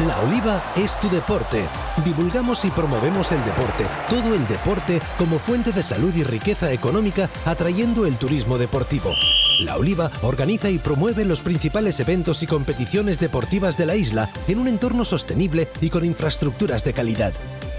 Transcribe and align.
La 0.00 0.20
Oliva 0.22 0.60
es 0.74 0.98
tu 0.98 1.08
deporte. 1.08 1.64
Divulgamos 2.04 2.64
y 2.64 2.70
promovemos 2.70 3.30
el 3.30 3.44
deporte, 3.44 3.86
todo 4.10 4.34
el 4.34 4.44
deporte 4.48 5.00
como 5.16 5.38
fuente 5.38 5.70
de 5.70 5.84
salud 5.84 6.12
y 6.16 6.24
riqueza 6.24 6.72
económica, 6.72 7.30
atrayendo 7.44 8.04
el 8.04 8.16
turismo 8.16 8.58
deportivo. 8.58 9.12
La 9.60 9.76
Oliva 9.76 10.10
organiza 10.22 10.68
y 10.68 10.78
promueve 10.78 11.24
los 11.24 11.42
principales 11.42 12.00
eventos 12.00 12.42
y 12.42 12.48
competiciones 12.48 13.20
deportivas 13.20 13.78
de 13.78 13.86
la 13.86 13.94
isla 13.94 14.28
en 14.48 14.58
un 14.58 14.66
entorno 14.66 15.04
sostenible 15.04 15.68
y 15.80 15.90
con 15.90 16.04
infraestructuras 16.04 16.82
de 16.82 16.92
calidad. 16.92 17.32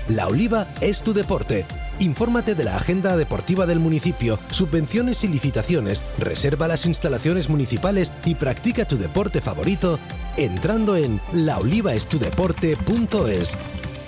La 0.07 0.27
Oliva 0.27 0.67
es 0.79 1.01
tu 1.01 1.13
deporte. 1.13 1.65
Infórmate 1.99 2.55
de 2.55 2.63
la 2.65 2.75
agenda 2.75 3.15
deportiva 3.17 3.65
del 3.65 3.79
municipio, 3.79 4.37
subvenciones 4.51 5.23
y 5.23 5.29
licitaciones, 5.29 6.03
reserva 6.17 6.67
las 6.67 6.85
instalaciones 6.85 7.49
municipales 7.49 8.11
y 8.25 8.35
practica 8.35 8.85
tu 8.85 8.97
deporte 8.97 9.39
favorito 9.41 9.97
entrando 10.37 10.95
en 10.97 11.19
laolivaestudeporte.es. 11.33 13.57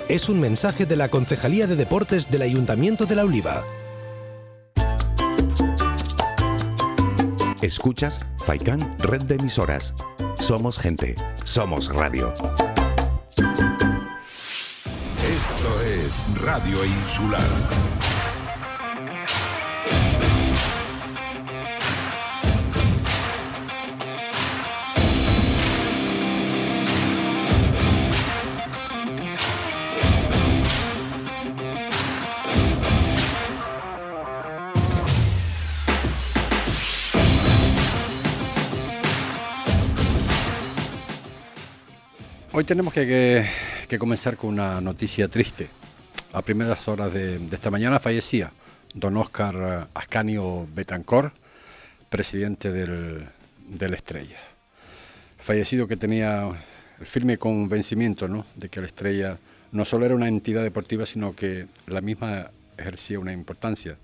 Es 0.09 0.29
un 0.29 0.39
mensaje 0.39 0.85
de 0.85 0.95
la 0.95 1.09
Concejalía 1.09 1.65
de 1.67 1.75
Deportes 1.75 2.31
del 2.31 2.43
Ayuntamiento 2.43 3.05
de 3.05 3.15
La 3.15 3.23
Oliva. 3.23 3.65
Escuchas 7.61 8.25
Faikan 8.45 8.95
Red 8.99 9.23
de 9.23 9.35
Emisoras. 9.35 9.93
Somos 10.39 10.77
gente, 10.77 11.15
somos 11.43 11.93
radio. 11.93 12.33
Radio 16.41 16.83
Insular. 16.85 17.87
Hoy 42.57 42.63
tenemos 42.63 42.91
que, 42.91 43.45
comenzar 43.99 44.35
con 44.35 44.49
una 44.49 44.81
noticia 44.81 45.27
triste. 45.27 45.69
A 46.37 46.43
primeras 46.43 46.87
horas 46.87 47.11
de, 47.11 47.41
esta 47.51 47.71
mañana 47.71 47.97
fallecía 47.99 48.51
don 48.93 49.17
Oscar 49.17 49.87
Ascanio 49.95 50.67
Betancor, 50.71 51.31
presidente 52.11 52.71
del, 52.71 53.27
del 53.67 53.95
Estrella. 53.95 54.37
Fallecido 55.39 55.87
que 55.87 55.97
tenía 55.97 56.47
el 56.99 57.07
firme 57.07 57.39
convencimiento 57.39 58.27
¿no? 58.27 58.45
de 58.53 58.69
que 58.69 58.77
el 58.77 58.85
Estrella 58.85 59.39
no 59.71 59.83
solo 59.83 60.05
era 60.05 60.13
una 60.13 60.27
entidad 60.27 60.61
deportiva, 60.61 61.07
sino 61.07 61.35
que 61.35 61.65
la 61.87 62.01
misma 62.01 62.51
ejercía 62.77 63.19
una 63.19 63.33
importancia 63.33 63.97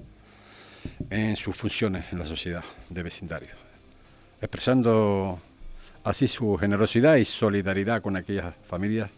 en 1.12 1.36
sus 1.36 1.56
funciones 1.56 2.06
en 2.12 2.18
la 2.18 2.26
sociedad 2.26 2.64
de 2.90 3.04
vecindario. 3.04 3.52
Expresando 4.42 5.40
así 6.04 6.28
su 6.28 6.58
generosidad 6.58 7.18
y 7.18 7.26
solidaridad 7.26 8.02
con 8.02 8.18
aquellas 8.18 8.56
familias 8.68 9.12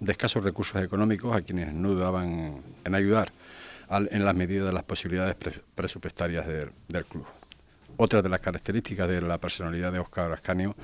de 0.00 0.12
escasos 0.12 0.44
recursos 0.44 0.82
económicos 0.82 1.34
a 1.34 1.42
quienes 1.42 1.72
no 1.72 1.90
dudaban 1.90 2.62
en 2.84 2.94
ayudar 2.94 3.32
en 3.90 4.24
las 4.24 4.34
medidas 4.34 4.66
de 4.66 4.72
las 4.72 4.84
posibilidades 4.84 5.34
pre, 5.34 5.60
presupuestarias 5.74 6.46
del, 6.46 6.70
del, 6.88 7.04
club. 7.04 7.26
Otra 7.96 8.20
de 8.20 8.28
las 8.28 8.40
características 8.40 9.08
de 9.08 9.22
la 9.22 9.38
personalidad 9.38 9.92
de 9.92 9.98
Óscar 9.98 10.30
Ascanio, 10.32 10.76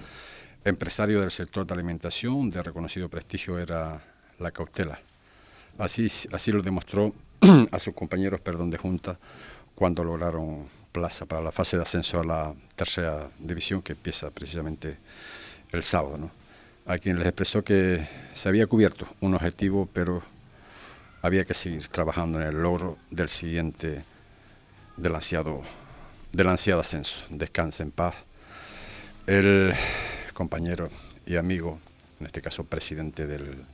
empresario 0.64 1.20
del 1.20 1.30
sector 1.30 1.66
de 1.66 1.74
alimentación 1.74 2.50
de 2.50 2.62
reconocido 2.62 3.08
prestigio, 3.08 3.58
era 3.58 4.02
la 4.38 4.50
cautela. 4.50 4.98
Así, 5.78 6.06
así 6.32 6.50
lo 6.50 6.62
demostró 6.62 7.14
a 7.70 7.78
sus 7.78 7.94
compañeros 7.94 8.40
perdón, 8.40 8.70
de 8.70 8.78
junta 8.78 9.18
cuando 9.74 10.02
lograron 10.02 10.66
plaza 10.92 11.26
para 11.26 11.42
la 11.42 11.50
fase 11.50 11.76
de 11.76 11.82
ascenso 11.82 12.20
a 12.20 12.24
la 12.24 12.54
tercera 12.76 13.28
división 13.38 13.82
que 13.82 13.92
empieza 13.92 14.30
precisamente 14.30 14.98
el 15.72 15.82
sábado. 15.82 16.30
A 16.86 16.98
quien 16.98 17.18
les 17.18 17.26
expresó 17.26 17.64
que 17.64 18.06
se 18.34 18.48
había 18.48 18.66
cubierto 18.66 19.08
un 19.20 19.34
objetivo, 19.34 19.88
pero 19.92 20.22
había 21.22 21.44
que 21.44 21.54
seguir 21.54 21.88
trabajando 21.88 22.40
en 22.40 22.46
el 22.46 22.62
logro 22.62 22.98
del 23.10 23.28
siguiente, 23.28 24.04
del 24.96 25.14
ansiado, 25.14 25.62
del 26.32 26.48
ansiado 26.48 26.80
ascenso. 26.80 27.24
Descanse 27.30 27.82
en 27.82 27.90
paz. 27.90 28.14
El 29.26 29.72
compañero 30.34 30.88
y 31.24 31.36
amigo, 31.36 31.78
en 32.20 32.26
este 32.26 32.42
caso 32.42 32.64
presidente 32.64 33.26
del, 33.26 33.64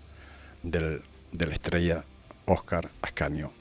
del, 0.63 1.03
de 1.33 1.47
la 1.47 1.53
estrella, 1.55 2.05
Óscar 2.47 2.91
Ascanio 3.03 3.53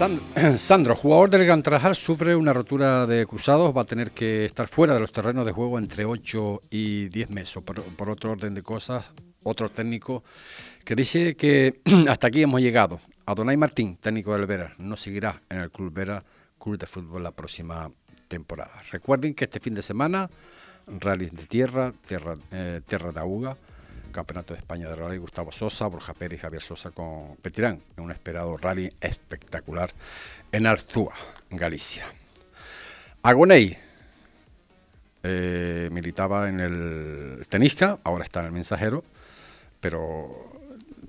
Sandro, 0.56 0.96
jugador 0.96 1.28
del 1.28 1.44
Gran 1.44 1.62
Trajal, 1.62 1.94
sufre 1.94 2.34
una 2.34 2.54
rotura 2.54 3.06
de 3.06 3.26
cruzados, 3.26 3.76
va 3.76 3.82
a 3.82 3.84
tener 3.84 4.12
que 4.12 4.46
estar 4.46 4.66
fuera 4.66 4.94
de 4.94 5.00
los 5.00 5.12
terrenos 5.12 5.44
de 5.44 5.52
juego 5.52 5.78
entre 5.78 6.06
8 6.06 6.60
y 6.70 7.10
10 7.10 7.28
meses. 7.28 7.62
Por, 7.62 8.08
otro 8.08 8.32
orden 8.32 8.54
de 8.54 8.62
cosas, 8.62 9.10
otro 9.44 9.68
técnico 9.68 10.24
que 10.86 10.96
dice 10.96 11.36
que 11.36 11.82
hasta 12.08 12.28
aquí 12.28 12.40
hemos 12.40 12.62
llegado. 12.62 12.98
Adonai 13.26 13.58
Martín, 13.58 13.98
técnico 13.98 14.32
del 14.32 14.46
Vera, 14.46 14.74
no 14.78 14.96
seguirá 14.96 15.42
en 15.50 15.58
el 15.58 15.70
Club 15.70 15.92
Vera, 15.92 16.24
Club 16.58 16.78
de 16.78 16.86
Fútbol, 16.86 17.22
la 17.22 17.32
próxima 17.32 17.90
temporada. 18.26 18.80
Recuerden 18.90 19.34
que 19.34 19.44
este 19.44 19.60
fin 19.60 19.74
de 19.74 19.82
semana, 19.82 20.30
rally 20.86 21.26
de 21.26 21.44
tierra, 21.44 21.92
tierra, 22.08 22.36
eh, 22.52 22.80
de 22.88 23.20
Aguga, 23.20 23.54
Campeonato 24.12 24.54
de 24.54 24.60
España 24.60 24.88
de 24.88 24.96
Rally, 24.96 25.18
Gustavo 25.18 25.52
Sosa, 25.52 25.86
Borja 25.86 26.14
Pérez 26.14 26.38
y 26.38 26.42
Javier 26.42 26.62
Sosa 26.62 26.90
con 26.90 27.36
Petirán, 27.42 27.80
en 27.96 28.04
un 28.04 28.10
esperado 28.10 28.56
rally 28.56 28.90
espectacular 29.00 29.90
en 30.52 30.66
Arzúa, 30.66 31.14
Galicia. 31.50 32.04
Agoney 33.22 33.76
eh, 35.22 35.88
militaba 35.92 36.48
en 36.48 36.60
el 36.60 37.46
Tenisca, 37.48 37.98
ahora 38.04 38.24
está 38.24 38.40
en 38.40 38.46
el 38.46 38.52
Mensajero, 38.52 39.04
pero 39.80 40.60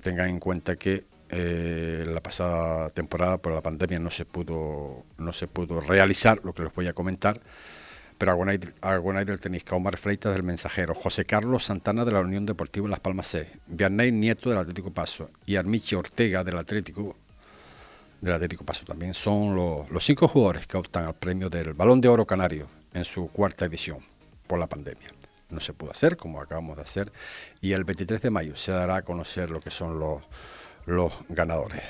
tengan 0.02 0.28
en 0.28 0.38
cuenta 0.38 0.76
que 0.76 1.04
eh, 1.30 2.04
la 2.06 2.20
pasada 2.20 2.90
temporada 2.90 3.38
por 3.38 3.54
la 3.54 3.62
pandemia 3.62 3.98
no 3.98 4.10
se 4.10 4.26
pudo 4.26 5.04
no 5.16 5.32
se 5.32 5.46
pudo 5.46 5.80
realizar 5.80 6.40
lo 6.44 6.52
que 6.52 6.64
les 6.64 6.74
voy 6.74 6.88
a 6.88 6.92
comentar 6.92 7.40
pero 8.18 8.32
Agonay 8.32 9.24
del 9.24 9.40
Tenisca, 9.40 9.74
Omar 9.74 9.96
Freitas 9.96 10.32
del 10.32 10.42
Mensajero, 10.42 10.94
José 10.94 11.24
Carlos 11.24 11.64
Santana 11.64 12.04
de 12.04 12.12
la 12.12 12.20
Unión 12.20 12.46
Deportiva 12.46 12.88
Las 12.88 13.00
Palmas 13.00 13.26
C, 13.26 13.50
Vianney 13.66 14.12
Nieto 14.12 14.50
del 14.50 14.58
Atlético 14.58 14.90
Paso. 14.90 15.28
Y 15.46 15.56
Armichi 15.56 15.94
Ortega 15.94 16.44
del 16.44 16.58
Atlético 16.58 17.16
del 18.20 18.34
Atlético 18.34 18.64
Paso 18.64 18.84
también. 18.84 19.14
Son 19.14 19.54
los, 19.54 19.90
los 19.90 20.04
cinco 20.04 20.28
jugadores 20.28 20.66
que 20.66 20.76
optan 20.76 21.04
al 21.04 21.14
premio 21.14 21.50
del 21.50 21.74
Balón 21.74 22.00
de 22.00 22.08
Oro 22.08 22.26
Canario 22.26 22.68
en 22.94 23.04
su 23.04 23.28
cuarta 23.28 23.64
edición 23.64 23.98
por 24.46 24.58
la 24.58 24.66
pandemia. 24.66 25.08
No 25.50 25.60
se 25.60 25.74
pudo 25.74 25.90
hacer 25.90 26.16
como 26.16 26.40
acabamos 26.40 26.76
de 26.76 26.82
hacer. 26.82 27.12
Y 27.60 27.72
el 27.72 27.84
23 27.84 28.22
de 28.22 28.30
mayo 28.30 28.56
se 28.56 28.72
dará 28.72 28.96
a 28.96 29.02
conocer 29.02 29.50
lo 29.50 29.60
que 29.60 29.70
son 29.70 29.98
los, 29.98 30.22
los 30.86 31.12
ganadores. 31.28 31.82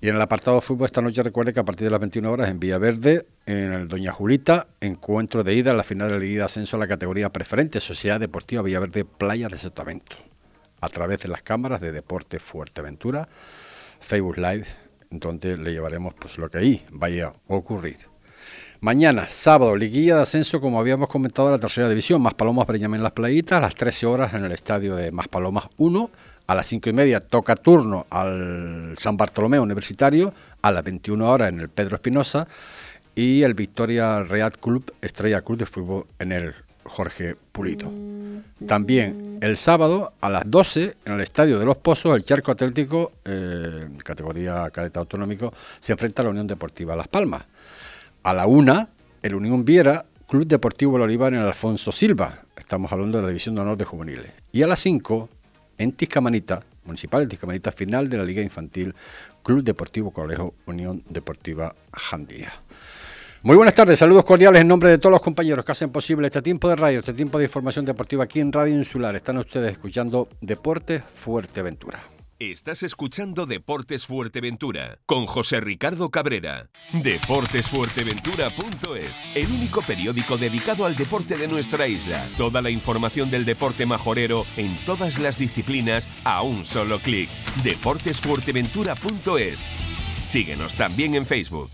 Y 0.00 0.08
en 0.08 0.16
el 0.16 0.20
apartado 0.20 0.56
de 0.56 0.62
fútbol 0.62 0.86
esta 0.86 1.00
noche 1.00 1.22
recuerde 1.22 1.54
que 1.54 1.60
a 1.60 1.64
partir 1.64 1.86
de 1.86 1.90
las 1.90 2.00
21 2.00 2.30
horas 2.30 2.50
en 2.50 2.60
Villaverde, 2.60 3.26
en 3.46 3.72
el 3.72 3.88
Doña 3.88 4.12
Julita, 4.12 4.66
encuentro 4.80 5.42
de 5.42 5.54
ida 5.54 5.70
a 5.70 5.74
la 5.74 5.84
final 5.84 6.08
de 6.08 6.14
la 6.14 6.20
Liga 6.20 6.40
de 6.40 6.44
Ascenso 6.44 6.76
a 6.76 6.80
la 6.80 6.86
categoría 6.86 7.30
preferente 7.30 7.80
Sociedad 7.80 8.20
Deportiva 8.20 8.60
Villaverde 8.60 9.06
Playa 9.06 9.48
de 9.48 9.56
Sotavento, 9.56 10.16
a 10.80 10.88
través 10.88 11.20
de 11.20 11.28
las 11.28 11.42
cámaras 11.42 11.80
de 11.80 11.92
Deporte 11.92 12.38
Fuerteventura, 12.40 13.26
Facebook 14.00 14.36
Live, 14.36 14.66
donde 15.10 15.56
le 15.56 15.72
llevaremos 15.72 16.12
pues 16.14 16.36
lo 16.36 16.50
que 16.50 16.58
ahí 16.58 16.84
vaya 16.90 17.28
a 17.28 17.34
ocurrir. 17.48 17.96
Mañana, 18.80 19.30
sábado, 19.30 19.74
liguilla 19.74 20.16
de 20.16 20.22
ascenso, 20.22 20.60
como 20.60 20.78
habíamos 20.78 21.08
comentado, 21.08 21.48
a 21.48 21.52
la 21.52 21.58
tercera 21.58 21.88
división. 21.88 22.20
Más 22.20 22.34
Palomas 22.34 22.66
Breñamén 22.66 23.02
Las 23.02 23.12
Playitas, 23.12 23.56
a 23.56 23.60
las 23.62 23.74
13 23.74 24.04
horas 24.04 24.34
en 24.34 24.44
el 24.44 24.52
estadio 24.52 24.94
de 24.94 25.10
Más 25.12 25.28
Palomas 25.28 25.64
1. 25.78 26.10
A 26.46 26.54
las 26.54 26.66
5 26.66 26.90
y 26.90 26.92
media 26.92 27.20
toca 27.20 27.56
turno 27.56 28.06
al 28.10 28.94
San 28.98 29.16
Bartolomé 29.16 29.58
Universitario. 29.58 30.32
A 30.62 30.70
las 30.70 30.84
21 30.84 31.28
horas 31.28 31.48
en 31.48 31.60
el 31.60 31.68
Pedro 31.68 31.96
Espinosa. 31.96 32.46
Y 33.14 33.42
el 33.42 33.54
Victoria 33.54 34.22
Real 34.22 34.52
Club, 34.52 34.92
Estrella 35.00 35.40
Club 35.40 35.58
de 35.58 35.66
Fútbol 35.66 36.06
en 36.18 36.32
el 36.32 36.54
Jorge 36.84 37.36
Pulito. 37.52 37.90
También 38.66 39.38
el 39.40 39.56
sábado 39.56 40.12
a 40.20 40.30
las 40.30 40.44
12 40.46 40.96
en 41.04 41.12
el 41.12 41.20
Estadio 41.20 41.58
de 41.58 41.66
los 41.66 41.76
Pozos, 41.76 42.14
el 42.14 42.24
Charco 42.24 42.52
Atlético, 42.52 43.12
eh, 43.24 43.88
categoría 44.02 44.70
cadete 44.70 44.98
autonómico, 44.98 45.52
se 45.80 45.92
enfrenta 45.92 46.22
a 46.22 46.24
la 46.24 46.30
Unión 46.30 46.46
Deportiva 46.46 46.96
Las 46.96 47.08
Palmas. 47.08 47.44
A 48.22 48.32
la 48.32 48.46
una, 48.46 48.88
el 49.22 49.34
Unión 49.34 49.64
Viera, 49.64 50.04
Club 50.28 50.46
Deportivo 50.46 50.96
El 50.96 51.02
Olivar 51.02 51.32
en 51.32 51.40
el 51.40 51.46
Alfonso 51.46 51.92
Silva. 51.92 52.40
Estamos 52.56 52.90
hablando 52.90 53.18
de 53.18 53.22
la 53.22 53.28
División 53.28 53.54
de 53.54 53.60
Honor 53.60 53.76
de 53.76 53.84
Juveniles. 53.84 54.32
Y 54.52 54.62
a 54.62 54.66
las 54.66 54.80
5, 54.80 55.28
en 55.78 55.92
Tiscamanita, 55.92 56.62
Municipal 56.84 57.22
de 57.22 57.26
Tiscamanita, 57.26 57.72
final 57.72 58.08
de 58.08 58.18
la 58.18 58.24
Liga 58.24 58.42
Infantil, 58.42 58.94
Club 59.42 59.62
Deportivo 59.62 60.10
Colegio 60.10 60.54
Unión 60.66 61.02
Deportiva 61.08 61.74
Jandía. 61.92 62.52
Muy 63.42 63.56
buenas 63.56 63.74
tardes, 63.74 63.98
saludos 63.98 64.24
cordiales 64.24 64.60
en 64.62 64.68
nombre 64.68 64.88
de 64.88 64.98
todos 64.98 65.12
los 65.12 65.20
compañeros 65.20 65.64
que 65.64 65.72
hacen 65.72 65.90
posible 65.90 66.26
este 66.26 66.42
tiempo 66.42 66.68
de 66.68 66.76
radio, 66.76 67.00
este 67.00 67.12
tiempo 67.12 67.38
de 67.38 67.44
información 67.44 67.84
deportiva 67.84 68.24
aquí 68.24 68.40
en 68.40 68.52
Radio 68.52 68.74
Insular. 68.74 69.14
Están 69.14 69.38
ustedes 69.38 69.72
escuchando 69.72 70.28
Deportes 70.40 71.02
Fuerteventura. 71.14 72.15
Estás 72.38 72.82
escuchando 72.82 73.46
Deportes 73.46 74.04
Fuerteventura 74.04 74.98
con 75.06 75.26
José 75.26 75.62
Ricardo 75.62 76.10
Cabrera. 76.10 76.68
Deportesfuerteventura.es, 76.92 79.36
el 79.36 79.46
único 79.46 79.80
periódico 79.80 80.36
dedicado 80.36 80.84
al 80.84 80.96
deporte 80.96 81.38
de 81.38 81.48
nuestra 81.48 81.88
isla. 81.88 82.28
Toda 82.36 82.60
la 82.60 82.68
información 82.68 83.30
del 83.30 83.46
deporte 83.46 83.86
majorero 83.86 84.44
en 84.58 84.76
todas 84.84 85.18
las 85.18 85.38
disciplinas 85.38 86.10
a 86.24 86.42
un 86.42 86.66
solo 86.66 86.98
clic. 86.98 87.30
Deportesfuerteventura.es. 87.64 89.60
Síguenos 90.26 90.74
también 90.74 91.14
en 91.14 91.24
Facebook. 91.24 91.70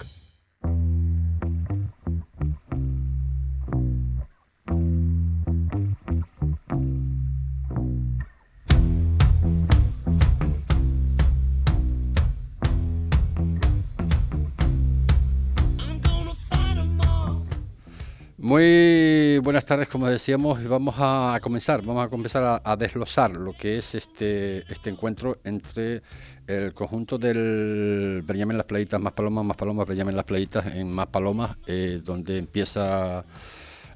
Buenas 19.52 19.66
tardes, 19.66 19.86
como 19.86 20.08
decíamos, 20.08 20.66
vamos 20.66 20.94
a 20.96 21.38
comenzar, 21.42 21.82
vamos 21.82 22.06
a 22.06 22.08
comenzar 22.08 22.62
a, 22.64 22.74
desglosar 22.74 23.32
lo 23.32 23.52
que 23.52 23.76
es 23.76 23.94
este, 23.94 24.64
este 24.72 24.88
encuentro 24.88 25.40
entre 25.44 26.00
el 26.46 26.72
conjunto 26.72 27.18
del 27.18 28.22
Benjamín 28.24 28.56
Las 28.56 28.64
Playitas, 28.64 28.98
Más 28.98 29.12
Palomas, 29.12 29.44
Más 29.44 29.56
Palomas, 29.58 29.86
Benjamín 29.86 30.16
Las 30.16 30.24
Playitas, 30.24 30.64
en 30.74 30.90
Más 30.90 31.08
Palomas, 31.08 31.58
eh, 31.66 32.00
donde 32.02 32.38
empieza 32.38 33.26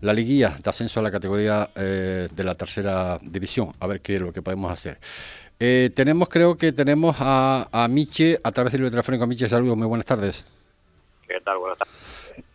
la 0.02 0.12
liguilla 0.12 0.58
de 0.62 0.68
ascenso 0.68 1.00
a 1.00 1.02
la 1.02 1.10
categoría 1.10 1.70
eh, 1.74 2.28
de 2.30 2.44
la 2.44 2.54
tercera 2.54 3.18
división, 3.22 3.72
a 3.80 3.86
ver 3.86 4.02
qué 4.02 4.16
es 4.16 4.20
lo 4.20 4.34
que 4.34 4.42
podemos 4.42 4.70
hacer. 4.70 4.98
Eh, 5.58 5.90
tenemos, 5.96 6.28
creo 6.28 6.58
que 6.58 6.72
tenemos 6.72 7.16
a, 7.18 7.66
a 7.72 7.88
Miche, 7.88 8.38
a 8.44 8.52
través 8.52 8.74
del 8.74 8.90
telefónico. 8.90 9.26
Miche, 9.26 9.48
saludos, 9.48 9.78
muy 9.78 9.86
buenas 9.86 10.04
tardes. 10.04 10.44
¿Qué 11.26 11.40
tal? 11.42 11.56
Buenas 11.56 11.78
tardes. 11.78 12.05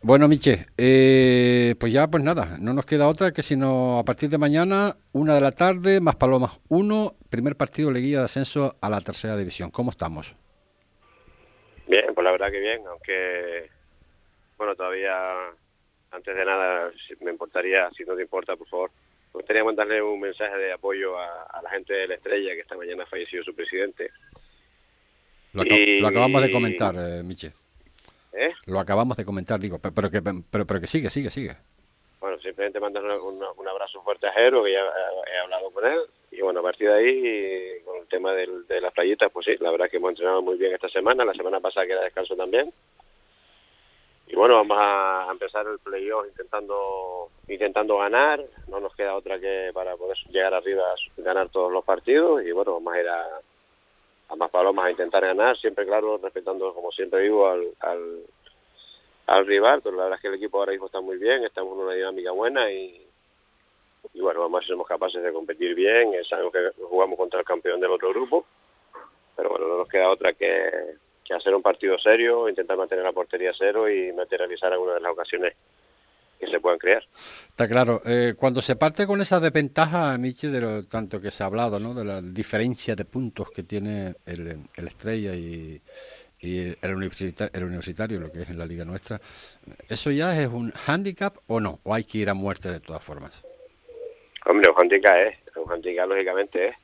Bueno, 0.04 0.28
Miche, 0.28 0.66
eh, 0.80 1.76
pues 1.80 1.94
ya, 1.94 2.08
pues 2.08 2.24
nada, 2.24 2.58
no 2.60 2.74
nos 2.74 2.88
queda 2.88 3.08
otra 3.08 3.32
que 3.32 3.44
sino 3.44 4.00
a 4.00 4.04
partir 4.04 4.30
de 4.30 4.40
mañana, 4.40 4.98
una 5.12 5.36
de 5.36 5.42
la 5.42 5.52
tarde, 5.52 6.02
más 6.02 6.16
Palomas 6.16 6.60
uno, 6.70 7.14
primer 7.30 7.56
partido 7.56 7.92
de 7.92 8.02
guía 8.02 8.20
de 8.20 8.26
ascenso 8.26 8.78
a 8.82 8.90
la 8.90 9.00
tercera 9.02 9.38
división. 9.38 9.70
¿Cómo 9.70 9.92
estamos? 9.92 10.34
Bien, 11.88 12.16
pues 12.16 12.26
la 12.26 12.32
verdad 12.32 12.50
que 12.50 12.60
bien, 12.60 12.82
aunque, 12.88 13.70
bueno, 14.58 14.76
todavía, 14.76 15.14
antes 16.10 16.36
de 16.36 16.46
nada, 16.46 16.90
me 17.20 17.30
importaría, 17.30 17.88
si 17.96 18.04
no 18.04 18.16
te 18.16 18.24
importa, 18.24 18.56
por 18.56 18.68
favor, 18.70 18.90
me 19.36 19.38
gustaría 19.38 19.64
mandarle 19.64 20.02
un 20.02 20.20
mensaje 20.20 20.58
de 20.58 20.74
apoyo 20.74 21.16
a, 21.20 21.62
la 21.62 21.70
gente 21.70 21.94
de 21.94 22.08
la 22.08 22.16
Estrella, 22.16 22.56
que 22.56 22.62
esta 22.62 22.76
mañana 22.76 23.04
ha 23.04 23.08
fallecido 23.08 23.44
su 23.44 23.54
presidente. 23.54 24.10
Lo, 25.54 26.08
acabamos 26.08 26.42
de 26.42 26.52
comentar, 26.52 26.96
eh, 26.98 27.22
Miche. 27.24 27.61
¿Eh? 28.34 28.54
Lo 28.66 28.80
acabamos 28.80 29.18
de 29.18 29.26
comentar, 29.26 29.60
digo, 29.60 29.80
pero, 29.80 30.10
que, 30.10 30.22
pero, 30.22 30.66
pero 30.66 30.80
que 30.80 30.88
sigue, 30.88 31.10
sigue, 31.10 31.30
sigue. 31.30 31.56
Bueno, 32.20 32.38
simplemente 32.40 32.80
mandar 32.80 33.04
un, 33.04 33.68
abrazo 33.68 34.02
fuerte 34.04 34.28
a 34.28 34.34
Jero, 34.34 34.64
que 34.64 34.74
ya 34.74 34.80
he, 34.80 35.38
hablado 35.40 35.72
con 35.72 35.86
él. 35.86 36.00
Y 36.32 36.42
bueno, 36.42 36.60
a 36.60 36.64
partir 36.64 36.88
de 36.88 36.94
ahí, 36.94 37.82
con 37.84 37.98
el 37.98 38.08
tema 38.08 38.34
de 38.34 38.82
las 38.82 38.94
playitas, 38.94 39.32
pues 39.32 39.46
sí, 39.46 39.56
la 39.60 39.72
verdad 39.72 39.90
que 39.90 39.98
hemos 39.98 40.12
entrenado 40.12 40.42
muy 40.42 40.58
bien 40.58 40.74
esta 40.74 40.88
semana, 40.90 41.26
la 41.26 41.34
semana 41.34 41.60
pasada 41.60 41.86
que 41.86 41.94
era 41.94 42.04
descanso 42.04 42.36
también. 42.36 42.72
Y 44.28 44.36
bueno, 44.36 44.56
vamos 44.56 44.78
a 44.80 45.28
empezar 45.30 45.68
el 45.68 45.80
playoff 45.80 46.26
intentando 46.26 47.30
intentando 47.50 47.98
ganar, 47.98 48.42
no 48.70 48.80
nos 48.80 48.96
queda 48.96 49.16
otra 49.16 49.38
que 49.40 49.72
para 49.74 49.98
poder 49.98 50.16
llegar 50.30 50.54
arriba 50.54 50.84
ganar 51.18 51.50
todos 51.50 51.70
los 51.70 51.84
partidos 51.84 52.42
y 52.44 52.52
bueno, 52.54 52.74
vamos 52.74 52.94
a 52.94 53.02
ir 53.02 53.10
a, 53.10 53.28
a 54.32 54.36
más 54.36 54.50
palomas 54.50 54.86
a 54.86 54.92
intentar 54.92 55.24
ganar, 55.24 55.58
siempre 55.58 55.86
claro, 55.86 56.18
respetando 56.18 56.74
como 56.74 56.92
siempre 56.92 57.22
digo 57.22 57.48
al, 57.48 57.68
al, 59.28 59.46
rival, 59.46 59.82
pero 59.82 59.96
la 59.98 60.04
verdad 60.04 60.18
es 60.18 60.22
que 60.22 60.28
el 60.30 60.36
equipo 60.36 60.60
ahora 60.60 60.72
mismo 60.72 60.86
está 60.86 61.02
muy 61.02 61.18
bien, 61.18 61.44
estamos 61.44 61.74
en 61.74 61.84
una 61.86 61.94
dinámica 61.94 62.32
buena 62.32 62.72
y, 62.72 63.06
y 64.14 64.22
bueno, 64.22 64.42
vamos 64.42 64.56
a 64.56 64.60
ver 64.60 64.64
si 64.66 64.72
somos 64.72 64.88
capaces 64.88 65.22
de 65.22 65.34
competir 65.34 65.76
bien, 65.76 66.12
sabemos 66.30 66.54
que 66.54 66.72
jugamos 66.84 67.18
contra 67.18 67.40
el 67.40 67.46
campeón 67.46 67.80
del 67.80 67.92
otro 67.92 68.10
grupo, 68.10 68.46
pero 69.36 69.50
bueno, 69.50 69.68
no 69.68 69.78
nos 69.78 69.90
queda 69.90 70.10
otra 70.10 70.34
que, 70.34 70.96
que 71.26 71.34
hacer 71.34 71.54
un 71.54 71.62
partido 71.62 71.98
serio, 71.98 72.48
intentar 72.48 72.78
mantener 72.78 73.04
la 73.04 73.14
portería 73.14 73.52
cero 73.58 73.90
y 73.90 74.14
materializar 74.14 74.72
algunas 74.72 74.96
de 74.96 75.02
las 75.02 75.12
ocasiones 75.12 75.56
puedan 76.62 76.80
crear. 76.80 77.04
Está 77.50 77.68
claro. 77.68 78.02
Eh, 78.06 78.34
cuando 78.38 78.62
se 78.62 78.76
parte 78.76 79.06
con 79.08 79.22
esa 79.22 79.40
desventaja, 79.40 80.18
Michi, 80.18 80.48
de 80.48 80.62
lo 80.62 80.86
tanto 80.86 81.22
que 81.22 81.32
se 81.32 81.44
ha 81.44 81.48
hablado, 81.48 81.80
¿no? 81.80 81.94
de 81.94 82.06
la 82.06 82.22
diferencia 82.22 82.96
de 82.96 83.06
puntos 83.06 83.52
que 83.52 83.64
tiene 83.64 84.16
el, 84.26 84.60
Estrella 84.76 85.34
y, 85.36 85.82
el, 86.42 86.96
universitario, 86.96 87.52
el 87.54 87.64
universitario, 87.64 88.20
lo 88.20 88.32
que 88.32 88.42
es 88.42 88.50
en 88.50 88.58
la 88.58 88.66
liga 88.66 88.86
nuestra, 88.86 89.20
¿eso 89.90 90.12
ya 90.12 90.40
es 90.42 90.48
un 90.48 90.72
hándicap 90.72 91.38
o 91.48 91.60
no? 91.60 91.80
¿O 91.84 91.94
hay 91.94 92.04
que 92.04 92.20
ir 92.20 92.30
a 92.30 92.34
muerte 92.34 92.72
de 92.72 92.80
todas 92.80 93.04
formas? 93.04 93.44
Hombre, 94.46 94.70
un 94.70 94.76
hándicap 94.76 95.16
es, 95.18 95.38
un 95.56 95.66
hándicap 95.66 96.08
lógicamente 96.08 96.70
es. 96.70 96.76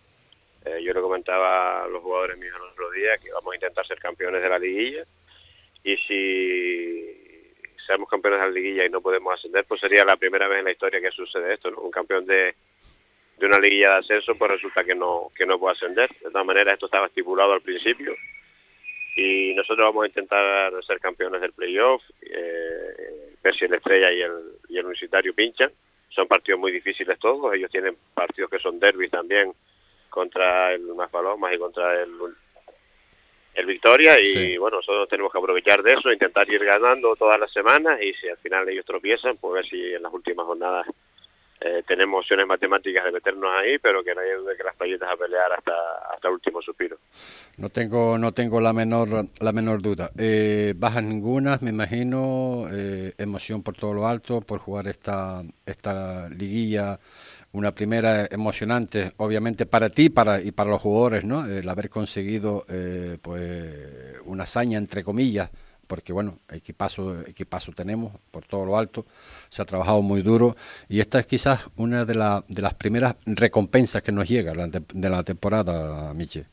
Eh, 0.65 0.83
yo 0.83 0.93
lo 0.93 1.01
comentaba 1.01 1.83
a 1.83 1.87
los 1.87 2.01
jugadores 2.01 2.37
míos 2.37 2.55
el 2.55 2.71
otro 2.71 2.91
día 2.91 3.17
que 3.17 3.31
vamos 3.31 3.53
a 3.53 3.55
intentar 3.55 3.87
ser 3.87 3.99
campeones 3.99 4.41
de 4.41 4.49
la 4.49 4.59
liguilla 4.59 5.05
y 5.83 5.97
si 5.97 7.26
seamos 7.87 8.09
campeones 8.09 8.41
de 8.41 8.45
la 8.45 8.51
liguilla 8.51 8.85
y 8.85 8.89
no 8.89 9.01
podemos 9.01 9.33
ascender, 9.33 9.65
pues 9.65 9.79
sería 9.81 10.05
la 10.05 10.17
primera 10.17 10.47
vez 10.47 10.59
en 10.59 10.65
la 10.65 10.71
historia 10.71 11.01
que 11.01 11.09
sucede 11.09 11.53
esto, 11.53 11.71
¿no? 11.71 11.79
Un 11.79 11.91
campeón 11.91 12.25
de, 12.25 12.53
de 13.37 13.45
una 13.45 13.57
liguilla 13.57 13.91
de 13.91 13.99
ascenso, 13.99 14.35
pues 14.35 14.51
resulta 14.51 14.83
que 14.83 14.93
no, 14.93 15.31
que 15.33 15.45
no 15.45 15.57
puede 15.57 15.75
ascender. 15.75 16.09
De 16.19 16.29
todas 16.29 16.45
maneras, 16.45 16.73
esto 16.73 16.87
estaba 16.87 17.07
estipulado 17.07 17.53
al 17.53 17.61
principio 17.61 18.13
y 19.15 19.53
nosotros 19.55 19.87
vamos 19.87 20.03
a 20.03 20.07
intentar 20.07 20.73
ser 20.85 20.99
campeones 20.99 21.41
del 21.41 21.53
playoff, 21.53 22.03
eh, 22.21 23.33
si 23.57 23.65
el 23.65 23.73
Estrella 23.73 24.11
y 24.11 24.21
el, 24.21 24.31
y 24.69 24.77
el 24.77 24.85
Universitario 24.85 25.33
pinchan. 25.33 25.71
Son 26.09 26.27
partidos 26.27 26.59
muy 26.59 26.71
difíciles 26.71 27.17
todos, 27.17 27.53
ellos 27.55 27.71
tienen 27.71 27.97
partidos 28.13 28.51
que 28.51 28.59
son 28.59 28.79
derbis 28.79 29.09
también 29.09 29.53
contra 30.09 30.73
el 30.73 30.81
Más 30.93 31.09
Palomas 31.09 31.53
y 31.53 31.57
contra 31.57 32.01
el 32.01 32.11
el 33.57 33.65
Victoria 33.65 34.19
y 34.19 34.55
bueno, 34.57 34.77
nosotros 34.77 35.09
tenemos 35.09 35.31
que 35.31 35.39
aprovechar 35.39 35.81
de 35.81 35.93
eso, 35.93 36.13
intentar 36.13 36.47
ir 36.47 36.63
ganando 36.63 37.15
todas 37.15 37.39
las 37.39 37.51
semanas 37.51 37.99
y 38.01 38.13
si 38.13 38.29
al 38.29 38.37
final 38.37 38.69
ellos 38.69 38.85
tropiezan, 38.85 39.37
pues 39.37 39.53
ver 39.55 39.65
si 39.65 39.95
en 39.95 40.03
las 40.03 40.13
últimas 40.13 40.45
jornadas 40.45 40.85
eh, 41.59 41.81
tenemos 41.87 42.19
opciones 42.19 42.45
matemáticas 42.45 43.03
de 43.03 43.11
meternos 43.11 43.49
ahí, 43.57 43.79
pero 43.79 44.03
que 44.03 44.13
nadie 44.13 44.35
dude 44.35 44.55
que 44.55 44.63
las 44.63 44.75
playitas 44.75 45.11
a 45.11 45.17
pelear 45.17 45.51
hasta 45.53 45.73
hasta 46.13 46.27
el 46.27 46.35
último 46.35 46.61
suspiro. 46.61 46.99
No 47.57 47.69
tengo 47.69 48.19
no 48.19 48.31
tengo 48.31 48.61
la 48.61 48.73
menor 48.73 49.25
la 49.39 49.51
menor 49.51 49.81
duda. 49.81 50.11
Eh, 50.19 50.75
bajas 50.75 51.03
ninguna, 51.03 51.57
me 51.61 51.71
imagino, 51.71 52.65
eh, 52.71 53.13
emoción 53.17 53.63
por 53.63 53.75
todo 53.75 53.95
lo 53.95 54.07
alto, 54.07 54.41
por 54.41 54.59
jugar 54.59 54.87
esta 54.87 55.41
esta 55.65 56.29
liguilla 56.29 56.99
una 57.57 57.73
primera 57.73 58.27
emocionante, 58.29 59.13
obviamente 59.17 59.65
para 59.65 59.89
ti 59.89 60.09
para, 60.09 60.41
y 60.41 60.51
para 60.51 60.69
los 60.69 60.81
jugadores, 60.81 61.23
¿no? 61.23 61.45
El 61.45 61.67
haber 61.67 61.89
conseguido 61.89 62.65
eh, 62.69 63.17
pues 63.21 64.19
una 64.25 64.43
hazaña 64.43 64.77
entre 64.77 65.03
comillas, 65.03 65.49
porque 65.87 66.13
bueno, 66.13 66.39
equipazo, 66.51 67.21
equipazo 67.21 67.71
tenemos 67.71 68.13
por 68.31 68.45
todo 68.45 68.65
lo 68.65 68.77
alto, 68.77 69.05
se 69.49 69.61
ha 69.61 69.65
trabajado 69.65 70.01
muy 70.01 70.21
duro 70.21 70.55
y 70.87 70.99
esta 70.99 71.19
es 71.19 71.25
quizás 71.25 71.67
una 71.77 72.05
de, 72.05 72.13
de 72.47 72.61
las 72.61 72.73
primeras 72.75 73.15
recompensas 73.25 74.01
que 74.03 74.11
nos 74.11 74.29
llega 74.29 74.53
de 74.53 75.09
la 75.09 75.23
temporada, 75.23 76.13
Miche. 76.13 76.45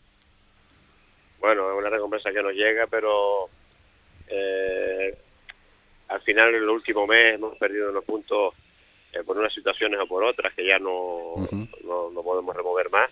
Bueno, 1.38 1.70
es 1.70 1.78
una 1.78 1.90
recompensa 1.90 2.32
que 2.32 2.42
nos 2.42 2.54
llega, 2.54 2.86
pero 2.86 3.50
eh, 4.28 5.14
al 6.08 6.20
final 6.22 6.48
en 6.48 6.62
el 6.62 6.68
último 6.70 7.06
mes 7.06 7.34
hemos 7.34 7.58
perdido 7.58 7.90
unos 7.90 8.04
puntos 8.04 8.54
por 9.34 9.40
unas 9.40 9.52
situaciones 9.52 9.98
o 10.00 10.06
por 10.06 10.22
otras 10.22 10.54
que 10.54 10.64
ya 10.64 10.78
no, 10.78 11.34
no, 11.82 12.22
podemos 12.22 12.54
remover 12.54 12.88
más, 12.88 13.10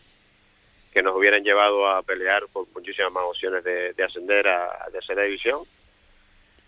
que 0.93 1.03
nos 1.03 1.17
hubieran 1.17 1.43
llevado 1.43 1.89
a 1.89 2.03
pelear 2.03 2.47
por 2.53 2.69
muchísimas 2.73 3.11
más 3.11 3.25
opciones 3.25 3.65
de, 3.65 4.05
ascender 4.05 4.47
a, 4.47 4.85
a, 4.85 4.91
tercera 4.93 5.23
división. 5.25 5.65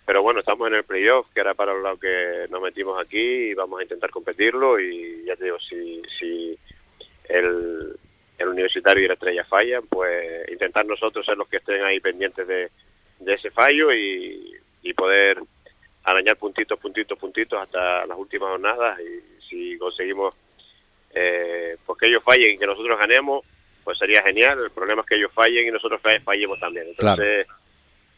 Pero 0.05 0.23
bueno, 0.23 0.41
estamos 0.41 0.67
en 0.69 0.75
el 0.75 0.85
playoff, 0.85 1.29
que 1.33 1.41
era 1.41 1.55
para 1.55 1.73
lo 1.73 1.97
que 1.99 2.47
nos 2.51 2.61
metimos 2.61 3.01
aquí 3.01 3.19
y 3.19 3.55
vamos 3.55 3.79
a 3.79 3.85
intentar 3.85 4.11
competirlo 4.11 4.81
y 4.81 5.25
ya 5.25 5.37
te 5.37 5.45
digo, 5.45 5.59
si, 5.61 6.03
si 6.19 6.59
el, 7.29 7.97
el 8.37 8.49
universitario 8.49 9.05
y 9.05 9.09
la 9.09 9.15
estrella 9.15 9.45
fallan, 9.45 9.87
pues 9.87 10.51
intentar 10.51 10.85
nosotros 10.85 11.25
ser 11.25 11.39
los 11.39 11.49
que 11.49 11.59
estén 11.59 11.83
ahí 11.85 12.01
pendientes 12.01 12.47
de, 12.47 12.71
de 13.21 13.35
ese 13.35 13.53
fallo 13.53 13.95
y, 13.95 14.53
y 14.83 14.93
poder 14.95 15.41
arañar 16.03 16.37
puntitos, 16.37 16.79
puntitos, 16.79 17.19
puntitos 17.19 17.63
hasta 17.63 18.05
las 18.05 18.19
últimas 18.19 18.51
jornadas 18.51 18.99
y 19.01 19.34
si 19.55 19.79
conseguimos 19.79 20.35
eh, 21.15 21.77
pues 21.87 21.99
que 21.99 22.07
ellos 22.07 22.23
fallen 22.25 22.55
y 22.55 22.59
que 22.59 22.67
nosotros 22.67 22.99
ganemos, 22.99 23.45
pues 23.83 23.99
sería 23.99 24.23
genial. 24.23 24.59
El 24.65 24.71
problema 24.71 25.03
es 25.03 25.09
que 25.09 25.17
ellos 25.17 25.33
fallen 25.33 25.69
y 25.69 25.71
nosotros 25.71 26.01
fallemos 26.25 26.59
también. 26.59 26.89
Entonces, 26.89 27.47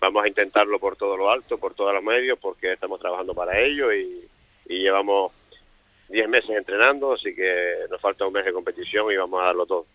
vamos 0.01 0.25
a 0.25 0.29
intentarlo 0.29 0.79
por 0.79 0.97
todo 0.97 1.17
lo 1.17 1.31
alto, 1.31 1.59
por 1.59 1.75
todos 1.75 1.93
los 1.93 2.03
medios, 2.03 2.39
porque 2.41 2.73
estamos 2.73 3.01
trabajando 3.01 3.35
para 3.35 3.59
ello 3.59 3.93
y, 3.93 4.27
y 4.69 4.79
llevamos 4.79 5.33
10 6.09 6.29
meses 6.29 6.51
entrenando, 6.51 7.15
así 7.15 7.35
que 7.35 7.87
nos 7.91 8.01
falta 8.01 8.27
un 8.27 8.33
mes 8.33 8.45
de 8.45 8.53
competición 8.53 9.11
y 9.11 9.17
vamos 9.17 9.43
a 9.43 9.47
darlo 9.47 9.67
todo. 9.67 9.87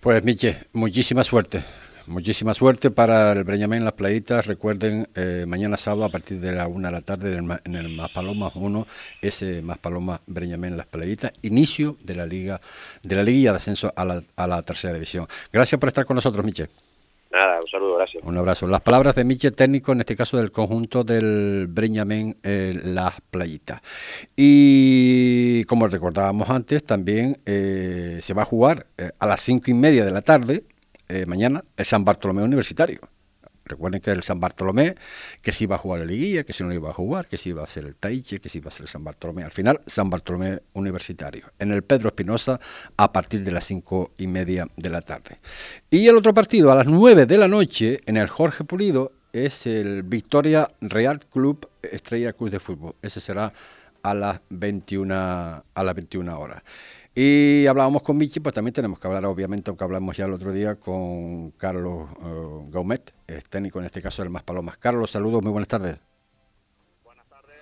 Pues 0.00 0.22
Miche, 0.22 0.56
muchísima 0.72 1.24
suerte. 1.24 1.62
Muchísima 2.08 2.54
suerte 2.54 2.90
para 2.90 3.32
el 3.32 3.44
Breñamén 3.44 3.84
Las 3.84 3.92
Playitas. 3.92 4.46
Recuerden, 4.46 5.06
eh, 5.14 5.44
mañana 5.46 5.76
sábado 5.76 6.06
a 6.06 6.08
partir 6.08 6.40
de 6.40 6.52
la 6.52 6.66
una 6.66 6.88
de 6.88 6.92
la 6.92 7.00
tarde 7.02 7.36
en 7.36 7.74
el, 7.74 7.88
Más 7.90 8.08
Palomas 8.08 8.52
1, 8.54 8.86
ese 9.20 9.60
Más 9.60 9.76
Palomas 9.76 10.22
Breñamén 10.26 10.78
Las 10.78 10.86
Playitas, 10.86 11.32
inicio 11.42 11.98
de 12.02 12.14
la 12.14 12.24
liga 12.24 12.62
de 13.02 13.14
la 13.14 13.22
liguilla 13.22 13.50
de 13.50 13.58
ascenso 13.58 13.92
a 13.94 14.06
la, 14.06 14.22
a 14.36 14.46
la 14.46 14.62
tercera 14.62 14.94
división. 14.94 15.26
Gracias 15.52 15.78
por 15.78 15.88
estar 15.88 16.06
con 16.06 16.14
nosotros, 16.14 16.42
Miche. 16.46 16.68
Nada, 17.30 17.60
un 17.60 17.68
saludo, 17.68 17.96
gracias. 17.96 18.24
Un 18.24 18.38
abrazo. 18.38 18.66
Las 18.66 18.80
palabras 18.80 19.14
de 19.14 19.24
Miche, 19.24 19.50
técnico, 19.50 19.92
en 19.92 20.00
este 20.00 20.16
caso 20.16 20.38
del 20.38 20.50
conjunto 20.50 21.04
del 21.04 21.66
Breñamén 21.68 22.38
eh, 22.42 22.80
Las 22.84 23.20
Playitas. 23.30 23.82
Y 24.34 25.62
como 25.64 25.86
recordábamos 25.86 26.48
antes, 26.48 26.82
también 26.84 27.36
eh, 27.44 28.20
se 28.22 28.32
va 28.32 28.42
a 28.42 28.46
jugar 28.46 28.86
a 29.18 29.26
las 29.26 29.42
cinco 29.42 29.70
y 29.70 29.74
media 29.74 30.06
de 30.06 30.10
la 30.10 30.22
tarde 30.22 30.64
eh, 31.08 31.26
mañana 31.26 31.64
el 31.76 31.84
San 31.84 32.04
Bartolomé 32.04 32.42
Universitario. 32.42 33.00
Recuerden 33.68 34.00
que 34.00 34.10
el 34.10 34.22
San 34.22 34.40
Bartolomé, 34.40 34.94
que 35.42 35.52
si 35.52 35.64
iba 35.64 35.76
a 35.76 35.78
jugar 35.78 36.00
la 36.00 36.06
liguilla, 36.06 36.42
que 36.42 36.52
si 36.52 36.64
no 36.64 36.72
iba 36.72 36.88
a 36.88 36.92
jugar, 36.92 37.26
que 37.26 37.36
si 37.36 37.50
iba 37.50 37.62
a 37.62 37.66
ser 37.66 37.84
el 37.84 37.94
Taiche, 37.94 38.40
que 38.40 38.48
si 38.48 38.58
iba 38.58 38.68
a 38.68 38.70
ser 38.72 38.82
el 38.82 38.88
San 38.88 39.04
Bartolomé. 39.04 39.44
Al 39.44 39.50
final, 39.50 39.80
San 39.86 40.08
Bartolomé 40.08 40.60
Universitario. 40.72 41.52
En 41.58 41.72
el 41.72 41.82
Pedro 41.82 42.08
Espinosa 42.08 42.58
a 42.96 43.12
partir 43.12 43.44
de 43.44 43.52
las 43.52 43.64
cinco 43.64 44.12
y 44.16 44.26
media 44.26 44.66
de 44.76 44.88
la 44.88 45.02
tarde. 45.02 45.36
Y 45.90 46.08
el 46.08 46.16
otro 46.16 46.32
partido 46.32 46.72
a 46.72 46.76
las 46.76 46.86
nueve 46.86 47.26
de 47.26 47.36
la 47.36 47.46
noche 47.46 48.00
en 48.06 48.16
el 48.16 48.28
Jorge 48.28 48.64
Pulido 48.64 49.12
es 49.32 49.66
el 49.66 50.02
Victoria 50.02 50.70
Real 50.80 51.20
Club 51.20 51.68
Estrella 51.82 52.32
Cruz 52.32 52.50
de 52.50 52.60
Fútbol. 52.60 52.94
Ese 53.02 53.20
será 53.20 53.52
a 54.02 54.14
las 54.14 54.40
21, 54.48 55.14
a 55.14 55.82
las 55.82 55.94
21 55.94 56.38
horas. 56.38 56.62
Y 57.20 57.66
hablábamos 57.66 58.02
con 58.02 58.16
Michi, 58.16 58.38
pues 58.38 58.54
también 58.54 58.72
tenemos 58.72 59.00
que 59.00 59.08
hablar, 59.08 59.24
obviamente, 59.24 59.70
aunque 59.70 59.82
hablamos 59.82 60.16
ya 60.16 60.26
el 60.26 60.32
otro 60.32 60.52
día 60.52 60.76
con 60.76 61.50
Carlos 61.50 62.08
uh, 62.22 62.70
Gaumet, 62.70 63.12
es 63.26 63.42
técnico 63.46 63.80
en 63.80 63.86
este 63.86 64.00
caso 64.00 64.22
del 64.22 64.30
Más 64.30 64.44
Palomas. 64.44 64.76
Carlos, 64.76 65.10
saludos, 65.10 65.42
muy 65.42 65.50
buenas 65.50 65.66
tardes. 65.66 65.98
Buenas 67.02 67.26
tardes. 67.28 67.56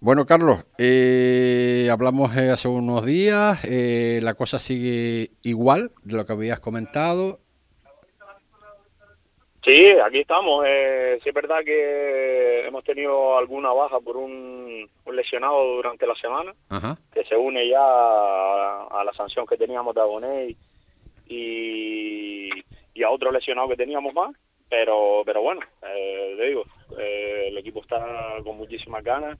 Bueno, 0.00 0.24
Carlos, 0.24 0.64
eh, 0.78 1.90
hablamos 1.92 2.34
eh, 2.34 2.48
hace 2.48 2.66
unos 2.66 3.04
días, 3.04 3.58
eh, 3.64 4.20
la 4.22 4.32
cosa 4.32 4.58
sigue 4.58 5.32
igual 5.42 5.92
de 6.02 6.16
lo 6.16 6.24
que 6.24 6.32
habías 6.32 6.60
comentado. 6.60 7.43
Sí, 9.64 9.96
aquí 10.04 10.20
estamos. 10.20 10.64
Eh, 10.66 11.18
sí 11.22 11.30
es 11.30 11.34
verdad 11.34 11.64
que 11.64 12.66
hemos 12.66 12.84
tenido 12.84 13.38
alguna 13.38 13.72
baja 13.72 13.98
por 14.00 14.16
un, 14.16 14.88
lesionado 15.10 15.76
durante 15.76 16.06
la 16.06 16.14
semana, 16.16 16.52
que 17.12 17.24
se 17.24 17.36
une 17.36 17.68
ya 17.68 17.80
a, 17.80 19.02
la 19.04 19.12
sanción 19.14 19.46
que 19.46 19.56
teníamos 19.56 19.94
de 19.94 20.56
y, 21.26 22.50
y, 22.94 23.02
a 23.02 23.10
otro 23.10 23.32
lesionado 23.32 23.68
que 23.68 23.76
teníamos 23.76 24.12
más. 24.12 24.34
Pero, 24.68 25.22
pero 25.24 25.40
bueno, 25.40 25.60
eh, 25.82 26.34
le 26.36 26.48
digo, 26.48 26.64
eh, 26.98 27.46
el 27.48 27.58
equipo 27.58 27.80
está 27.80 28.36
con 28.42 28.56
muchísimas 28.56 29.04
ganas 29.04 29.38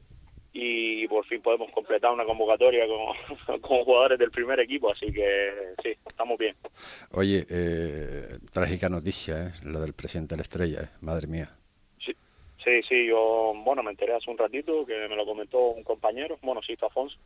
y 0.57 1.09
por 1.09 1.27
fin 1.27 1.43
podemos 1.43 1.71
completar 1.73 2.13
una 2.13 2.25
convocatoria 2.25 2.87
con, 2.87 3.61
con, 3.61 3.85
jugadores 3.85 4.19
del 4.21 4.31
primer 4.31 4.61
equipo, 4.61 4.91
así 4.91 5.13
que 5.13 5.75
sí, 5.83 5.97
estamos 6.07 6.39
bien. 6.39 6.55
Oye, 7.11 7.45
eh, 7.51 8.39
trágica 8.53 8.89
noticia, 8.89 9.49
¿eh? 9.49 9.53
lo 9.65 9.81
del 9.81 9.95
presidente 9.95 10.35
de 10.35 10.37
la 10.37 10.43
Estrella, 10.43 10.83
¿eh? 10.85 10.89
madre 11.01 11.27
mía. 11.27 11.51
Sí, 11.99 12.15
sí, 12.63 12.83
sí, 12.89 13.07
yo, 13.09 13.53
bueno, 13.65 13.83
me 13.83 13.91
enteré 13.91 14.15
hace 14.15 14.31
un 14.31 14.39
ratito 14.39 14.87
que 14.87 15.09
me 15.09 15.17
lo 15.17 15.27
comentó 15.27 15.59
un 15.71 15.83
compañero, 15.83 16.39
bueno, 16.41 16.61
sí, 16.65 16.77
Afonso, 16.81 17.17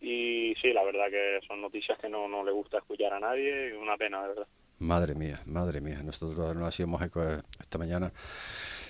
y 0.00 0.52
sí, 0.60 0.72
la 0.72 0.82
verdad 0.82 1.06
que 1.08 1.38
son 1.46 1.60
noticias 1.60 1.96
que 2.00 2.08
no, 2.08 2.26
no 2.26 2.44
le 2.44 2.50
gusta 2.50 2.78
escuchar 2.78 3.12
a 3.12 3.20
nadie, 3.20 3.70
y 3.70 3.72
una 3.74 3.96
pena, 3.96 4.22
de 4.22 4.28
verdad. 4.30 4.46
Madre 4.80 5.14
mía, 5.14 5.40
madre 5.46 5.80
mía, 5.80 6.02
nosotros 6.02 6.56
nos 6.56 6.68
hacíamos 6.68 7.00
eco 7.00 7.22
esta 7.60 7.78
mañana. 7.78 8.12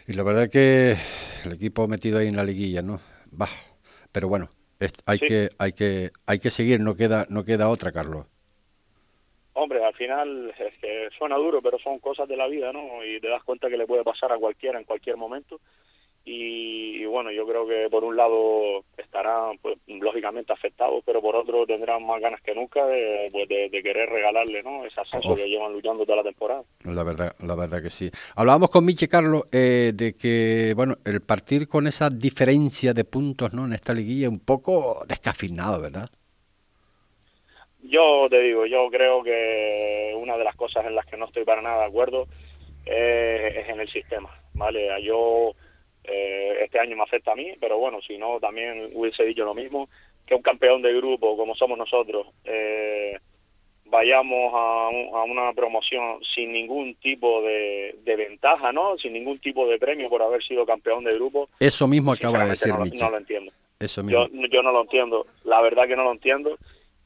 Y 0.09 0.15
la 0.15 0.23
verdad 0.23 0.49
que 0.49 0.97
el 1.45 1.53
equipo 1.53 1.87
metido 1.87 2.19
ahí 2.19 2.29
en 2.29 2.37
la 2.37 2.43
liguilla, 2.43 2.81
¿no? 2.81 3.01
Bah, 3.31 3.49
pero 4.13 4.29
bueno, 4.29 4.49
hay 5.07 5.19
que 5.19 5.51
hay 5.59 5.73
que 5.73 6.11
hay 6.27 6.39
que 6.39 6.51
seguir, 6.51 6.81
no 6.81 6.97
queda 6.97 7.27
no 7.29 7.45
queda 7.45 7.69
otra, 7.69 7.93
Carlos. 7.93 8.27
Hombre, 9.55 9.83
al 9.85 9.95
final 9.95 10.53
es 10.59 10.75
que 10.79 11.09
suena 11.17 11.37
duro, 11.37 11.63
pero 11.63 11.79
son 11.79 11.99
cosas 11.99 12.29
de 12.29 12.37
la 12.37 12.47
vida, 12.47 12.73
¿no? 12.73 13.03
Y 13.05 13.21
te 13.21 13.29
das 13.29 13.43
cuenta 13.43 13.71
que 13.71 13.79
le 13.79 13.87
puede 13.87 14.05
pasar 14.05 14.31
a 14.33 14.39
cualquiera 14.39 14.79
en 14.79 14.85
cualquier 14.85 15.17
momento 15.17 15.61
y, 16.29 17.05
bueno, 17.07 17.31
yo 17.31 17.47
creo 17.47 17.69
que 17.69 17.89
por 17.89 18.03
un 18.03 18.17
lado 18.17 18.85
estarán 18.97 19.59
pues, 19.63 19.79
lógicamente 19.87 20.53
afectados, 20.53 21.05
pero 21.07 21.23
por 21.23 21.37
otro 21.37 21.65
tendrán 21.65 22.05
más 22.05 22.21
ganas 22.21 22.41
que 22.43 22.53
nunca 22.53 22.85
de, 22.85 23.29
pues, 23.31 23.47
querer 23.47 24.09
regalarle 24.09 24.61
¿no? 24.65 24.85
ese 24.85 25.01
ascenso 25.01 25.37
que 25.37 25.49
llevan 25.49 25.73
luchando 25.73 26.05
toda 26.05 26.17
la 26.17 26.23
temporada. 26.25 26.65
La 26.83 27.05
verdad, 27.05 27.33
la 27.39 27.55
verdad 27.55 27.81
que 27.81 27.91
sí. 27.91 28.11
Hablábamos 28.35 28.71
con 28.71 28.85
Miche 28.85 29.07
Carlos 29.07 29.45
eh, 29.53 29.93
de 29.95 30.15
que 30.15 30.73
bueno 30.75 30.97
el 31.05 31.21
partir 31.21 31.69
con 31.69 31.87
esa 31.87 32.11
diferencia 32.11 32.93
de 32.93 33.05
puntos 33.05 33.53
¿no? 33.53 33.65
en 33.65 33.75
esta 33.75 33.95
liguilla 33.95 34.29
un 34.29 34.41
poco 34.41 35.05
descafinado, 35.07 35.81
¿verdad? 35.81 36.11
Yo 37.85 38.27
te 38.29 38.41
digo, 38.41 38.67
yo 38.67 38.89
creo 38.91 39.23
que 39.23 40.13
una 40.17 40.37
de 40.37 40.43
las 40.43 40.57
cosas 40.57 40.85
en 40.87 40.97
las 40.97 41.07
que 41.07 41.17
no 41.17 41.27
estoy 41.27 41.45
para 41.45 41.63
nada 41.63 41.83
de 41.83 41.87
acuerdo 41.87 42.27
es 42.85 43.69
en 43.69 43.79
el 43.79 43.89
sistema, 43.89 44.31
¿vale? 44.55 44.89
Yo 45.05 45.55
eh, 46.07 46.59
este 46.63 46.79
año 46.79 46.97
me 46.97 47.03
afecta 47.03 47.33
a 47.33 47.37
mí, 47.37 47.53
pero 47.61 47.79
bueno, 47.79 48.01
si 48.07 48.19
no, 48.19 48.39
también 48.41 48.91
hubiese 48.95 49.25
dicho 49.25 49.45
lo 49.45 49.55
mismo, 49.55 49.89
que 50.27 50.35
un 50.35 50.43
campeón 50.43 50.83
de 50.83 50.95
grupo 50.95 51.37
como 51.37 51.55
somos 51.55 51.79
nosotros, 51.79 52.27
eh, 52.45 53.19
vayamos 53.87 54.53
a, 54.55 54.89
una 55.25 55.53
promoción 55.53 56.19
sin 56.35 56.53
ningún 56.53 56.95
tipo 56.97 57.43
de, 57.43 57.95
ventaja, 58.05 58.73
¿no? 58.73 58.99
Sin 58.99 59.13
ningún 59.13 59.39
tipo 59.39 59.67
de 59.69 59.79
premio 59.79 60.09
por 60.09 60.23
haber 60.23 60.43
sido 60.43 60.67
campeón 60.67 61.05
de 61.05 61.15
grupo. 61.15 61.49
Eso 61.61 61.87
mismo 61.87 62.13
acaba 62.13 62.45
de 62.45 62.51
decir 62.51 62.73
no, 62.73 62.85
no 62.85 63.11
lo 63.11 63.19
entiendo. 63.19 63.53
Eso 63.79 64.03
Yo, 64.09 64.29
yo 64.51 64.63
no 64.63 64.73
lo 64.73 64.83
entiendo, 64.83 65.27
la 65.45 65.61
verdad 65.61 65.87
que 65.87 65.97
no 65.97 66.05
lo 66.05 66.13
entiendo 66.13 66.57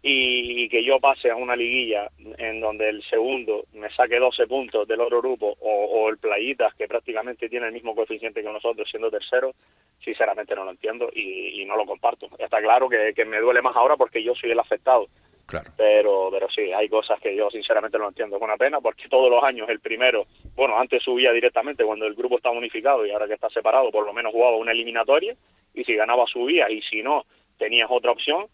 y, 0.03 0.69
que 0.69 0.83
yo 0.83 0.99
pase 0.99 1.31
a 1.31 1.37
una 1.37 1.55
liguilla 1.55 2.11
en 2.39 2.61
donde 2.61 2.89
el 2.89 3.03
segundo 3.05 3.67
me 3.75 3.91
saque 3.91 4.19
12 4.19 4.47
puntos 4.47 4.89
del 4.89 5.01
otro 5.01 5.21
grupo 5.21 5.57
o, 5.61 6.09
el 6.09 6.19
Playitas 6.19 6.75
que 6.75 6.89
prácticamente 6.89 7.49
tiene 7.49 7.67
el 7.67 7.73
mismo 7.73 7.95
coeficiente 7.95 8.43
que 8.43 8.51
nosotros 8.51 8.89
siendo 8.91 9.11
tercero, 9.11 9.55
sinceramente 10.03 10.55
no 10.55 10.65
lo 10.65 10.71
entiendo 10.71 11.11
y, 11.15 11.65
no 11.67 11.77
lo 11.77 11.85
comparto. 11.85 12.29
Está 12.39 12.61
claro 12.61 12.89
que, 12.89 13.25
me 13.27 13.41
duele 13.41 13.63
más 13.63 13.77
ahora 13.77 13.97
porque 13.97 14.23
yo 14.23 14.35
soy 14.35 14.51
el 14.51 14.59
afectado. 14.59 15.09
Claro. 15.47 15.71
Pero, 15.77 16.29
pero 16.31 16.49
sí, 16.49 16.73
hay 16.73 16.89
cosas 16.89 17.21
que 17.21 17.35
yo 17.35 17.51
sinceramente 17.51 17.99
no 17.99 18.09
entiendo. 18.09 18.37
Es 18.37 18.43
una 18.43 18.57
pena 18.57 18.81
porque 18.81 19.09
todos 19.09 19.29
los 19.29 19.43
años 19.43 19.69
el 19.69 19.81
primero, 19.81 20.27
bueno, 20.55 20.79
antes 20.79 21.03
subía 21.03 21.33
directamente 21.33 21.85
cuando 21.85 22.07
el 22.07 22.15
grupo 22.15 22.37
estaba 22.37 22.57
unificado 22.57 23.05
y 23.05 23.11
ahora 23.11 23.27
que 23.27 23.35
está 23.35 23.51
separado, 23.51 23.91
por 23.91 24.07
lo 24.07 24.13
menos 24.13 24.33
jugaba 24.33 24.57
una 24.57 24.73
eliminatoria 24.73 25.37
y 25.75 25.85
si 25.85 25.95
ganaba 25.95 26.27
subía 26.27 26.71
y 26.71 26.81
si 26.83 27.03
no, 27.03 27.27
tenías 27.59 27.89
otra 27.91 28.13
opción 28.13 28.47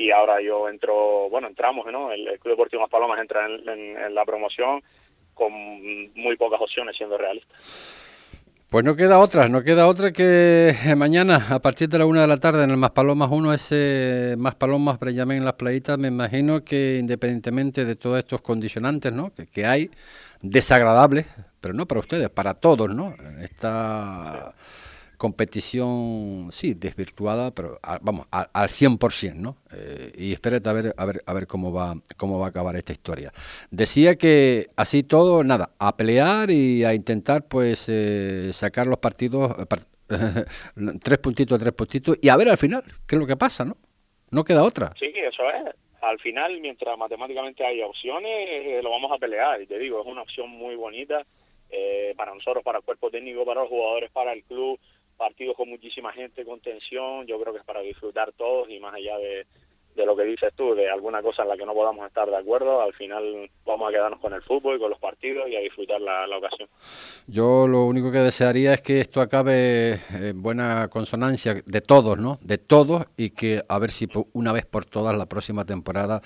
y 0.00 0.10
ahora 0.10 0.40
yo 0.40 0.68
entro, 0.68 1.28
bueno, 1.28 1.48
entramos, 1.48 1.86
¿no? 1.92 2.10
El, 2.10 2.38
Club 2.38 2.52
Deportivo 2.54 2.82
Más 2.82 2.90
Palomas 2.90 3.20
entra 3.20 3.46
en, 3.46 4.14
la 4.14 4.24
promoción 4.24 4.82
con 5.34 5.52
muy 5.52 6.36
pocas 6.36 6.60
opciones 6.60 6.96
siendo 6.96 7.18
realista. 7.18 7.54
Pues 8.70 8.84
no 8.84 8.94
queda 8.94 9.18
otra, 9.18 9.48
no 9.48 9.62
queda 9.62 9.86
otra 9.88 10.12
que 10.12 10.72
mañana 10.96 11.48
a 11.50 11.58
partir 11.58 11.88
de 11.88 11.98
la 11.98 12.06
una 12.06 12.22
de 12.22 12.28
la 12.28 12.36
tarde 12.36 12.64
en 12.64 12.70
el 12.70 12.76
Más 12.76 12.92
Palomas 12.92 13.28
1, 13.30 13.52
ese 13.52 14.36
Más 14.38 14.54
Palomas 14.54 14.98
en 15.02 15.44
Las 15.44 15.54
Playitas, 15.54 15.98
me 15.98 16.08
imagino 16.08 16.64
que 16.64 16.98
independientemente 16.98 17.84
de 17.84 17.96
todos 17.96 18.18
estos 18.18 18.40
condicionantes 18.40 19.12
¿no? 19.12 19.34
que, 19.34 19.46
que 19.46 19.66
hay, 19.66 19.90
desagradables, 20.40 21.26
pero 21.60 21.74
no 21.74 21.86
para 21.86 22.00
ustedes, 22.00 22.30
para 22.30 22.54
todos, 22.54 22.94
¿no? 22.94 23.14
Esta 23.42 24.54
competición, 25.20 26.48
sí, 26.50 26.72
desvirtuada, 26.72 27.50
pero 27.54 27.78
vamos, 28.00 28.26
al, 28.30 28.48
al 28.54 28.68
100%, 28.68 29.34
¿no? 29.34 29.58
Eh, 29.70 30.12
y 30.16 30.32
espérate 30.32 30.66
a 30.66 30.72
ver, 30.72 30.94
a 30.96 31.04
ver, 31.04 31.22
a 31.26 31.34
ver 31.34 31.46
cómo 31.46 31.74
va, 31.74 31.94
cómo 32.16 32.38
va 32.38 32.46
a 32.46 32.48
acabar 32.48 32.74
esta 32.76 32.92
historia. 32.92 33.30
Decía 33.70 34.16
que 34.16 34.68
así 34.76 35.02
todo, 35.02 35.44
nada, 35.44 35.72
a 35.78 35.94
pelear 35.94 36.50
y 36.50 36.84
a 36.84 36.94
intentar, 36.94 37.46
pues, 37.46 37.86
eh, 37.90 38.48
sacar 38.54 38.86
los 38.86 38.96
partidos, 38.96 39.54
eh, 39.58 39.66
tres 41.02 41.18
puntitos, 41.18 41.60
tres 41.60 41.74
puntitos, 41.74 42.16
y 42.22 42.30
a 42.30 42.36
ver 42.38 42.48
al 42.48 42.56
final 42.56 42.82
qué 43.06 43.16
es 43.16 43.20
lo 43.20 43.26
que 43.26 43.36
pasa, 43.36 43.66
¿no? 43.66 43.76
No 44.30 44.42
queda 44.42 44.62
otra. 44.62 44.94
Sí, 44.98 45.12
eso 45.14 45.42
es. 45.50 45.74
Al 46.00 46.18
final, 46.20 46.58
mientras 46.62 46.96
matemáticamente 46.96 47.62
hay 47.62 47.82
opciones, 47.82 48.82
lo 48.82 48.88
vamos 48.88 49.12
a 49.12 49.18
pelear. 49.18 49.60
Y 49.60 49.66
te 49.66 49.78
digo, 49.78 50.00
es 50.00 50.06
una 50.06 50.22
opción 50.22 50.48
muy 50.48 50.76
bonita 50.76 51.26
para 52.16 52.34
nosotros, 52.34 52.64
para 52.64 52.78
el 52.78 52.84
cuerpo 52.84 53.10
técnico, 53.10 53.44
para 53.44 53.60
los 53.60 53.68
jugadores, 53.68 54.10
para 54.10 54.32
el 54.32 54.42
club 54.44 54.80
partidos 55.20 55.54
con 55.54 55.68
muchísima 55.68 56.14
gente, 56.14 56.46
con 56.46 56.60
tensión, 56.60 57.26
yo 57.26 57.38
creo 57.38 57.52
que 57.52 57.58
es 57.58 57.64
para 57.66 57.82
disfrutar 57.82 58.32
todos 58.32 58.70
y 58.70 58.80
más 58.80 58.94
allá 58.94 59.18
de, 59.18 59.46
de 59.94 60.06
lo 60.06 60.16
que 60.16 60.24
dices 60.24 60.50
tú, 60.56 60.74
de 60.74 60.88
alguna 60.88 61.20
cosa 61.20 61.42
en 61.42 61.50
la 61.50 61.58
que 61.58 61.66
no 61.66 61.74
podamos 61.74 62.06
estar 62.06 62.26
de 62.30 62.36
acuerdo, 62.38 62.80
al 62.80 62.94
final 62.94 63.50
vamos 63.66 63.88
a 63.88 63.92
quedarnos 63.92 64.18
con 64.18 64.32
el 64.32 64.40
fútbol 64.42 64.76
y 64.76 64.78
con 64.80 64.88
los 64.88 64.98
partidos 64.98 65.46
y 65.50 65.56
a 65.56 65.60
disfrutar 65.60 66.00
la, 66.00 66.24
ocasión. 66.34 66.70
Yo 67.26 67.66
lo 67.68 67.84
único 67.84 68.10
que 68.10 68.18
desearía 68.20 68.72
es 68.72 68.80
que 68.80 69.00
esto 69.00 69.20
acabe 69.20 70.00
en 70.10 70.40
buena 70.40 70.88
consonancia 70.88 71.54
de 71.66 71.80
todos, 71.82 72.18
¿no? 72.18 72.38
De 72.40 72.56
todos 72.56 73.04
y 73.18 73.30
que 73.30 73.62
a 73.68 73.78
ver 73.78 73.90
si 73.90 74.08
una 74.32 74.52
vez 74.52 74.64
por 74.64 74.86
todas 74.86 75.14
la 75.14 75.26
próxima 75.26 75.66
temporada 75.66 76.22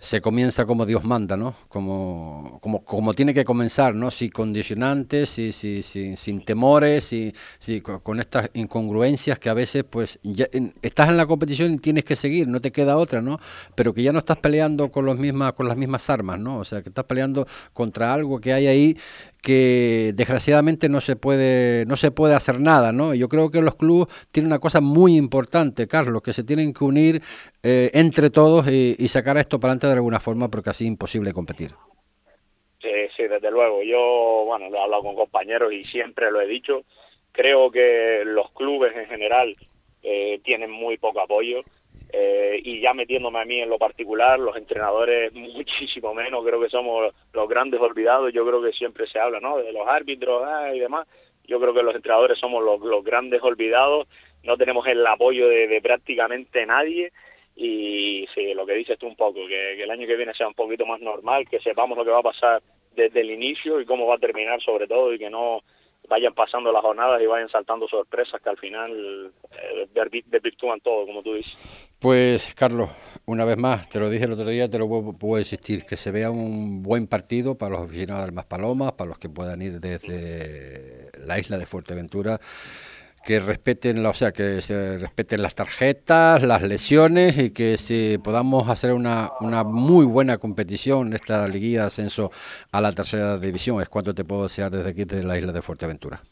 se 0.00 0.22
comienza 0.22 0.64
como 0.64 0.86
Dios 0.86 1.04
manda, 1.04 1.36
¿no? 1.36 1.54
Como, 1.68 2.58
como, 2.62 2.82
como 2.84 3.12
tiene 3.12 3.34
que 3.34 3.44
comenzar, 3.44 3.94
¿no? 3.94 4.10
Sin 4.10 4.30
condicionantes, 4.30 5.28
sin, 5.28 5.52
sin, 5.52 6.16
sin 6.16 6.44
temores, 6.44 7.04
sin, 7.04 7.80
con 7.80 8.18
estas 8.18 8.50
incongruencias 8.54 9.38
que 9.38 9.50
a 9.50 9.54
veces, 9.54 9.84
pues, 9.88 10.18
ya, 10.22 10.46
estás 10.80 11.10
en 11.10 11.18
la 11.18 11.26
competición 11.26 11.74
y 11.74 11.78
tienes 11.78 12.04
que 12.04 12.16
seguir, 12.16 12.48
no 12.48 12.62
te 12.62 12.72
queda 12.72 12.96
otra, 12.96 13.20
¿no? 13.20 13.38
Pero 13.74 13.92
que 13.92 14.02
ya 14.02 14.12
no 14.12 14.20
estás 14.20 14.38
peleando 14.38 14.90
con, 14.90 15.04
los 15.04 15.18
mismas, 15.18 15.52
con 15.52 15.68
las 15.68 15.76
mismas 15.76 16.08
armas, 16.08 16.40
¿no? 16.40 16.58
O 16.58 16.64
sea, 16.64 16.82
que 16.82 16.88
estás 16.88 17.04
peleando 17.04 17.46
contra 17.74 18.14
algo 18.14 18.40
que 18.40 18.54
hay 18.54 18.66
ahí 18.68 18.96
que 19.42 20.12
desgraciadamente 20.14 20.88
no 20.88 21.00
se 21.00 21.16
puede 21.16 21.86
no 21.86 21.96
se 21.96 22.10
puede 22.10 22.34
hacer 22.34 22.60
nada 22.60 22.92
no 22.92 23.14
yo 23.14 23.28
creo 23.28 23.50
que 23.50 23.62
los 23.62 23.76
clubes 23.76 24.08
tienen 24.32 24.48
una 24.52 24.58
cosa 24.58 24.80
muy 24.80 25.16
importante 25.16 25.86
Carlos 25.86 26.22
que 26.22 26.32
se 26.32 26.44
tienen 26.44 26.72
que 26.72 26.84
unir 26.84 27.22
eh, 27.62 27.90
entre 27.94 28.30
todos 28.30 28.68
y, 28.68 29.08
sacar 29.08 29.36
esto 29.36 29.58
para 29.58 29.72
adelante 29.72 29.88
de 29.88 29.94
alguna 29.94 30.20
forma 30.20 30.48
porque 30.48 30.70
así 30.70 30.84
es 30.84 30.88
imposible 30.88 31.32
competir. 31.32 31.72
Sí 32.80 32.88
sí 33.16 33.24
desde 33.24 33.50
luego. 33.50 33.82
Yo 33.82 34.44
bueno 34.46 34.66
he 34.66 34.80
hablado 34.80 35.02
con 35.02 35.16
compañeros 35.16 35.72
y 35.72 35.84
siempre 35.84 36.30
lo 36.30 36.40
he 36.40 36.46
dicho. 36.46 36.84
Creo 37.32 37.70
que 37.70 38.22
los 38.24 38.50
clubes 38.52 38.96
en 38.96 39.06
general 39.06 39.56
eh, 40.02 40.40
tienen 40.44 40.70
muy 40.70 40.96
poco 40.96 41.20
apoyo 41.20 41.62
eh, 42.12 42.60
y 42.64 42.80
ya 42.80 42.92
metiéndome 42.92 43.40
a 43.40 43.44
mí 43.44 43.60
en 43.60 43.70
lo 43.70 43.78
particular, 43.78 44.38
los 44.38 44.56
entrenadores 44.56 45.32
muchísimo 45.32 46.12
menos, 46.14 46.44
creo 46.44 46.60
que 46.60 46.68
somos 46.68 47.14
los 47.32 47.48
grandes 47.48 47.80
olvidados, 47.80 48.32
yo 48.32 48.44
creo 48.46 48.60
que 48.62 48.72
siempre 48.72 49.06
se 49.06 49.20
habla 49.20 49.40
¿no? 49.40 49.58
de 49.58 49.72
los 49.72 49.86
árbitros 49.86 50.42
ah, 50.44 50.74
y 50.74 50.80
demás, 50.80 51.06
yo 51.44 51.60
creo 51.60 51.72
que 51.72 51.82
los 51.82 51.94
entrenadores 51.94 52.38
somos 52.38 52.64
los, 52.64 53.04
grandes 53.04 53.42
olvidados, 53.42 54.08
no 54.42 54.56
tenemos 54.56 54.86
el 54.86 55.06
apoyo 55.06 55.48
de, 55.48 55.80
prácticamente 55.82 56.66
nadie 56.66 57.12
y 57.54 58.26
sí, 58.34 58.54
lo 58.54 58.66
que 58.66 58.74
dices 58.74 58.98
tú 58.98 59.06
un 59.06 59.16
poco, 59.16 59.46
que, 59.46 59.74
que 59.76 59.82
el 59.82 59.90
año 59.90 60.06
que 60.06 60.16
viene 60.16 60.34
sea 60.34 60.48
un 60.48 60.54
poquito 60.54 60.86
más 60.86 61.00
normal, 61.00 61.48
que 61.48 61.60
sepamos 61.60 61.96
lo 61.96 62.04
que 62.04 62.10
va 62.10 62.20
a 62.20 62.22
pasar 62.22 62.62
desde 62.94 63.20
el 63.20 63.30
inicio 63.30 63.80
y 63.80 63.86
cómo 63.86 64.06
va 64.06 64.16
a 64.16 64.18
terminar 64.18 64.60
sobre 64.60 64.88
todo 64.88 65.12
y 65.12 65.18
que 65.18 65.30
no 65.30 65.62
vayan 66.08 66.34
pasando 66.34 66.72
las 66.72 66.82
jornadas 66.82 67.22
y 67.22 67.26
vayan 67.26 67.48
saltando 67.48 67.86
sorpresas 67.86 68.40
que 68.42 68.50
al 68.50 68.58
final 68.58 69.32
eh, 69.52 69.88
desvirtúan 70.26 70.80
todo, 70.80 71.06
como 71.06 71.22
tú 71.22 71.34
dices. 71.34 71.89
Pues 72.00 72.54
Carlos, 72.54 72.88
una 73.26 73.44
vez 73.44 73.58
más, 73.58 73.90
te 73.90 74.00
lo 74.00 74.08
dije 74.08 74.24
el 74.24 74.32
otro 74.32 74.48
día, 74.48 74.70
te 74.70 74.78
lo 74.78 74.88
puedo 74.88 75.38
insistir, 75.38 75.84
que 75.84 75.98
se 75.98 76.10
vea 76.10 76.30
un 76.30 76.82
buen 76.82 77.06
partido 77.06 77.58
para 77.58 77.72
los 77.72 77.82
aficionados 77.82 78.24
del 78.24 78.34
Más 78.34 78.46
Palomas, 78.46 78.92
para 78.92 79.10
los 79.10 79.18
que 79.18 79.28
puedan 79.28 79.60
ir 79.60 79.80
desde 79.80 81.10
la 81.26 81.38
isla 81.38 81.58
de 81.58 81.66
Fuerteventura 81.66 82.40
que 83.22 83.38
respeten, 83.38 84.04
o 84.06 84.14
sea, 84.14 84.32
que 84.32 84.62
se 84.62 84.96
respeten 84.96 85.42
las 85.42 85.54
tarjetas, 85.54 86.42
las 86.42 86.62
lesiones 86.62 87.36
y 87.36 87.52
que 87.52 87.76
si 87.76 88.16
podamos 88.16 88.70
hacer 88.70 88.94
una, 88.94 89.32
muy 89.64 90.06
buena 90.06 90.38
competición 90.38 91.08
en 91.08 91.12
esta 91.12 91.46
liguilla 91.48 91.80
de 91.80 91.86
ascenso 91.88 92.30
a 92.72 92.80
la 92.80 92.92
tercera 92.92 93.36
división. 93.36 93.78
Es 93.82 93.90
cuanto 93.90 94.14
te 94.14 94.24
puedo 94.24 94.44
desear 94.44 94.70
desde 94.70 94.88
aquí, 94.88 95.04
desde 95.04 95.22
la 95.22 95.36
isla 95.36 95.52
de 95.52 95.60
Fuerteventura. 95.60 96.22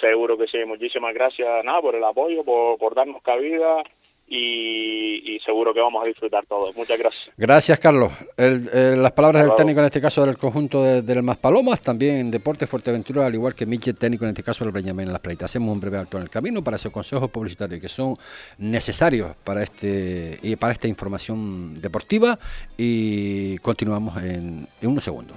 Seguro 0.00 0.38
que 0.38 0.46
sí. 0.46 0.64
Muchísimas 0.66 1.12
gracias, 1.12 1.46
por 1.82 1.94
el 1.94 2.04
apoyo, 2.04 2.44
por 2.44 2.94
darnos 2.94 3.22
cabida 3.22 3.84
y, 4.26 5.38
seguro 5.44 5.74
que 5.74 5.80
vamos 5.80 6.02
a 6.02 6.06
disfrutar 6.06 6.46
todos. 6.46 6.74
Muchas 6.74 6.98
gracias. 6.98 7.30
Gracias, 7.36 7.78
Carlos. 7.78 8.12
las 8.36 9.12
palabras 9.12 9.44
del 9.44 9.54
técnico, 9.54 9.80
en 9.80 9.86
este 9.86 10.00
caso 10.00 10.24
del 10.24 10.38
conjunto 10.38 10.82
del 10.82 11.22
Más 11.22 11.36
Palomas, 11.36 11.82
también 11.82 12.16
en 12.16 12.30
Deporte 12.30 12.66
Fuerteventura, 12.66 13.26
al 13.26 13.34
igual 13.34 13.54
que 13.54 13.66
Michel, 13.66 13.96
técnico 13.96 14.24
en 14.24 14.30
este 14.30 14.42
caso 14.42 14.64
del 14.64 14.72
Breñamén 14.72 15.06
en 15.06 15.12
las 15.12 15.20
pleitas. 15.20 15.50
Hacemos 15.50 15.72
un 15.72 15.80
breve 15.80 15.98
acto 15.98 16.16
en 16.16 16.22
el 16.22 16.30
camino 16.30 16.64
para 16.64 16.76
esos 16.76 16.92
consejos 16.92 17.30
publicitarios 17.30 17.80
que 17.80 17.88
son 17.88 18.14
necesarios 18.58 19.36
para, 19.44 19.62
este, 19.62 20.38
y 20.42 20.56
para 20.56 20.72
esta 20.72 20.88
información 20.88 21.80
deportiva 21.80 22.38
y 22.78 23.58
continuamos 23.58 24.16
en, 24.22 24.66
en 24.80 24.88
unos 24.88 25.04
segundos. 25.04 25.36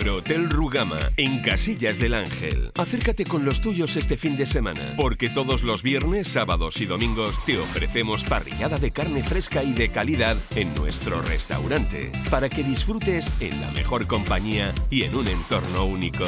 Agrohotel 0.00 0.48
Rugama, 0.48 1.12
en 1.18 1.40
Casillas 1.42 1.98
del 1.98 2.14
Ángel. 2.14 2.72
Acércate 2.76 3.26
con 3.26 3.44
los 3.44 3.60
tuyos 3.60 3.98
este 3.98 4.16
fin 4.16 4.34
de 4.34 4.46
semana, 4.46 4.94
porque 4.96 5.28
todos 5.28 5.62
los 5.62 5.82
viernes, 5.82 6.26
sábados 6.26 6.80
y 6.80 6.86
domingos 6.86 7.38
te 7.44 7.58
ofrecemos 7.58 8.24
parrillada 8.24 8.78
de 8.78 8.92
carne 8.92 9.22
fresca 9.22 9.62
y 9.62 9.74
de 9.74 9.90
calidad 9.90 10.38
en 10.56 10.74
nuestro 10.74 11.20
restaurante, 11.20 12.10
para 12.30 12.48
que 12.48 12.64
disfrutes 12.64 13.30
en 13.40 13.60
la 13.60 13.70
mejor 13.72 14.06
compañía 14.06 14.72
y 14.88 15.02
en 15.02 15.14
un 15.14 15.28
entorno 15.28 15.84
único. 15.84 16.24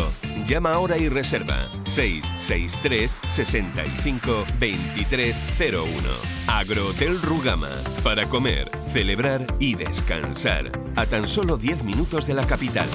Llama 0.46 0.74
ahora 0.74 0.98
y 0.98 1.08
reserva 1.08 1.66
663 1.84 3.16
65 3.30 4.44
2301. 4.60 5.92
Agrohotel 6.46 7.22
Rugama, 7.22 7.70
para 8.04 8.28
comer, 8.28 8.70
celebrar 8.86 9.46
y 9.58 9.76
descansar, 9.76 10.70
a 10.94 11.06
tan 11.06 11.26
solo 11.26 11.56
10 11.56 11.84
minutos 11.84 12.26
de 12.26 12.34
la 12.34 12.46
capital. 12.46 12.88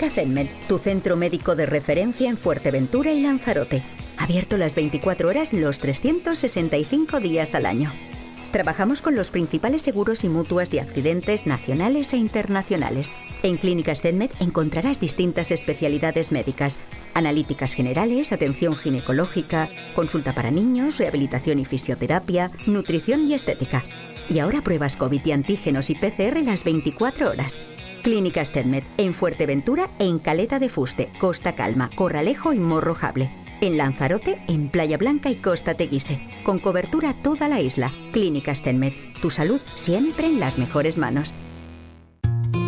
Clínica 0.00 0.22
Zenmed, 0.22 0.48
tu 0.66 0.78
centro 0.78 1.14
médico 1.14 1.54
de 1.56 1.66
referencia 1.66 2.30
en 2.30 2.38
Fuerteventura 2.38 3.12
y 3.12 3.20
Lanzarote. 3.20 3.82
Abierto 4.16 4.56
las 4.56 4.74
24 4.74 5.28
horas 5.28 5.52
los 5.52 5.78
365 5.78 7.20
días 7.20 7.54
al 7.54 7.66
año. 7.66 7.92
Trabajamos 8.50 9.02
con 9.02 9.14
los 9.14 9.30
principales 9.30 9.82
seguros 9.82 10.24
y 10.24 10.30
mutuas 10.30 10.70
de 10.70 10.80
accidentes 10.80 11.46
nacionales 11.46 12.14
e 12.14 12.16
internacionales. 12.16 13.18
En 13.42 13.58
Clínicas 13.58 14.00
Zenmed 14.00 14.30
encontrarás 14.40 15.00
distintas 15.00 15.50
especialidades 15.50 16.32
médicas, 16.32 16.78
analíticas 17.12 17.74
generales, 17.74 18.32
atención 18.32 18.76
ginecológica, 18.76 19.68
consulta 19.94 20.34
para 20.34 20.50
niños, 20.50 20.96
rehabilitación 20.96 21.58
y 21.58 21.66
fisioterapia, 21.66 22.50
nutrición 22.66 23.28
y 23.28 23.34
estética. 23.34 23.84
Y 24.30 24.38
ahora 24.38 24.62
pruebas 24.62 24.96
COVID 24.96 25.20
y 25.26 25.32
antígenos 25.32 25.90
y 25.90 25.94
PCR 25.94 26.42
las 26.42 26.64
24 26.64 27.28
horas. 27.28 27.60
Clínicas 28.02 28.50
TEDMED 28.52 28.84
en 28.96 29.14
Fuerteventura 29.14 29.90
en 29.98 30.18
Caleta 30.18 30.58
de 30.58 30.68
Fuste, 30.68 31.12
Costa 31.18 31.54
Calma, 31.54 31.90
Corralejo 31.94 32.52
y 32.52 32.58
Morrojable. 32.58 33.30
En 33.60 33.76
Lanzarote, 33.76 34.42
en 34.48 34.70
Playa 34.70 34.96
Blanca 34.96 35.30
y 35.30 35.36
Costa 35.36 35.74
Teguise. 35.74 36.20
Con 36.44 36.58
cobertura 36.58 37.12
toda 37.12 37.48
la 37.48 37.60
isla. 37.60 37.92
Clínicas 38.12 38.62
TEDMED. 38.62 38.92
Tu 39.20 39.28
salud 39.28 39.60
siempre 39.74 40.26
en 40.26 40.40
las 40.40 40.58
mejores 40.58 40.96
manos. 40.96 41.34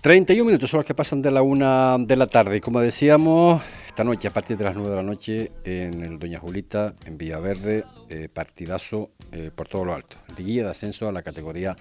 31 0.00 0.46
minutos 0.46 0.70
son 0.70 0.78
los 0.78 0.86
que 0.86 0.94
pasan 0.94 1.20
de 1.20 1.30
la 1.30 1.42
una 1.42 1.98
de 1.98 2.16
la 2.16 2.26
tarde. 2.26 2.56
Y 2.56 2.60
como 2.60 2.80
decíamos, 2.80 3.62
esta 3.86 4.02
noche, 4.02 4.28
a 4.28 4.32
partir 4.32 4.56
de 4.56 4.64
las 4.64 4.74
9 4.74 4.88
de 4.88 4.96
la 4.96 5.02
noche, 5.02 5.52
en 5.62 6.02
el 6.02 6.18
Doña 6.18 6.38
Julita, 6.38 6.94
en 7.04 7.18
Villaverde, 7.18 7.84
eh, 8.08 8.30
partidazo 8.32 9.10
eh, 9.30 9.50
por 9.54 9.68
todo 9.68 9.84
lo 9.84 9.94
alto. 9.94 10.16
Guía 10.34 10.64
de 10.64 10.70
ascenso 10.70 11.06
a 11.06 11.12
la 11.12 11.22
categoría 11.22 11.76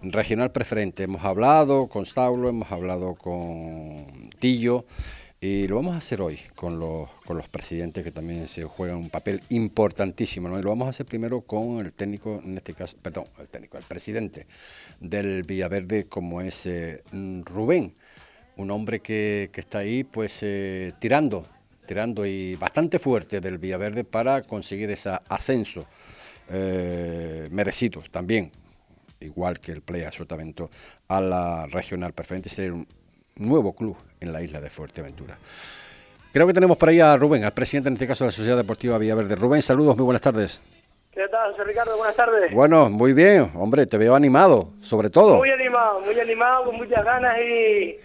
regional 0.00 0.50
preferente. 0.50 1.02
Hemos 1.02 1.22
hablado 1.26 1.88
con 1.88 2.06
Saulo, 2.06 2.48
hemos 2.48 2.72
hablado 2.72 3.14
con 3.16 4.30
Tillo 4.38 4.86
Y 5.40 5.68
lo 5.68 5.76
vamos 5.76 5.94
a 5.94 5.98
hacer 5.98 6.20
hoy 6.20 6.36
con 6.56 6.80
los, 6.80 7.08
con 7.24 7.36
los 7.36 7.48
presidentes 7.48 8.02
que 8.02 8.10
también 8.10 8.48
se 8.48 8.64
juegan 8.64 8.96
un 8.96 9.08
papel 9.08 9.40
importantísimo. 9.50 10.58
Y 10.58 10.62
lo 10.62 10.70
vamos 10.70 10.86
a 10.86 10.90
hacer 10.90 11.06
primero 11.06 11.42
con 11.42 11.78
el 11.78 11.92
técnico, 11.92 12.42
en 12.44 12.56
este 12.56 12.74
caso, 12.74 12.96
perdón, 13.00 13.26
el 13.38 13.46
técnico, 13.46 13.78
el 13.78 13.84
presidente 13.84 14.48
del 14.98 15.44
Villaverde, 15.44 16.06
como 16.06 16.40
es 16.40 16.66
eh, 16.66 17.04
Rubén, 17.44 17.94
un 18.56 18.72
hombre 18.72 18.98
que, 18.98 19.50
que, 19.52 19.60
está 19.60 19.78
ahí 19.78 20.02
pues 20.02 20.40
eh, 20.42 20.92
tirando, 20.98 21.46
tirando 21.86 22.26
y 22.26 22.56
bastante 22.56 22.98
fuerte 22.98 23.40
del 23.40 23.58
Villaverde 23.58 24.02
para 24.02 24.42
conseguir 24.42 24.90
ese 24.90 25.10
ascenso 25.28 25.86
eh, 26.50 27.46
merecido 27.52 28.02
también, 28.10 28.50
igual 29.20 29.60
que 29.60 29.70
el 29.70 29.82
Play 29.82 30.04
Sotavento, 30.10 30.68
a 31.06 31.20
la 31.20 31.66
regional. 31.66 32.12
Preferente, 32.12 32.48
ser 32.48 32.74
nuevo 33.38 33.74
club 33.74 33.96
en 34.20 34.32
la 34.32 34.42
isla 34.42 34.60
de 34.60 34.70
Fuerteventura. 34.70 35.38
Creo 36.32 36.46
que 36.46 36.52
tenemos 36.52 36.76
por 36.76 36.90
ahí 36.90 37.00
a 37.00 37.16
Rubén, 37.16 37.44
al 37.44 37.52
presidente 37.52 37.88
en 37.88 37.94
este 37.94 38.06
caso 38.06 38.24
de 38.24 38.28
la 38.28 38.32
Sociedad 38.32 38.56
Deportiva 38.56 38.98
Villaverde. 38.98 39.34
Rubén, 39.34 39.62
saludos, 39.62 39.96
muy 39.96 40.04
buenas 40.04 40.22
tardes. 40.22 40.60
¿Qué 41.10 41.26
tal, 41.28 41.50
José 41.52 41.64
Ricardo? 41.64 41.96
Buenas 41.96 42.14
tardes. 42.14 42.52
Bueno, 42.52 42.88
muy 42.90 43.12
bien, 43.12 43.50
hombre, 43.54 43.86
te 43.86 43.98
veo 43.98 44.14
animado, 44.14 44.74
sobre 44.80 45.10
todo. 45.10 45.38
Muy 45.38 45.50
animado, 45.50 46.00
muy 46.00 46.20
animado, 46.20 46.66
con 46.66 46.76
muchas 46.76 47.04
ganas 47.04 47.36
y, 47.40 47.96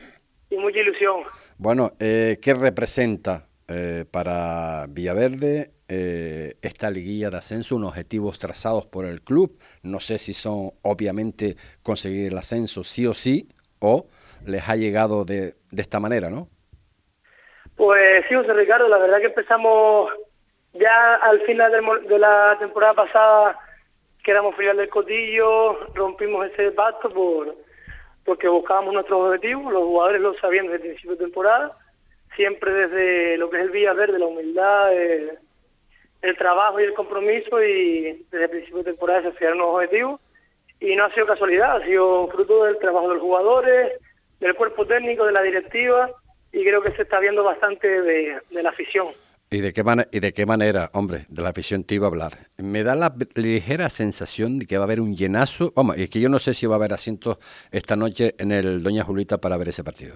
mucha 0.57 0.79
ilusión. 0.79 1.21
Bueno, 1.57 1.93
eh, 1.99 2.39
¿qué 2.41 2.53
representa 2.53 3.45
eh, 3.67 4.05
para 4.09 4.87
Villaverde 4.89 5.73
eh, 5.87 6.55
esta 6.61 6.89
liguilla 6.89 7.29
de 7.29 7.37
ascenso, 7.37 7.75
unos 7.75 7.89
objetivos 7.89 8.39
trazados 8.39 8.85
por 8.85 9.05
el 9.05 9.21
club? 9.21 9.59
No 9.83 9.99
sé 9.99 10.17
si 10.17 10.33
son 10.33 10.71
obviamente 10.81 11.55
conseguir 11.83 12.31
el 12.31 12.37
ascenso 12.37 12.83
sí 12.83 13.05
o 13.05 13.13
sí, 13.13 13.47
o 13.79 14.07
les 14.45 14.67
ha 14.67 14.75
llegado 14.75 15.25
de, 15.25 15.55
de 15.71 15.81
esta 15.81 15.99
manera, 15.99 16.29
¿no? 16.29 16.47
Pues 17.75 18.25
sí, 18.27 18.35
José 18.35 18.53
Ricardo, 18.53 18.87
la 18.87 18.97
verdad 18.97 19.19
que 19.19 19.27
empezamos 19.27 20.11
ya 20.73 21.15
al 21.15 21.41
final 21.41 21.71
de 22.07 22.19
la 22.19 22.55
temporada 22.59 22.93
pasada, 22.93 23.59
quedamos 24.23 24.55
final 24.55 24.77
del 24.77 24.89
cotillo, 24.89 25.77
rompimos 25.93 26.47
ese 26.47 26.71
pacto 26.71 27.09
por 27.09 27.55
porque 28.25 28.47
buscábamos 28.47 28.93
nuestros 28.93 29.19
objetivos, 29.19 29.73
los 29.73 29.83
jugadores 29.83 30.21
lo 30.21 30.33
sabían 30.35 30.67
desde 30.67 30.75
el 30.77 30.81
principio 30.81 31.11
de 31.11 31.25
temporada, 31.25 31.77
siempre 32.35 32.71
desde 32.71 33.37
lo 33.37 33.49
que 33.49 33.57
es 33.57 33.63
el 33.63 33.71
Vía 33.71 33.91
Verde, 33.91 34.17
la 34.17 34.27
humildad, 34.27 34.93
el, 34.93 35.39
trabajo 36.37 36.79
y 36.79 36.85
el 36.85 36.93
compromiso 36.93 37.61
y 37.61 38.25
desde 38.31 38.45
el 38.45 38.49
principio 38.49 38.77
de 38.77 38.91
temporada 38.91 39.23
se 39.23 39.33
fijaron 39.33 39.57
los 39.57 39.75
objetivos 39.75 40.21
y 40.79 40.95
no 40.95 41.03
ha 41.03 41.13
sido 41.13 41.27
casualidad, 41.27 41.75
ha 41.75 41.85
sido 41.85 42.29
fruto 42.29 42.63
del 42.63 42.79
trabajo 42.79 43.09
de 43.09 43.15
los 43.15 43.21
jugadores, 43.21 43.91
del 44.43 44.55
cuerpo 44.55 44.85
técnico, 44.85 45.25
de 45.25 45.31
la 45.31 45.41
directiva, 45.41 46.11
y 46.51 46.63
creo 46.63 46.83
que 46.83 46.91
se 46.91 47.03
está 47.03 47.19
viendo 47.19 47.43
bastante 47.43 48.01
de, 48.01 48.41
la 48.51 48.69
afición. 48.69 49.07
¿Y 49.49 49.61
de, 49.61 49.71
qué 49.71 49.83
¿Y 50.11 50.19
de 50.19 50.33
qué 50.33 50.45
manera, 50.45 50.89
hombre, 50.93 51.25
de 51.29 51.41
la 51.41 51.49
afición 51.49 51.85
te 51.85 51.95
iba 51.95 52.07
a 52.07 52.09
hablar? 52.09 52.33
Me 52.57 52.83
da 52.83 52.95
la 52.95 53.15
ligera 53.35 53.89
sensación 53.89 54.59
de 54.59 54.65
que 54.65 54.77
va 54.77 54.83
a 54.83 54.85
haber 54.85 54.99
un 54.99 55.15
llenazo. 55.15 55.71
Vamos, 55.75 55.97
es 55.97 56.09
que 56.09 56.19
yo 56.19 56.27
no 56.27 56.39
sé 56.39 56.53
si 56.53 56.65
va 56.65 56.75
a 56.75 56.77
haber 56.77 56.91
asientos 56.91 57.37
esta 57.71 57.95
noche 57.95 58.35
en 58.37 58.51
el 58.51 58.83
Doña 58.83 59.05
Julita 59.05 59.37
para 59.37 59.55
ver 59.55 59.69
ese 59.69 59.83
partido. 59.83 60.15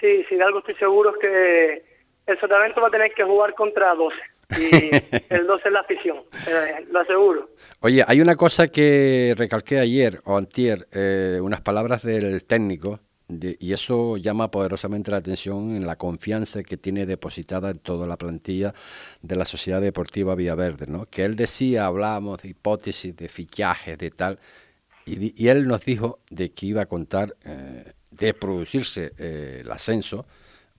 Sí, 0.00 0.24
sí, 0.28 0.36
de 0.36 0.42
algo 0.44 0.60
estoy 0.60 0.76
seguro 0.76 1.10
es 1.10 1.16
que 1.16 1.84
el 2.26 2.38
Sotavento 2.38 2.80
va 2.80 2.88
a 2.88 2.92
tener 2.92 3.12
que 3.14 3.24
jugar 3.24 3.54
contra 3.54 3.94
12. 3.94 4.14
Y 4.60 4.90
el 5.34 5.46
12 5.46 5.62
es 5.68 5.72
la 5.72 5.80
afición, 5.80 6.18
eh, 6.46 6.86
lo 6.90 7.00
aseguro. 7.00 7.48
Oye, 7.80 8.04
hay 8.06 8.20
una 8.20 8.36
cosa 8.36 8.68
que 8.68 9.34
recalqué 9.36 9.78
ayer 9.78 10.20
o 10.24 10.36
antier, 10.36 10.86
eh, 10.92 11.40
unas 11.42 11.62
palabras 11.62 12.02
del 12.02 12.44
técnico 12.44 13.00
y 13.28 13.72
eso 13.72 14.18
llama 14.18 14.50
poderosamente 14.50 15.10
la 15.10 15.16
atención 15.16 15.74
en 15.74 15.86
la 15.86 15.96
confianza 15.96 16.62
que 16.62 16.76
tiene 16.76 17.06
depositada 17.06 17.70
en 17.70 17.78
toda 17.78 18.06
la 18.06 18.18
plantilla 18.18 18.74
de 19.22 19.36
la 19.36 19.46
Sociedad 19.46 19.80
Deportiva 19.80 20.34
Villaverde, 20.34 20.86
¿no? 20.86 21.06
Que 21.06 21.24
él 21.24 21.34
decía, 21.34 21.86
hablábamos 21.86 22.42
de 22.42 22.50
hipótesis, 22.50 23.16
de 23.16 23.28
fichaje, 23.28 23.96
de 23.96 24.10
tal, 24.10 24.38
y, 25.06 25.48
él 25.48 25.68
nos 25.68 25.84
dijo 25.84 26.20
de 26.30 26.52
que 26.52 26.66
iba 26.66 26.82
a 26.82 26.86
contar 26.86 27.34
eh, 27.44 27.92
de 28.10 28.34
producirse 28.34 29.12
eh, 29.18 29.60
el 29.62 29.70
ascenso 29.70 30.26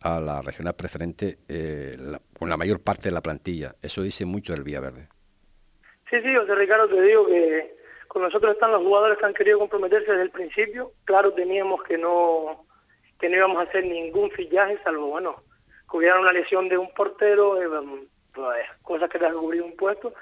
a 0.01 0.19
la 0.19 0.41
regional 0.41 0.75
preferente 0.75 1.38
eh, 1.47 1.97
con 2.38 2.49
la 2.49 2.58
mayor 2.58 2.81
parte 2.81 3.10
de 3.10 3.13
la 3.13 3.21
plantilla. 3.21 3.75
Eso 3.81 4.01
dice 4.01 4.25
mucho 4.25 4.53
del 4.53 4.63
Villaverde. 4.63 5.10
Sí, 6.10 6.17
sí, 6.23 6.36
José 6.36 6.55
Ricardo, 6.55 6.88
te 6.88 7.01
digo 7.01 7.25
que 7.27 7.75
nosotros 8.23 8.54
están 8.54 8.71
los 8.71 8.84
jugadores 8.84 9.17
que 9.17 9.25
han 9.25 9.34
querido 9.34 9.60
comprometerse 9.60 10.12
desde 10.12 10.23
el 10.23 10.32
principio. 10.32 10.91
Claro, 11.04 11.34
teníamos 11.34 11.84
que 11.84 11.97
no 11.97 12.65
que 13.19 13.30
no 13.30 13.38
íbamos 13.38 13.58
a 13.58 13.69
hacer 13.69 13.86
ningún 13.86 14.30
fillaje, 14.32 14.78
salvo, 14.84 15.08
bueno, 15.08 15.36
que 15.89 15.97
hubiera 15.97 16.19
una 16.19 16.34
lesión 16.34 16.67
de 16.67 16.78
un 16.78 16.93
portero, 16.93 17.62
eh, 17.62 18.08
pues, 18.34 18.65
cosas 18.82 19.10
que 19.10 19.19
te 19.19 19.32
cubrir 19.32 19.62
un 19.62 19.75
puesto. 19.75 20.13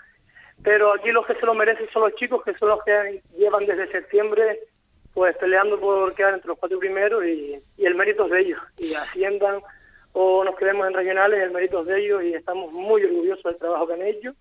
Pero 0.64 0.94
aquí 0.94 1.12
los 1.12 1.26
que 1.26 1.34
se 1.36 1.46
lo 1.46 1.56
merecen 1.56 1.90
son 1.92 2.04
los 2.04 2.16
chicos, 2.16 2.44
que 2.44 2.54
son 2.54 2.70
los 2.70 2.84
que 2.84 3.22
llevan 3.36 3.66
desde 3.66 3.92
septiembre 3.92 4.60
pues 5.14 5.38
peleando 5.38 5.80
por 5.80 6.14
quedar 6.16 6.34
entre 6.34 6.48
los 6.48 6.58
cuatro 6.58 6.80
primeros 6.80 7.24
y, 7.24 7.62
y 7.78 7.86
el 7.86 7.96
mérito 7.96 8.26
es 8.26 8.32
de 8.32 8.40
ellos. 8.40 8.60
Y 8.78 8.94
asciendan 8.96 9.62
o 10.14 10.44
nos 10.44 10.56
quedemos 10.56 10.88
en 10.88 10.94
regionales, 10.94 11.42
el 11.42 11.52
mérito 11.52 11.82
es 11.82 11.88
de 11.88 12.00
ellos 12.00 12.24
y 12.24 12.34
estamos 12.34 12.72
muy 12.72 13.04
orgullosos 13.04 13.44
del 13.44 13.58
trabajo 13.58 13.88
que 13.88 13.94
han 13.94 14.02
hecho 14.02 14.34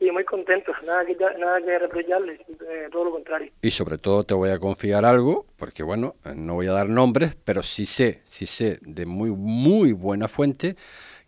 y 0.00 0.10
muy 0.12 0.24
contentos, 0.24 0.76
nada 0.86 1.04
que, 1.04 1.16
nada 1.16 1.60
que 1.60 1.78
reprocharles, 1.78 2.40
eh, 2.40 2.88
todo 2.90 3.04
lo 3.04 3.12
contrario. 3.12 3.50
Y 3.62 3.70
sobre 3.70 3.98
todo 3.98 4.24
te 4.24 4.34
voy 4.34 4.50
a 4.50 4.58
confiar 4.58 5.04
algo, 5.04 5.46
porque 5.56 5.82
bueno, 5.82 6.14
no 6.34 6.54
voy 6.54 6.68
a 6.68 6.72
dar 6.72 6.88
nombres, 6.88 7.36
pero 7.44 7.62
sí 7.62 7.84
sé, 7.84 8.22
sí 8.24 8.46
sé 8.46 8.78
de 8.82 9.06
muy, 9.06 9.30
muy 9.30 9.92
buena 9.92 10.28
fuente 10.28 10.76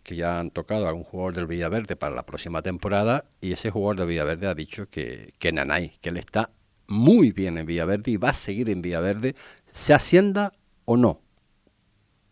que 0.03 0.15
ya 0.15 0.39
han 0.39 0.51
tocado 0.51 0.85
a 0.85 0.89
algún 0.89 1.03
jugador 1.03 1.35
del 1.35 1.47
Villaverde 1.47 1.95
para 1.95 2.15
la 2.15 2.25
próxima 2.25 2.61
temporada 2.61 3.25
y 3.39 3.51
ese 3.51 3.69
jugador 3.69 3.97
del 3.97 4.07
Villaverde 4.07 4.47
ha 4.47 4.55
dicho 4.55 4.89
que, 4.89 5.33
que 5.37 5.51
Nanay, 5.51 5.91
que 6.01 6.09
él 6.09 6.17
está 6.17 6.49
muy 6.87 7.31
bien 7.31 7.57
en 7.57 7.65
Villaverde 7.65 8.11
y 8.11 8.17
va 8.17 8.29
a 8.29 8.33
seguir 8.33 8.69
en 8.69 8.81
Villaverde, 8.81 9.35
se 9.71 9.93
hacienda 9.93 10.53
o 10.85 10.97
no. 10.97 11.21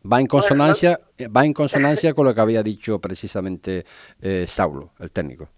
Va 0.09 0.21
en 0.21 0.27
consonancia, 0.27 1.01
va 1.35 1.45
en 1.45 1.51
consonancia 1.51 2.13
con 2.13 2.25
lo 2.25 2.33
que 2.33 2.39
había 2.39 2.63
dicho 2.63 2.99
precisamente 2.99 3.83
eh, 4.21 4.45
Saulo, 4.47 4.93
el 4.99 5.11
técnico 5.11 5.49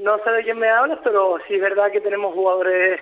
no 0.00 0.18
sé 0.24 0.30
de 0.30 0.42
quién 0.42 0.58
me 0.58 0.68
hablas, 0.68 0.98
pero 1.04 1.38
sí 1.46 1.54
es 1.54 1.60
verdad 1.60 1.92
que 1.92 2.00
tenemos 2.00 2.34
jugadores, 2.34 3.00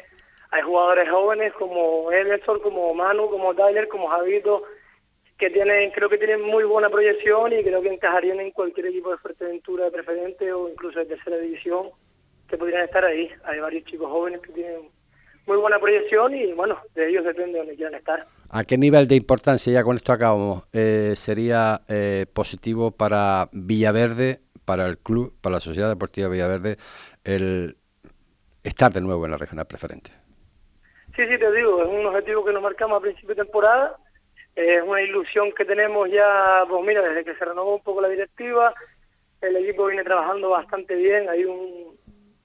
hay 0.51 0.63
jugadores 0.63 1.09
jóvenes 1.09 1.53
como 1.55 2.11
Emerson, 2.11 2.61
como 2.61 2.93
Manu, 2.95 3.31
como 3.31 3.55
Tyler, 3.55 3.89
como 3.89 4.09
Javito, 4.09 4.65
que 5.39 5.51
tienen, 5.51 5.91
creo 5.93 6.09
que 6.09 6.19
tienen 6.19 6.43
muy 6.43 6.65
buena 6.65 6.91
proyección 6.91 7.53
y 7.53 7.63
creo 7.63 7.81
que 7.81 7.93
encajarían 7.93 8.41
en 8.41 8.51
cualquier 8.51 8.87
equipo 8.87 9.11
de 9.13 9.19
Fuerteventura 9.19 9.85
de 9.85 9.91
preferente 9.93 10.53
o 10.53 10.69
incluso 10.69 10.99
de 10.99 11.07
tercera 11.07 11.37
división 11.39 11.91
que 12.49 12.59
podrían 12.59 12.85
estar 12.85 13.05
ahí. 13.05 13.31
Hay 13.45 13.61
varios 13.61 13.85
chicos 13.85 14.11
jóvenes 14.11 14.41
que 14.41 14.53
tienen 14.53 14.89
muy 15.47 15.57
buena 15.57 15.79
proyección 15.79 16.35
y 16.35 16.53
bueno, 16.53 16.79
de 16.95 17.09
ellos 17.09 17.25
depende 17.25 17.53
de 17.53 17.59
donde 17.59 17.77
quieran 17.77 17.95
estar. 17.95 18.27
¿A 18.51 18.65
qué 18.65 18.77
nivel 18.77 19.07
de 19.07 19.17
importancia, 19.17 19.73
ya 19.73 19.85
con 19.85 19.97
esto 19.97 20.13
acabamos, 20.13 20.65
eh, 20.73 21.15
sería 21.17 21.83
eh, 21.89 22.27
positivo 22.33 22.91
para 22.91 23.49
Villaverde 23.53 24.41
para 24.69 24.87
el 24.87 24.99
club, 24.99 25.33
para 25.41 25.55
la 25.55 25.61
Sociedad 25.61 25.89
Deportiva 25.89 26.29
Villaverde, 26.29 26.77
el 27.25 27.75
estar 28.63 28.93
de 28.93 29.01
nuevo 29.01 29.25
en 29.25 29.31
la 29.31 29.39
regional 29.39 29.65
preferente? 29.67 30.11
Sí, 31.17 31.23
sí, 31.27 31.39
te 31.39 31.51
digo, 31.53 31.83
es 31.83 31.89
un 31.89 32.05
objetivo 32.05 32.45
que 32.45 32.53
nos 32.53 32.63
marcamos 32.63 32.99
a 32.99 33.01
principio 33.01 33.35
de 33.35 33.45
temporada, 33.45 33.97
es 34.55 34.83
una 34.83 35.01
ilusión 35.01 35.53
que 35.57 35.65
tenemos 35.65 36.11
ya, 36.11 36.67
pues 36.69 36.85
mira, 36.85 37.01
desde 37.01 37.25
que 37.25 37.35
se 37.37 37.47
renovó 37.47 37.77
un 37.77 37.83
poco 37.83 38.03
la 38.03 38.11
directiva, 38.11 38.75
el 39.41 39.57
equipo 39.57 39.87
viene 39.87 40.05
trabajando 40.05 40.51
bastante 40.51 40.97
bien, 40.97 41.31
hay 41.31 41.47
un, 41.47 41.97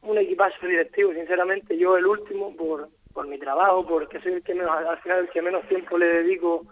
un 0.04 0.18
equipazo 0.18 0.66
directivo, 0.66 1.12
sinceramente, 1.12 1.78
yo 1.78 1.98
el 1.98 2.06
último, 2.06 2.56
por, 2.56 2.88
por 3.14 3.28
mi 3.28 3.38
trabajo, 3.38 3.86
porque 3.86 4.22
soy 4.22 4.36
el 4.36 4.44
que 4.44 4.56
menos, 4.56 4.72
al 4.72 4.98
final 5.00 5.20
el 5.20 5.30
que 5.30 5.42
menos 5.42 5.68
tiempo 5.68 5.98
le 5.98 6.06
dedico 6.06 6.66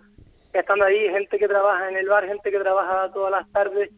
estando 0.54 0.86
ahí, 0.86 1.10
gente 1.10 1.38
que 1.38 1.48
trabaja 1.50 1.90
en 1.90 1.98
el 1.98 2.08
bar, 2.08 2.26
gente 2.26 2.50
que 2.50 2.60
trabaja 2.60 3.12
todas 3.12 3.32
las 3.32 3.52
tardes, 3.52 3.90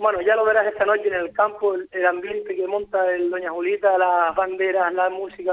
bueno, 0.00 0.22
ya 0.22 0.34
lo 0.34 0.46
verás 0.46 0.66
esta 0.66 0.86
noche 0.86 1.08
en 1.08 1.14
el 1.14 1.32
campo, 1.32 1.74
el, 1.74 2.06
ambiente 2.06 2.56
que 2.56 2.66
monta 2.66 3.14
el 3.14 3.28
Doña 3.28 3.50
Julita, 3.50 3.98
las 3.98 4.34
banderas, 4.34 4.94
la 4.94 5.10
música. 5.10 5.52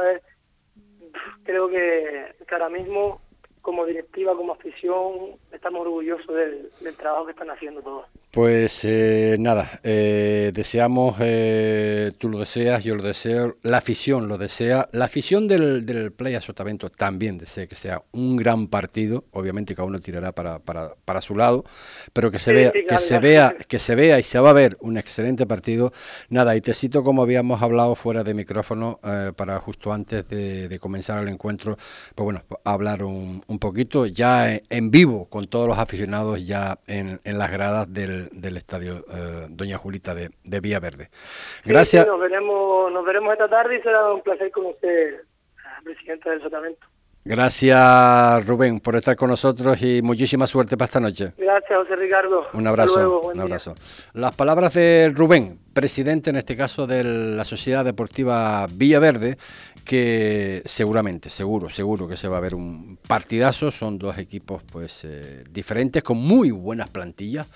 creo 1.43 1.67
que, 1.67 2.33
ahora 2.49 2.69
mismo, 2.69 3.21
como 3.61 3.85
directiva, 3.85 4.37
como 4.37 4.53
afición, 4.53 5.37
estamos 5.51 5.81
orgullosos 5.81 6.33
del, 6.33 6.71
del 6.79 6.95
trabajo 6.95 7.25
que 7.25 7.33
están 7.33 7.49
haciendo 7.49 7.81
todos. 7.81 8.07
Pues 8.29 8.83
eh, 8.83 9.37
nada, 9.39 9.79
eh, 9.83 10.51
deseamos, 10.53 11.15
eh, 11.21 12.11
tú 12.17 12.27
lo 12.27 12.39
deseas, 12.39 12.83
yo 12.83 12.93
lo 12.93 13.01
deseo, 13.01 13.55
la 13.63 13.77
afición 13.77 14.27
lo 14.27 14.37
desea, 14.37 14.89
la 14.91 15.05
afición 15.05 15.47
del, 15.47 15.85
del 15.85 16.11
Playa 16.11 16.41
Sotavento 16.41 16.89
también 16.89 17.37
desea 17.37 17.67
que 17.67 17.75
sea 17.75 18.03
un 18.11 18.35
gran 18.35 18.67
partido, 18.67 19.23
obviamente 19.31 19.75
cada 19.75 19.87
uno 19.87 20.01
tirará 20.01 20.33
para, 20.33 20.59
para, 20.59 20.93
para 21.05 21.21
su 21.21 21.35
lado, 21.35 21.63
pero 22.11 22.29
que 22.29 22.37
se 22.37 22.51
vea, 22.51 22.73
que 22.73 22.99
se 22.99 23.17
vea, 23.17 23.55
que 23.65 23.79
se 23.79 23.95
vea 23.95 24.19
y 24.19 24.23
se 24.23 24.39
va 24.39 24.49
a 24.49 24.53
ver 24.53 24.77
un 24.81 24.97
excelente 24.97 25.47
partido. 25.47 25.93
Nada, 26.29 26.55
y 26.55 26.61
te 26.61 26.73
cito 26.73 27.03
como 27.03 27.23
habíamos 27.23 27.61
hablado 27.61 27.95
fuera 27.95 28.23
de 28.25 28.33
micrófono 28.33 28.99
para 29.37 29.57
justo 29.59 29.93
antes 29.93 30.27
de, 30.27 30.77
comenzar 30.79 31.23
el 31.23 31.29
encuentro, 31.29 31.77
pues 32.13 32.25
bueno, 32.25 32.43
hablar 32.65 33.03
un, 33.03 33.41
un 33.47 33.59
poquito 33.59 34.05
ya 34.05 34.53
en, 34.53 34.91
vivo 34.91 35.25
con 35.25 35.47
todos 35.47 35.67
los 35.67 35.79
aficionados 35.79 36.45
ya 36.45 36.77
en, 36.87 37.19
en 37.23 37.37
las 37.37 37.49
gradas 37.51 37.91
del 37.91 38.16
del, 38.31 38.57
estadio 38.57 39.05
eh, 39.11 39.47
Doña 39.49 39.77
Julita 39.77 40.13
de, 40.13 40.31
de 40.43 40.59
Vía 40.59 40.79
Verde. 40.79 41.09
Gracias. 41.65 42.05
nos, 42.07 42.19
veremos, 42.19 42.91
nos 42.91 43.05
veremos 43.05 43.33
esta 43.33 43.49
tarde 43.49 43.77
y 43.77 43.81
será 43.81 44.13
un 44.13 44.21
placer 44.21 44.51
conocer 44.51 45.25
al 45.77 45.83
presidente 45.83 46.29
del 46.29 46.41
Sotamento. 46.41 46.87
Gracias 47.27 48.45
Rubén 48.45 48.79
por 48.79 48.95
estar 48.95 49.17
con 49.17 49.29
nosotros 49.29 49.81
y 49.81 50.01
muchísima 50.01 50.47
suerte 50.47 50.77
para 50.77 50.85
esta 50.85 51.01
noche. 51.01 51.33
Gracias 51.37 51.77
José 51.77 51.97
Ricardo. 51.97 52.47
Un 52.53 52.65
abrazo. 52.67 53.19
un 53.19 53.39
abrazo. 53.41 53.75
Las 54.13 54.31
palabras 54.31 54.73
de 54.73 55.11
Rubén, 55.13 55.59
presidente 55.73 56.29
en 56.29 56.37
este 56.37 56.55
caso 56.55 56.87
de 56.87 57.03
la 57.03 57.43
Sociedad 57.43 57.83
Deportiva 57.83 58.65
Villaverde, 58.71 59.37
que 59.83 60.61
seguramente, 60.63 61.29
seguro, 61.29 61.69
seguro 61.69 62.07
que 62.07 62.15
se 62.15 62.29
va 62.29 62.37
a 62.37 62.41
ver 62.41 62.55
un 62.55 62.97
partidazo. 63.07 63.71
Son 63.71 63.97
dos 63.97 64.17
equipos 64.17 64.63
pues 64.63 65.03
eh, 65.03 65.43
diferentes 65.49 66.03
con 66.03 66.17
muy 66.17 66.51
buenas 66.51 66.89
plantillas 66.89 67.47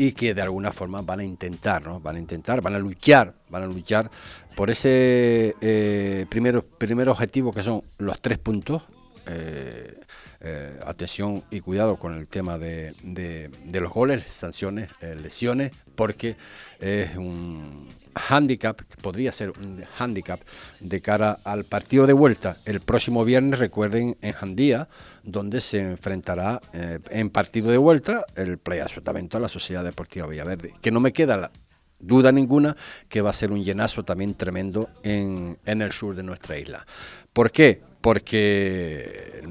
y 0.00 0.12
que 0.12 0.32
de 0.32 0.40
alguna 0.40 0.72
forma 0.72 1.02
van 1.02 1.20
a 1.20 1.24
intentar, 1.24 1.86
¿no? 1.86 2.00
Van 2.00 2.16
a 2.16 2.18
intentar, 2.18 2.62
van 2.62 2.74
a 2.74 2.78
luchar, 2.78 3.34
van 3.50 3.64
a 3.64 3.66
luchar 3.66 4.10
por 4.56 4.70
ese 4.70 5.54
eh, 5.60 6.24
primer, 6.30 6.62
primer 6.64 7.10
objetivo 7.10 7.52
que 7.52 7.62
son 7.62 7.82
los 7.98 8.18
tres 8.22 8.38
puntos. 8.38 8.82
Eh, 9.26 10.00
eh, 10.40 10.80
atención 10.86 11.44
y 11.50 11.60
cuidado 11.60 11.98
con 11.98 12.14
el 12.14 12.28
tema 12.28 12.56
de, 12.56 12.94
de, 13.02 13.80
los 13.80 13.92
goles, 13.92 14.24
sanciones, 14.24 14.88
lesiones, 15.02 15.70
porque 15.94 16.38
es 16.78 17.14
un 17.18 17.90
handicap, 18.14 18.80
podría 19.00 19.32
ser 19.32 19.50
un 19.50 19.84
handicap 19.98 20.40
de 20.80 21.00
cara 21.00 21.38
al 21.44 21.64
partido 21.64 22.06
de 22.06 22.12
vuelta 22.12 22.56
el 22.64 22.80
próximo 22.80 23.24
viernes, 23.24 23.58
recuerden, 23.58 24.16
en 24.22 24.32
Jandía, 24.32 24.88
donde 25.22 25.60
se 25.60 25.80
enfrentará 25.80 26.60
eh, 26.72 26.98
en 27.10 27.30
partido 27.30 27.70
de 27.70 27.78
vuelta 27.78 28.24
el 28.36 28.58
Sotavento 28.88 29.36
a 29.36 29.40
la 29.40 29.48
Sociedad 29.48 29.84
Deportiva 29.84 30.26
Villaverde, 30.26 30.72
que 30.80 30.90
no 30.90 31.00
me 31.00 31.12
queda 31.12 31.50
duda 32.00 32.32
ninguna 32.32 32.76
que 33.08 33.20
va 33.20 33.30
a 33.30 33.34
ser 33.34 33.52
un 33.52 33.62
llenazo 33.62 34.04
también 34.04 34.34
tremendo 34.34 34.88
en, 35.02 35.58
en 35.66 35.82
el 35.82 35.92
sur 35.92 36.16
de 36.16 36.22
nuestra 36.22 36.58
isla. 36.58 36.86
¿Por 37.32 37.50
qué? 37.50 37.80
porque 38.00 39.42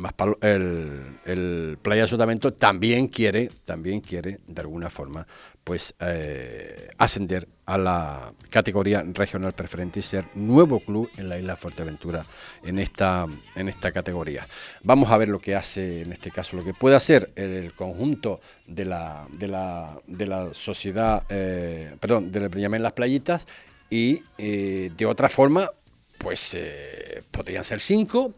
el, 0.42 1.20
el, 1.26 1.78
Playa 1.82 2.08
Sotavento 2.08 2.52
también 2.54 3.08
quiere, 3.08 3.52
también 3.64 4.02
quiere 4.02 4.40
de 4.48 4.62
alguna 4.62 4.90
forma, 4.90 5.28
pues 5.64 5.94
eh, 6.00 6.90
ascender 6.98 7.48
a 7.68 7.78
la 7.78 8.34
categoría 8.50 9.04
regional 9.14 9.54
preferente 9.54 10.00
y 10.00 10.04
ser 10.04 10.26
nuevo 10.34 10.80
club 10.80 11.10
en 11.18 11.30
la 11.30 11.38
isla 11.38 11.56
Fuerteventura 11.56 12.26
en 12.64 12.80
esta, 12.80 13.28
en 13.56 13.70
esta 13.70 13.92
categoría. 13.92 14.48
Vamos 14.82 15.12
a 15.12 15.18
ver 15.18 15.30
lo 15.30 15.40
que 15.40 15.56
hace 15.56 16.02
en 16.02 16.12
este 16.12 16.32
caso, 16.32 16.58
lo 16.58 16.64
que 16.64 16.74
puede 16.74 16.96
hacer 16.96 17.32
el 17.36 17.74
conjunto 17.74 18.40
de 18.66 18.86
la, 18.86 19.28
de 19.32 19.48
la, 19.48 20.00
de 20.08 20.26
la 20.26 20.54
sociedad, 20.56 21.24
eh, 21.30 21.96
perdón, 22.00 22.32
del 22.32 22.50
en 22.52 22.84
Las 22.84 22.94
Playitas 22.94 23.48
y 23.92 24.24
eh, 24.38 24.92
de 24.96 25.06
otra 25.06 25.30
forma 25.30 25.70
pues 26.20 26.54
eh, 26.54 27.24
podrían 27.32 27.64
ser 27.64 27.80
cinco, 27.80 28.34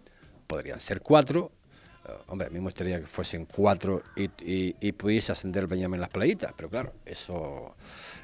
podrían 0.47 0.79
ser 0.79 1.01
cuatro. 1.01 1.51
Eh, 2.07 2.11
hombre, 2.27 2.47
a 2.47 2.49
mí 2.49 2.59
me 2.59 2.65
gustaría 2.65 2.99
que 2.99 3.07
fuesen 3.07 3.45
cuatro 3.45 4.03
y, 4.15 4.91
pudiese 4.93 5.31
ascender 5.31 5.67
el 5.69 5.83
en 5.83 5.99
las 5.99 6.09
playitas, 6.09 6.53
pero 6.55 6.69
claro, 6.69 6.93
eso, 7.05 7.75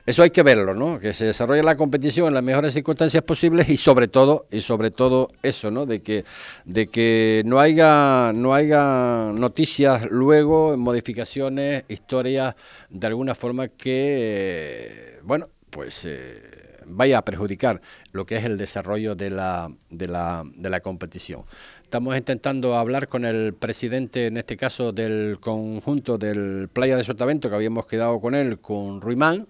eso 0.06 0.22
hay 0.22 0.30
que 0.30 0.44
verlo, 0.44 0.76
¿no? 0.76 1.00
Que 1.00 1.12
se 1.12 1.26
desarrolle 1.26 1.64
la 1.64 1.76
competición 1.76 2.28
en 2.28 2.36
las 2.36 2.44
mejores 2.44 2.74
circunstancias 2.74 3.24
posibles 3.24 3.68
y 3.68 3.78
sobre 3.78 4.08
todo, 4.08 4.46
y 4.52 4.62
sobre 4.62 4.92
todo 4.92 5.30
eso, 5.42 5.72
¿no? 5.72 5.88
De 5.88 6.02
que, 6.04 6.24
de 6.64 6.88
que 6.88 7.42
no 7.46 7.60
haya, 7.60 8.32
no 8.34 8.54
haya 8.54 9.32
noticias 9.34 10.06
luego, 10.10 10.78
modificaciones, 10.78 11.84
historias, 11.88 12.56
de 12.90 13.08
alguna 13.08 13.34
forma 13.34 13.68
que, 13.68 15.20
bueno, 15.24 15.50
pues 15.72 16.06
eh, 16.06 16.57
vaya 16.88 17.20
a 17.20 17.26
perjudicar 17.26 17.82
lo 18.12 18.26
que 18.26 18.38
es 18.38 18.46
el 18.46 18.58
desarrollo 18.58 19.16
de 19.16 19.30
la, 19.30 19.72
de 19.90 20.08
la, 20.08 20.44
de 20.56 20.70
la 20.70 20.80
competición. 20.80 21.44
Estamos 21.84 22.18
intentando 22.18 22.76
hablar 22.76 23.08
con 23.08 23.26
el 23.26 23.54
presidente, 23.54 24.28
en 24.28 24.38
este 24.38 24.58
caso 24.58 24.92
del 24.92 25.38
conjunto 25.40 26.18
del 26.18 26.70
Playa 26.72 26.98
de 26.98 27.04
Sotavento, 27.04 27.50
que 27.50 27.56
habíamos 27.56 27.86
quedado 27.86 28.20
con 28.20 28.36
él, 28.36 28.60
con 28.60 29.02
Ruimán. 29.02 29.48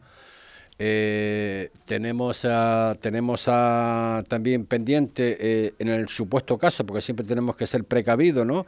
Eh, 0.80 1.72
tenemos 1.86 2.46
tenemos 3.00 3.46
a, 3.48 4.24
también 4.28 4.66
pendiente 4.66 5.38
eh, 5.40 5.74
en 5.80 5.88
el 5.88 6.08
supuesto 6.08 6.58
caso, 6.58 6.86
porque 6.86 7.02
siempre 7.02 7.26
tenemos 7.26 7.56
que 7.56 7.66
ser 7.66 7.84
precavidos, 7.84 8.46
¿no? 8.46 8.68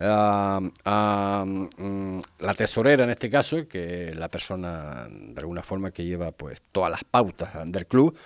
A, 0.00 1.44
mm, 1.46 2.18
la 2.38 2.54
tesorera 2.54 3.04
en 3.04 3.10
este 3.10 3.30
caso, 3.30 3.66
que 3.68 4.08
es 4.08 4.16
la 4.16 4.28
persona 4.28 5.06
de 5.08 5.40
alguna 5.40 5.62
forma 5.62 5.90
que 5.90 6.04
lleva 6.04 6.32
pues 6.32 6.62
todas 6.72 6.90
las 6.90 7.04
pautas 7.04 7.50
del 7.66 7.86
club, 7.86 8.16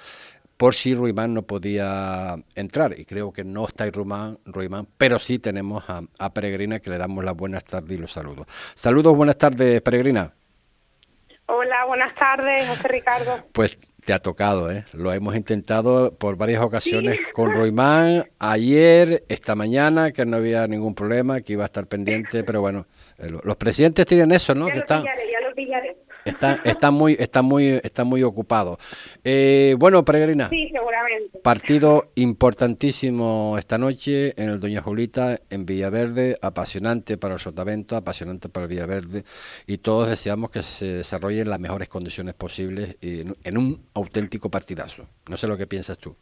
por 0.56 0.74
si 0.74 0.94
Ruimán 0.94 1.32
no 1.32 1.42
podía 1.42 2.36
entrar. 2.54 2.98
Y 2.98 3.04
creo 3.04 3.32
que 3.32 3.44
no 3.44 3.66
está 3.66 3.90
Ruimán, 3.90 4.38
Ruimán 4.44 4.86
pero 4.98 5.18
sí 5.18 5.38
tenemos 5.38 5.84
a, 5.88 6.02
a, 6.18 6.32
Peregrina 6.34 6.80
que 6.80 6.90
le 6.90 6.98
damos 6.98 7.24
las 7.24 7.34
buenas 7.36 7.64
tardes 7.64 7.92
y 7.92 8.00
los 8.00 8.12
saludos. 8.12 8.46
Saludos, 8.74 9.16
buenas 9.16 9.38
tardes, 9.38 9.80
Peregrina. 9.80 10.34
Hola, 11.46 11.84
buenas 11.86 12.14
tardes, 12.14 12.68
José 12.68 12.86
Ricardo. 12.86 13.44
Pues 13.52 13.76
te 14.04 14.12
ha 14.12 14.18
tocado, 14.18 14.70
¿eh? 14.70 14.84
Lo 14.92 15.12
hemos 15.12 15.36
intentado 15.36 16.14
por 16.14 16.36
varias 16.36 16.62
ocasiones 16.62 17.18
con 17.32 17.52
Roimán, 17.52 18.26
ayer, 18.38 19.24
esta 19.28 19.54
mañana, 19.54 20.12
que 20.12 20.24
no 20.26 20.36
había 20.36 20.66
ningún 20.66 20.94
problema, 20.94 21.40
que 21.40 21.54
iba 21.54 21.64
a 21.64 21.66
estar 21.66 21.86
pendiente, 21.86 22.44
pero 22.44 22.60
bueno, 22.60 22.86
eh, 23.18 23.30
los 23.42 23.56
presidentes 23.56 24.06
tienen 24.06 24.32
eso, 24.32 24.54
¿no? 24.54 24.66
Ya 24.66 24.72
que 24.72 24.78
lo 24.78 24.82
están, 24.82 25.02
pillaré, 25.02 25.30
ya 25.30 25.48
lo 25.48 25.54
pillaré. 25.54 25.96
Está, 26.30 26.60
está 26.64 26.90
muy, 26.90 27.16
está 27.18 27.42
muy, 27.42 27.80
está 27.82 28.04
muy 28.04 28.22
ocupado. 28.22 28.78
Eh, 29.24 29.74
bueno, 29.78 30.04
Peregrina. 30.04 30.48
Sí, 30.48 30.68
seguramente. 30.72 31.38
Partido 31.40 32.10
importantísimo 32.14 33.56
esta 33.58 33.78
noche 33.78 34.34
en 34.40 34.50
el 34.50 34.60
Doña 34.60 34.82
Julita, 34.82 35.40
en 35.50 35.66
Villaverde, 35.66 36.38
apasionante 36.40 37.16
para 37.18 37.34
el 37.34 37.40
Sotavento, 37.40 37.96
apasionante 37.96 38.48
para 38.48 38.64
el 38.64 38.70
Villaverde, 38.70 39.24
y 39.66 39.78
todos 39.78 40.08
deseamos 40.08 40.50
que 40.50 40.62
se 40.62 40.86
desarrolle 40.86 41.40
en 41.40 41.50
las 41.50 41.60
mejores 41.60 41.88
condiciones 41.88 42.34
posibles 42.34 42.96
en, 43.00 43.36
en 43.44 43.58
un 43.58 43.86
auténtico 43.94 44.50
partidazo. 44.50 45.06
No 45.28 45.36
sé 45.36 45.46
lo 45.46 45.56
que 45.56 45.66
piensas 45.66 45.98
tú. 45.98 46.14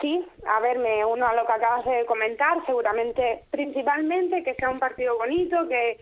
Sí, 0.00 0.24
a 0.46 0.60
ver, 0.60 0.78
me 0.78 1.04
uno 1.04 1.26
a 1.26 1.34
lo 1.34 1.44
que 1.44 1.52
acabas 1.52 1.84
de 1.84 2.06
comentar, 2.06 2.64
seguramente, 2.66 3.44
principalmente 3.50 4.44
que 4.44 4.54
sea 4.54 4.70
un 4.70 4.78
partido 4.78 5.18
bonito, 5.18 5.56
que 5.68 5.98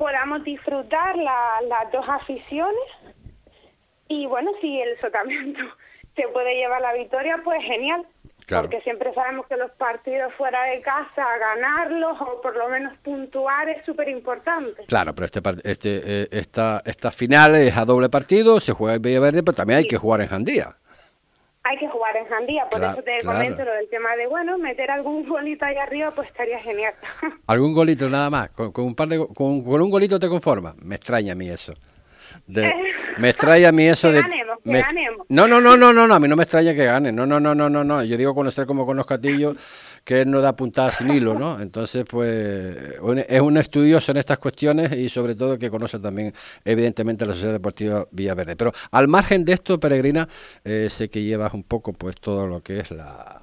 podamos 0.00 0.42
disfrutar 0.44 1.14
las 1.18 1.92
dos 1.92 2.06
aficiones 2.08 2.88
y 4.08 4.26
bueno, 4.26 4.50
si 4.62 4.80
el 4.80 4.98
Sotamiento 4.98 5.60
se 6.16 6.26
puede 6.28 6.54
llevar 6.54 6.80
la 6.80 6.94
victoria, 6.94 7.38
pues 7.44 7.62
genial. 7.62 8.06
Porque 8.48 8.80
siempre 8.80 9.14
sabemos 9.14 9.46
que 9.46 9.56
los 9.56 9.70
partidos 9.72 10.32
fuera 10.34 10.64
de 10.64 10.80
casa, 10.80 11.24
ganarlos 11.38 12.20
o 12.20 12.40
por 12.40 12.56
lo 12.56 12.68
menos 12.68 12.96
puntuar 12.98 13.68
es 13.68 13.84
súper 13.84 14.08
importante. 14.08 14.84
Claro, 14.86 15.14
pero 15.14 15.26
este, 15.26 15.40
este, 15.62 16.02
eh, 16.04 16.28
esta, 16.32 16.82
esta 16.84 17.12
final 17.12 17.54
es 17.54 17.76
a 17.76 17.84
doble 17.84 18.08
partido, 18.08 18.58
se 18.58 18.72
juega 18.72 18.96
en 18.96 19.02
Villaverde, 19.02 19.44
pero 19.44 19.54
también 19.54 19.80
hay 19.80 19.86
que 19.86 19.98
jugar 19.98 20.22
en 20.22 20.28
Jandía 20.28 20.79
hay 21.62 21.76
que 21.76 21.88
jugar 21.88 22.16
en 22.16 22.26
Jandía, 22.26 22.68
por 22.70 22.82
eso 22.82 23.02
te 23.02 23.22
comento 23.24 23.64
lo 23.64 23.72
del 23.72 23.88
tema 23.88 24.16
de, 24.16 24.26
bueno, 24.26 24.58
meter 24.58 24.90
algún 24.90 25.28
golito 25.28 25.64
ahí 25.64 25.76
arriba, 25.76 26.10
pues 26.12 26.28
estaría 26.28 26.58
genial. 26.60 26.94
¿Algún 27.46 27.74
golito 27.74 28.08
nada 28.08 28.30
más? 28.30 28.50
¿Con, 28.50 28.72
un, 28.76 28.94
par 28.94 29.08
de, 29.08 29.18
con, 29.34 29.62
con 29.62 29.82
un 29.82 29.90
golito 29.90 30.18
te 30.18 30.28
conformas? 30.28 30.76
Me 30.76 30.96
extraña 30.96 31.32
a 31.32 31.36
mí 31.36 31.48
eso 31.48 31.74
me 32.46 33.28
extraña 33.28 33.68
a 33.68 33.72
mí 33.72 33.86
eso 33.86 34.10
de... 34.10 34.22
No, 35.28 35.46
no, 35.48 35.60
no, 35.60 35.76
no, 35.76 35.92
no, 35.92 36.06
no, 36.06 36.14
a 36.14 36.20
mí 36.20 36.28
no 36.28 36.36
me 36.36 36.42
extraña 36.42 36.74
que 36.74 36.84
gane. 36.84 37.12
No, 37.12 37.26
no, 37.26 37.40
no, 37.40 37.54
no, 37.54 37.68
no, 37.68 37.84
no. 37.84 38.04
Yo 38.04 38.16
digo 38.16 38.34
conocer 38.34 38.66
como 38.66 38.84
con 38.84 38.96
los 38.96 39.06
catillos 39.06 39.56
que 40.04 40.24
no 40.24 40.40
da 40.40 40.56
puntadas 40.56 40.96
sin 40.96 41.10
hilo, 41.10 41.38
¿no? 41.38 41.60
Entonces, 41.60 42.04
pues, 42.08 42.76
es 43.28 43.40
un 43.40 43.56
estudioso 43.56 44.12
en 44.12 44.18
estas 44.18 44.38
cuestiones 44.38 44.92
y 44.92 45.08
sobre 45.08 45.34
todo 45.34 45.58
que 45.58 45.70
conoce 45.70 45.98
también, 45.98 46.32
evidentemente, 46.64 47.26
la 47.26 47.32
Sociedad 47.32 47.52
Deportiva 47.52 48.06
Villaverde. 48.10 48.56
Pero 48.56 48.72
al 48.90 49.08
margen 49.08 49.44
de 49.44 49.52
esto, 49.52 49.78
Peregrina, 49.78 50.28
eh, 50.64 50.88
sé 50.90 51.10
que 51.10 51.22
llevas 51.22 51.52
un 51.54 51.64
poco, 51.64 51.92
pues, 51.92 52.16
todo 52.16 52.46
lo 52.46 52.62
que 52.62 52.80
es 52.80 52.90
la 52.90 53.39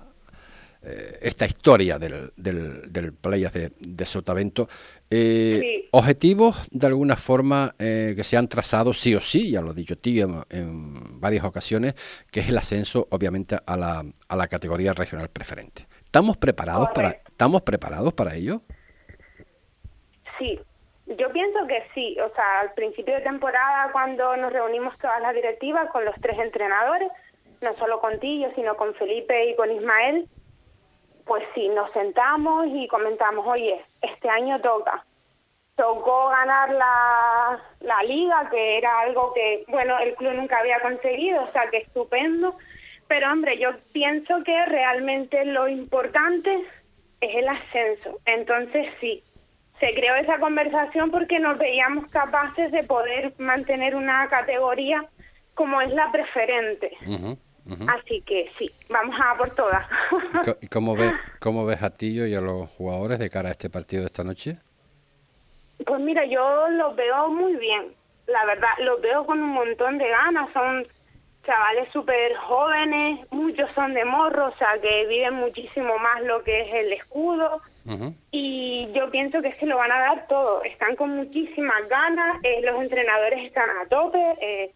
eh, 0.89 1.19
esta 1.21 1.45
historia 1.45 2.00
del, 2.00 2.32
del, 2.38 2.93
del 2.93 3.13
Playas 3.13 3.52
de, 3.52 3.71
de, 3.78 4.06
Sotavento. 4.06 4.69
Eh, 5.10 5.89
objetivos 5.91 6.69
de 6.71 6.88
alguna 6.88 7.17
forma 7.17 7.76
eh, 7.78 8.13
que 8.15 8.23
se 8.23 8.38
han 8.38 8.47
trazado 8.47 8.93
sí 8.93 9.13
o 9.13 9.19
sí, 9.19 9.52
ya 9.52 9.62
lo 9.62 9.71
he 9.71 9.73
dicho 9.73 9.97
ti 9.97 10.21
en, 10.21 11.19
varias 11.19 11.43
ocasiones, 11.43 11.95
que 12.32 12.39
es 12.39 12.47
el 12.47 12.58
ascenso 12.58 13.06
obviamente 13.12 13.58
a 13.65 13.76
la, 13.76 14.06
a 14.30 14.36
la 14.38 14.47
categoría 14.47 14.93
regional 14.93 15.30
preferente. 15.30 15.88
¿Estamos 16.06 16.38
preparados, 16.38 16.89
para, 16.93 17.10
¿Estamos 17.10 17.63
preparados 17.63 18.13
para 18.13 18.36
ello? 18.36 18.62
Sí, 20.39 20.58
yo 21.17 21.32
pienso 21.34 21.67
que 21.67 21.84
sí. 21.93 22.17
O 22.21 22.34
sea, 22.34 22.62
al 22.62 22.73
principio 22.76 23.15
de 23.15 23.21
temporada, 23.21 23.91
cuando 23.91 24.38
nos 24.38 24.54
reunimos 24.54 24.97
todas 25.00 25.21
las 25.21 25.34
directivas 25.34 25.89
con 25.91 26.06
los 26.06 26.15
tres 26.21 26.39
entrenadores, 26.39 27.10
no 27.62 27.76
solo 27.78 28.00
con 28.00 28.19
Tillo, 28.19 28.50
sino 28.56 28.78
con 28.78 28.93
Felipe 28.95 29.50
y 29.50 29.56
con 29.56 29.71
Ismael, 29.71 30.30
pues 31.27 31.43
sí, 31.53 31.67
nos 31.69 31.91
sentamos 31.91 32.67
y 32.67 32.87
comentamos, 32.87 33.45
oye, 33.45 33.83
este 34.01 34.29
año 34.29 34.59
toca. 34.61 35.05
Tocó 35.75 36.29
ganar 36.29 36.71
la, 36.71 37.61
la 37.81 38.03
liga, 38.03 38.49
que 38.49 38.77
era 38.77 39.01
algo 39.01 39.33
que, 39.33 39.63
bueno, 39.67 39.99
el 39.99 40.15
club 40.15 40.33
nunca 40.33 40.59
había 40.59 40.79
conseguido, 40.79 41.43
o 41.43 41.51
sea, 41.51 41.69
que 41.69 41.77
estupendo. 41.77 42.55
Pero 43.07 43.31
hombre, 43.31 43.57
yo 43.59 43.69
pienso 43.93 44.43
que 44.43 44.65
realmente 44.65 45.45
lo 45.45 45.67
importante 45.67 46.65
es 47.21 47.35
el 47.35 47.47
ascenso. 47.47 48.19
Entonces 48.25 48.87
sí, 48.99 49.23
se 49.79 49.93
creó 49.93 50.15
esa 50.15 50.39
conversación 50.39 51.11
porque 51.11 51.39
nos 51.39 51.57
veíamos 51.57 52.09
capaces 52.09 52.71
de 52.71 52.83
poder 52.83 53.33
mantener 53.37 53.95
una 53.95 54.27
categoría 54.29 55.05
como 55.53 55.81
es 55.81 55.91
la 55.91 56.11
preferente. 56.11 56.91
Así 57.88 58.21
que 58.21 58.49
sí, 58.58 58.71
vamos 58.89 59.15
a 59.21 59.38
por 59.38 59.49
todas. 59.51 59.86
¿Y 60.62 60.67
cómo 60.67 60.95
ves, 60.95 61.13
cómo 61.39 61.65
ves 61.65 61.84
a 61.84 61.89
Tillo 61.89 62.25
y 62.25 62.36
a 62.36 62.41
los 62.41 62.69
jugadores 62.71 63.19
de 63.19 63.30
cara 63.30 63.49
a 63.49 63.51
este 63.51 63.69
partido 63.69 64.01
de 64.03 64.08
esta 64.08 64.23
noche? 64.23 64.58
Pues 65.86 65.99
mira, 66.01 66.25
yo 66.25 66.69
los 66.69 66.95
veo 66.95 67.30
muy 67.30 67.56
bien, 67.56 67.93
la 68.25 68.45
verdad, 68.45 68.69
los 68.80 69.01
veo 69.01 69.25
con 69.25 69.41
un 69.41 69.49
montón 69.49 69.97
de 69.97 70.10
ganas, 70.10 70.51
son 70.53 70.88
chavales 71.45 71.88
súper 71.93 72.36
jóvenes, 72.36 73.19
muchos 73.32 73.69
son 73.73 73.93
de 73.93 74.03
morro, 74.03 74.47
o 74.47 74.58
sea 74.58 74.80
que 74.82 75.06
viven 75.08 75.36
muchísimo 75.36 75.97
más 75.97 76.21
lo 76.23 76.43
que 76.43 76.62
es 76.62 76.73
el 76.73 76.93
escudo. 76.93 77.62
Y 78.32 78.89
yo 78.93 79.10
pienso 79.10 79.41
que 79.41 79.47
es 79.47 79.56
que 79.56 79.65
lo 79.65 79.77
van 79.77 79.93
a 79.93 79.99
dar 79.99 80.27
todo, 80.27 80.62
están 80.63 80.97
con 80.97 81.15
muchísimas 81.15 81.88
ganas, 81.88 82.38
eh, 82.43 82.60
los 82.62 82.82
entrenadores 82.82 83.45
están 83.45 83.69
a 83.69 83.88
tope, 83.88 84.19
eh, 84.41 84.73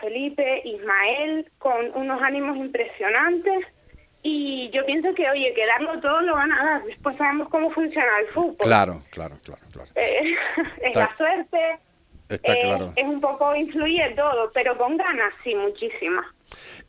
Felipe, 0.00 0.62
Ismael, 0.64 1.50
con 1.58 1.90
unos 1.94 2.20
ánimos 2.22 2.56
impresionantes. 2.56 3.66
Y 4.22 4.70
yo 4.70 4.86
pienso 4.86 5.14
que, 5.14 5.28
oye, 5.28 5.52
que 5.54 5.66
darlo 5.66 6.00
todo 6.00 6.22
lo 6.22 6.34
van 6.34 6.50
a 6.50 6.64
dar. 6.64 6.84
Después 6.84 7.16
sabemos 7.16 7.48
cómo 7.50 7.70
funciona 7.70 8.20
el 8.20 8.26
fútbol. 8.28 8.56
Claro, 8.58 9.02
claro, 9.10 9.38
claro. 9.42 9.60
claro. 9.70 9.90
Eh, 9.94 10.34
es 10.82 10.96
la 10.96 11.14
suerte. 11.16 11.78
Está 12.28 12.54
claro. 12.54 12.92
Es 12.96 13.04
un 13.04 13.20
poco 13.20 13.54
influye 13.54 14.14
todo, 14.16 14.50
pero 14.54 14.78
con 14.78 14.96
ganas, 14.96 15.32
sí, 15.42 15.54
muchísimas. 15.54 16.24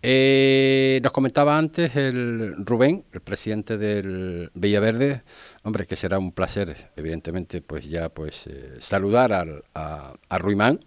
Eh, 0.01 1.01
nos 1.03 1.11
comentaba 1.11 1.57
antes 1.57 1.95
el 1.97 2.55
Rubén, 2.65 3.03
el 3.11 3.21
presidente 3.21 3.77
del 3.77 4.49
Villaverde, 4.53 5.23
hombre, 5.63 5.85
que 5.87 5.97
será 5.97 6.19
un 6.19 6.31
placer, 6.31 6.73
evidentemente, 6.95 7.61
pues 7.61 7.89
ya 7.89 8.09
pues 8.09 8.47
eh, 8.47 8.75
saludar 8.79 9.33
al, 9.33 9.63
a, 9.73 10.13
a 10.29 10.37
Ruimán. 10.37 10.85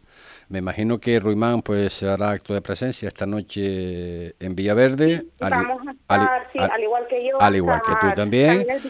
Me 0.49 0.61
imagino 0.61 0.99
que 0.99 1.21
Ruimán 1.21 1.63
pues 1.63 2.03
hará 2.03 2.31
acto 2.31 2.55
de 2.55 2.63
presencia 2.63 3.09
esta 3.09 3.27
noche 3.27 4.35
en 4.39 4.55
Villaverde. 4.55 5.27
vamos 5.39 5.87
a 5.87 5.91
estar, 5.93 6.21
al, 6.57 6.71
al, 6.71 6.83
igual 6.83 7.07
que 7.09 7.29
yo. 7.29 7.41
Al 7.41 7.57
igual 7.57 7.83
que 7.83 7.93
tú 8.01 8.15
también. 8.15 8.67
también 8.67 8.81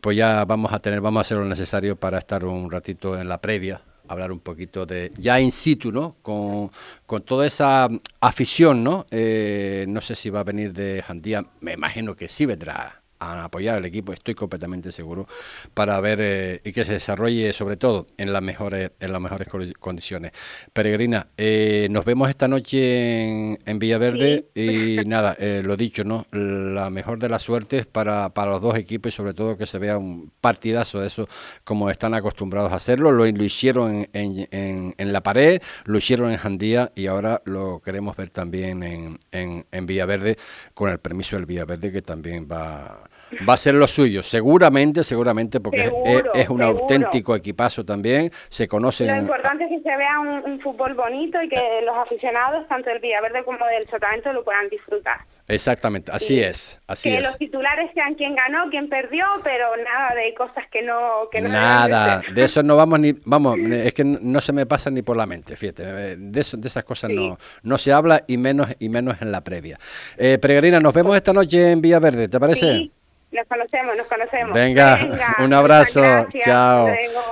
pues 0.00 0.16
ya 0.16 0.44
vamos 0.44 0.72
a 0.72 0.78
tener, 0.78 1.00
vamos 1.00 1.18
a 1.18 1.22
hacer 1.22 1.38
lo 1.38 1.44
necesario 1.44 1.96
para 1.96 2.18
estar 2.18 2.44
un 2.44 2.70
ratito 2.70 3.18
en 3.18 3.28
la 3.28 3.40
previa 3.40 3.80
hablar 4.08 4.32
un 4.32 4.40
poquito 4.40 4.84
de, 4.84 5.10
ya 5.16 5.40
in 5.40 5.50
situ, 5.50 5.90
¿no? 5.90 6.16
Con, 6.22 6.70
con 7.06 7.22
toda 7.22 7.46
esa 7.46 7.88
afición, 8.20 8.84
¿no? 8.84 9.06
Eh, 9.10 9.86
no 9.88 10.00
sé 10.02 10.14
si 10.14 10.28
va 10.28 10.40
a 10.40 10.44
venir 10.44 10.72
de 10.72 11.02
Jandía, 11.02 11.44
me 11.60 11.72
imagino 11.72 12.14
que 12.14 12.28
sí 12.28 12.44
vendrá 12.44 13.01
a 13.22 13.44
apoyar 13.44 13.78
al 13.78 13.84
equipo, 13.84 14.12
estoy 14.12 14.34
completamente 14.34 14.92
seguro, 14.92 15.26
para 15.74 16.00
ver 16.00 16.18
eh, 16.20 16.60
y 16.64 16.72
que 16.72 16.84
se 16.84 16.94
desarrolle 16.94 17.52
sobre 17.52 17.76
todo 17.76 18.06
en 18.16 18.32
las 18.32 18.42
mejores, 18.42 18.92
en 19.00 19.12
las 19.12 19.20
mejores 19.20 19.48
condiciones. 19.78 20.32
Peregrina, 20.72 21.28
eh, 21.36 21.88
nos 21.90 22.04
vemos 22.04 22.28
esta 22.28 22.48
noche 22.48 23.22
en, 23.22 23.58
en 23.64 23.78
Villaverde 23.78 24.46
y 24.54 25.04
nada, 25.06 25.36
eh, 25.38 25.62
lo 25.64 25.76
dicho, 25.76 26.04
¿no? 26.04 26.26
La 26.32 26.90
mejor 26.90 27.18
de 27.18 27.28
las 27.28 27.42
suertes 27.42 27.86
para, 27.86 28.30
para 28.30 28.52
los 28.52 28.60
dos 28.60 28.76
equipos 28.76 29.12
y 29.12 29.16
sobre 29.16 29.34
todo 29.34 29.56
que 29.56 29.66
se 29.66 29.78
vea 29.78 29.98
un 29.98 30.32
partidazo 30.40 31.00
de 31.00 31.06
eso 31.06 31.28
como 31.64 31.90
están 31.90 32.14
acostumbrados 32.14 32.72
a 32.72 32.76
hacerlo. 32.76 33.12
Lo, 33.12 33.24
lo 33.24 33.44
hicieron 33.44 34.08
en, 34.12 34.48
en, 34.50 34.94
en, 34.96 35.12
la 35.12 35.22
pared, 35.22 35.60
lo 35.84 35.98
hicieron 35.98 36.30
en 36.30 36.38
Jandía 36.38 36.92
y 36.94 37.06
ahora 37.06 37.42
lo 37.44 37.80
queremos 37.80 38.16
ver 38.16 38.30
también 38.30 38.82
en, 38.82 39.18
en, 39.30 39.66
en 39.70 39.86
Villaverde 39.86 40.36
con 40.74 40.90
el 40.90 40.98
permiso 40.98 41.36
del 41.36 41.46
Villaverde 41.46 41.92
que 41.92 42.02
también 42.02 42.48
va 42.50 43.10
va 43.48 43.54
a 43.54 43.56
ser 43.56 43.74
lo 43.74 43.86
suyo, 43.86 44.22
seguramente, 44.22 45.04
seguramente, 45.04 45.60
porque 45.60 45.90
es, 46.34 46.48
un 46.48 46.62
auténtico 46.62 47.34
equipazo 47.34 47.84
también, 47.84 48.30
se 48.48 48.68
conocen... 48.68 49.08
Lo 49.08 49.22
importante 49.22 49.64
es 49.64 49.70
que 49.70 49.80
se 49.80 49.96
vea 49.96 50.20
un, 50.20 50.60
fútbol 50.60 50.94
bonito 50.94 51.42
y 51.42 51.48
que 51.48 51.60
los 51.84 51.96
aficionados, 51.96 52.68
tanto 52.68 52.88
del 52.88 53.00
Villaverde 53.00 53.42
como 53.44 53.66
del 53.66 53.88
Sotavento, 53.88 54.32
lo 54.32 54.44
puedan 54.44 54.68
disfrutar. 54.68 55.18
Exactamente, 55.48 56.12
así 56.12 56.40
es, 56.40 56.80
así 56.86 57.10
que 57.10 57.20
los 57.20 57.36
titulares 57.36 57.90
sean 57.94 58.14
quien 58.14 58.36
ganó, 58.36 58.70
quien 58.70 58.88
perdió, 58.88 59.26
pero 59.42 59.76
nada 59.76 60.14
de 60.14 60.32
cosas 60.34 60.64
que 60.70 60.82
no... 60.82 61.28
Que 61.32 61.40
no 61.40 61.48
nada, 61.48 62.22
de, 62.32 62.44
eso 62.44 62.62
no 62.62 62.76
vamos 62.76 63.00
ni... 63.00 63.12
Vamos, 63.24 63.58
es 63.72 63.92
que 63.92 64.04
no 64.04 64.40
se 64.40 64.52
me 64.52 64.66
pasa 64.66 64.90
ni 64.90 65.02
por 65.02 65.16
la 65.16 65.26
mente, 65.26 65.56
fíjate, 65.56 65.84
de, 65.84 66.16
de 66.16 66.40
esas 66.40 66.84
cosas 66.84 67.10
no, 67.10 67.38
no 67.62 67.78
se 67.78 67.92
habla 67.92 68.24
y 68.28 68.36
menos, 68.36 68.68
y 68.78 68.88
menos 68.88 69.20
en 69.20 69.32
la 69.32 69.42
previa. 69.42 69.78
Eh, 70.16 70.38
Peregrina, 70.38 70.78
nos 70.80 70.92
vemos 70.92 71.16
esta 71.16 71.32
noche 71.32 71.72
en 71.72 71.80
Villaverde, 71.80 72.28
¿te 72.28 72.38
parece? 72.38 72.72
Sí. 72.72 72.92
Nos 73.32 73.46
conocemos, 73.46 73.96
nos 73.96 74.06
conocemos. 74.06 74.54
Venga, 74.54 75.36
un 75.38 75.54
abrazo, 75.54 76.02
chao. 76.44 76.88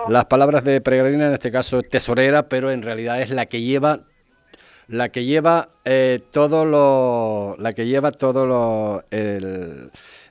Las 0.09 0.25
palabras 0.25 0.65
de 0.65 0.81
Peregrina, 0.81 1.27
en 1.27 1.35
este 1.35 1.53
caso 1.53 1.83
tesorera, 1.83 2.49
pero 2.49 2.71
en 2.71 2.83
realidad 2.83 3.21
es 3.21 3.29
la 3.31 3.47
que 3.47 3.61
lleva 3.61 4.01
la 4.89 5.11
que 5.11 5.25
lleva 5.25 5.69
eh, 5.85 6.21
todo 6.33 6.65
lo 6.65 7.55
la 7.59 7.75
que 7.75 7.87
lleva 7.87 8.11
todo 8.11 8.45
lo 8.45 9.05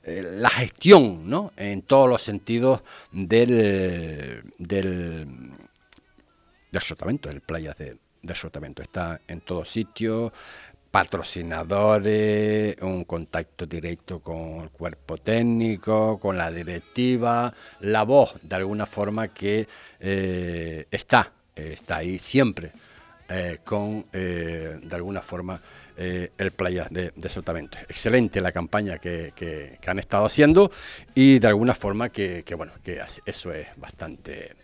la 0.02 0.50
gestión 0.50 1.30
no 1.30 1.52
en 1.56 1.80
todos 1.80 2.06
los 2.10 2.20
sentidos 2.20 2.82
del 3.10 4.42
del 4.58 5.26
del 6.70 6.82
sotavento 6.82 7.30
del 7.30 7.40
playas 7.40 7.78
de, 7.78 7.96
del 8.20 8.36
sotavento 8.36 8.82
está 8.82 9.22
en 9.28 9.40
todos 9.40 9.70
sitios 9.70 10.30
patrocinadores, 10.90 12.76
un 12.82 13.04
contacto 13.04 13.66
directo 13.66 14.20
con 14.20 14.60
el 14.62 14.70
cuerpo 14.70 15.18
técnico, 15.18 16.18
con 16.18 16.36
la 16.36 16.50
directiva, 16.50 17.52
la 17.80 18.02
voz 18.02 18.34
de 18.42 18.56
alguna 18.56 18.86
forma 18.86 19.28
que 19.28 19.68
eh, 20.00 20.86
está, 20.90 21.32
está 21.54 21.96
ahí 21.98 22.18
siempre 22.18 22.72
eh, 23.28 23.58
con 23.64 24.06
de 24.10 24.90
alguna 24.92 25.22
forma 25.22 25.60
el 25.96 26.50
playa 26.52 26.88
de, 26.90 27.12
de. 27.14 27.68
Excelente 27.88 28.40
la 28.40 28.52
campaña 28.52 28.98
que, 28.98 29.32
que, 29.36 29.78
han 29.86 29.98
estado 29.98 30.24
haciendo 30.24 30.70
y 31.14 31.38
de 31.38 31.46
alguna 31.46 31.74
forma 31.74 32.08
que, 32.08 32.42
que 32.42 32.54
bueno, 32.54 32.72
que 32.82 33.00
eso 33.26 33.52
es 33.52 33.66
bastante 33.76 34.56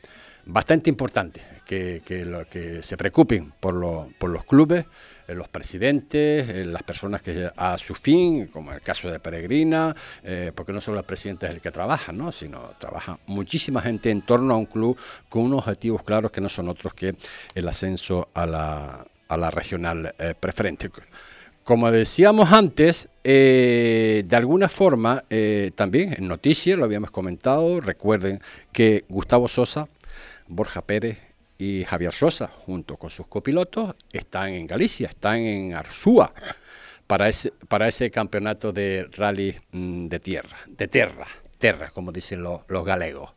bastante 0.47 0.89
importante 0.89 1.43
que, 1.65 2.03
que, 2.05 2.25
lo, 2.25 2.49
que 2.49 2.83
se 2.83 2.97
preocupen 2.97 3.53
por, 3.61 3.75
lo, 3.75 4.09
por 4.19 4.31
los 4.31 4.45
clubes, 4.45 4.85
eh, 4.85 4.91
los 5.35 5.49
presidentes, 5.49 6.49
eh, 6.49 6.65
las 6.65 6.83
personas 6.83 7.23
que 7.23 7.51
a 7.57 7.79
su 7.79 7.95
fin, 7.95 8.47
como 8.47 8.73
el 8.73 8.81
caso 8.81 9.11
de 9.11 9.19
Peregrina, 9.19 9.95
eh, 10.23 10.53
porque 10.55 10.73
no 10.73 10.81
solo 10.81 10.99
el 10.99 11.05
presidente 11.05 11.47
es 11.47 11.53
el 11.53 11.61
que 11.61 11.71
trabaja, 11.71 12.13
¿no? 12.13 12.33
sino 12.33 12.73
trabaja 12.79 13.19
muchísima 13.27 13.81
gente 13.81 14.11
en 14.11 14.23
torno 14.23 14.55
a 14.55 14.57
un 14.57 14.67
club 14.67 14.97
con 15.29 15.43
unos 15.43 15.61
objetivos 15.61 16.03
claros 16.03 16.31
que 16.31 16.41
no 16.41 16.49
son 16.49 16.69
otros 16.69 16.95
que 16.95 17.15
el 17.55 17.69
ascenso 17.69 18.29
a 18.35 18.47
la, 18.47 19.07
a 19.29 19.37
la 19.37 19.51
regional 19.51 20.15
preferente. 20.39 20.91
Como 21.65 21.91
decíamos 21.91 22.53
antes, 22.53 23.09
de 23.25 24.29
alguna 24.33 24.69
forma, 24.69 25.25
también 25.75 26.15
en 26.17 26.29
noticias, 26.29 26.79
lo 26.79 26.85
habíamos 26.85 27.11
comentado, 27.11 27.81
recuerden 27.81 28.41
que 28.73 29.05
Gustavo 29.09 29.49
Sosa, 29.49 29.89
Borja 30.47 30.83
Pérez 30.83 31.19
y 31.59 31.85
Javier 31.85 32.13
Sosa, 32.13 32.49
junto 32.49 32.97
con 32.97 33.11
sus 33.11 33.27
copilotos, 33.27 33.95
están 34.13 34.51
en 34.51 34.67
Galicia, 34.67 35.09
están 35.09 35.39
en 35.39 35.75
Arzúa 35.75 36.33
para 37.07 37.29
ese, 37.29 37.53
para 37.69 37.89
ese 37.89 38.11
campeonato 38.11 38.73
de 38.73 39.09
rally 39.13 39.55
mm, 39.73 40.07
de 40.09 40.21
tierra, 40.21 40.59
de 40.67 40.89
tierra, 40.89 41.27
tierra, 41.59 41.91
como 41.91 42.13
dicen 42.13 42.43
los, 42.43 42.61
los 42.69 42.85
galegos. 42.85 43.31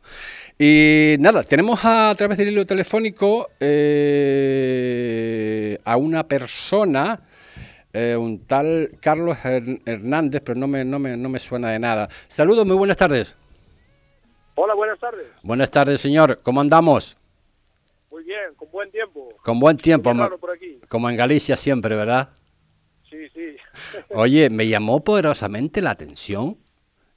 Y 0.58 1.16
nada, 1.18 1.42
tenemos 1.42 1.80
a, 1.84 2.14
través 2.16 2.36
del 2.38 2.48
hilo 2.48 2.66
telefónico 2.66 3.50
eh, 3.60 4.58
a 5.84 5.96
una 5.96 6.26
persona 6.26 7.20
eh, 7.92 8.14
un 8.16 8.46
tal 8.46 8.92
Carlos 9.00 9.36
Hernández, 9.42 10.42
pero 10.44 10.58
no 10.58 10.68
me, 10.68 10.84
no, 10.84 11.00
me, 11.00 11.16
no 11.16 11.28
me 11.28 11.38
suena 11.40 11.70
de 11.70 11.78
nada. 11.78 12.08
Saludos, 12.28 12.64
muy 12.64 12.76
buenas 12.76 12.96
tardes. 12.96 13.36
Hola, 14.54 14.74
buenas 14.74 14.98
tardes. 15.00 15.26
Buenas 15.42 15.70
tardes, 15.70 16.00
señor. 16.00 16.40
¿Cómo 16.42 16.60
andamos? 16.60 17.16
Bien, 18.30 18.54
con 18.54 18.70
buen 18.70 18.88
tiempo. 18.92 19.34
Con 19.42 19.58
buen 19.58 19.76
tiempo, 19.76 20.12
como 20.86 21.10
en 21.10 21.16
Galicia 21.16 21.56
siempre, 21.56 21.96
¿verdad? 21.96 22.28
Sí, 23.08 23.28
sí. 23.34 23.56
Oye, 24.10 24.48
me 24.50 24.68
llamó 24.68 25.02
poderosamente 25.02 25.82
la 25.82 25.90
atención 25.90 26.56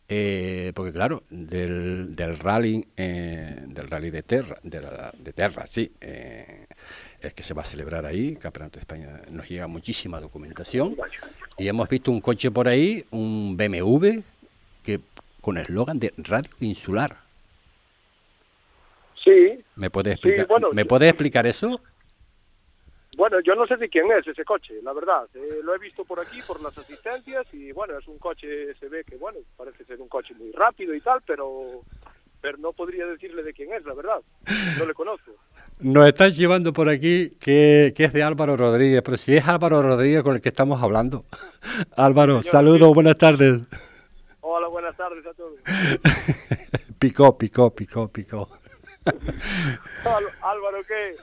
eh, 0.09 0.71
porque 0.73 0.91
claro, 0.91 1.21
del, 1.29 2.15
del 2.15 2.39
rally, 2.39 2.83
eh, 2.97 3.57
del 3.67 3.87
rally 3.89 4.09
de 4.09 4.23
Terra, 4.23 4.57
de, 4.63 4.81
la, 4.81 5.13
de 5.15 5.33
Terra, 5.33 5.67
sí, 5.67 5.91
eh, 6.01 6.65
es 7.21 7.33
que 7.35 7.43
se 7.43 7.53
va 7.53 7.61
a 7.61 7.65
celebrar 7.65 8.07
ahí, 8.07 8.35
Campeonato 8.35 8.77
de 8.77 8.81
España, 8.81 9.21
nos 9.29 9.47
llega 9.47 9.67
muchísima 9.67 10.19
documentación 10.19 10.97
y 11.59 11.67
hemos 11.67 11.87
visto 11.89 12.09
un 12.09 12.21
coche 12.21 12.49
por 12.49 12.67
ahí, 12.67 13.05
un 13.11 13.55
BMW, 13.55 14.23
que 14.83 14.99
con 15.41 15.59
eslogan 15.59 15.99
de 15.99 16.11
Radio 16.17 16.49
Insular. 16.59 17.17
Sí. 19.23 19.62
¿Me 19.75 19.89
puede 19.89 20.11
explicar, 20.11 20.47
¿me 20.73 20.85
puede 20.85 21.09
explicar 21.09 21.47
eso? 21.47 21.81
Bueno, 23.17 23.39
yo 23.41 23.55
no 23.55 23.67
sé 23.67 23.77
de 23.77 23.89
quién 23.89 24.11
es 24.11 24.25
ese 24.27 24.43
coche, 24.43 24.73
la 24.83 24.93
verdad. 24.93 25.27
Eh, 25.35 25.59
lo 25.63 25.75
he 25.75 25.79
visto 25.79 26.03
por 26.03 26.19
aquí, 26.19 26.39
por 26.47 26.61
las 26.61 26.77
asistencias, 26.77 27.45
y 27.53 27.71
bueno, 27.71 27.97
es 27.97 28.07
un 28.07 28.17
coche, 28.17 28.73
se 28.79 28.89
ve 28.89 29.03
que, 29.03 29.17
bueno, 29.17 29.39
parece 29.55 29.85
ser 29.85 30.01
un 30.01 30.07
coche 30.07 30.33
muy 30.33 30.51
rápido 30.51 30.93
y 30.95 31.01
tal, 31.01 31.21
pero, 31.25 31.83
pero 32.41 32.57
no 32.57 32.73
podría 32.73 33.05
decirle 33.05 33.43
de 33.43 33.53
quién 33.53 33.71
es, 33.73 33.85
la 33.85 33.93
verdad. 33.93 34.21
No 34.79 34.85
le 34.85 34.93
conozco. 34.93 35.31
Nos 35.79 36.07
están 36.07 36.31
llevando 36.31 36.73
por 36.73 36.89
aquí 36.89 37.31
que, 37.39 37.93
es 37.95 38.13
de 38.13 38.23
Álvaro 38.23 38.57
Rodríguez, 38.57 39.01
pero 39.03 39.17
si 39.17 39.35
es 39.35 39.47
Álvaro 39.47 39.81
Rodríguez 39.81 40.23
con 40.23 40.35
el 40.35 40.41
que 40.41 40.49
estamos 40.49 40.81
hablando. 40.81 41.25
Álvaro, 41.97 42.41
saludos, 42.41 42.93
buenas 42.93 43.17
tardes. 43.17 43.61
Hola, 44.41 44.67
buenas 44.67 44.95
tardes 44.97 45.25
a 45.25 45.33
todos. 45.33 45.59
picó, 46.99 47.37
picó, 47.37 47.73
picó, 47.75 48.07
picó. 48.07 48.49
Álvaro, 50.41 50.77
¿qué? 50.87 51.15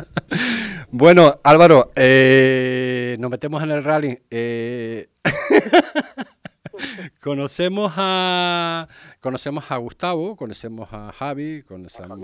bueno, 0.90 1.40
Álvaro, 1.42 1.92
eh, 1.94 3.16
nos 3.18 3.30
metemos 3.30 3.62
en 3.62 3.70
el 3.70 3.84
rally. 3.84 4.18
Eh, 4.30 5.08
conocemos 7.20 7.92
a 7.96 8.88
conocemos 9.20 9.70
a 9.70 9.76
Gustavo, 9.76 10.36
conocemos 10.36 10.88
a 10.92 11.12
Javi, 11.12 11.62
conocemos 11.62 12.18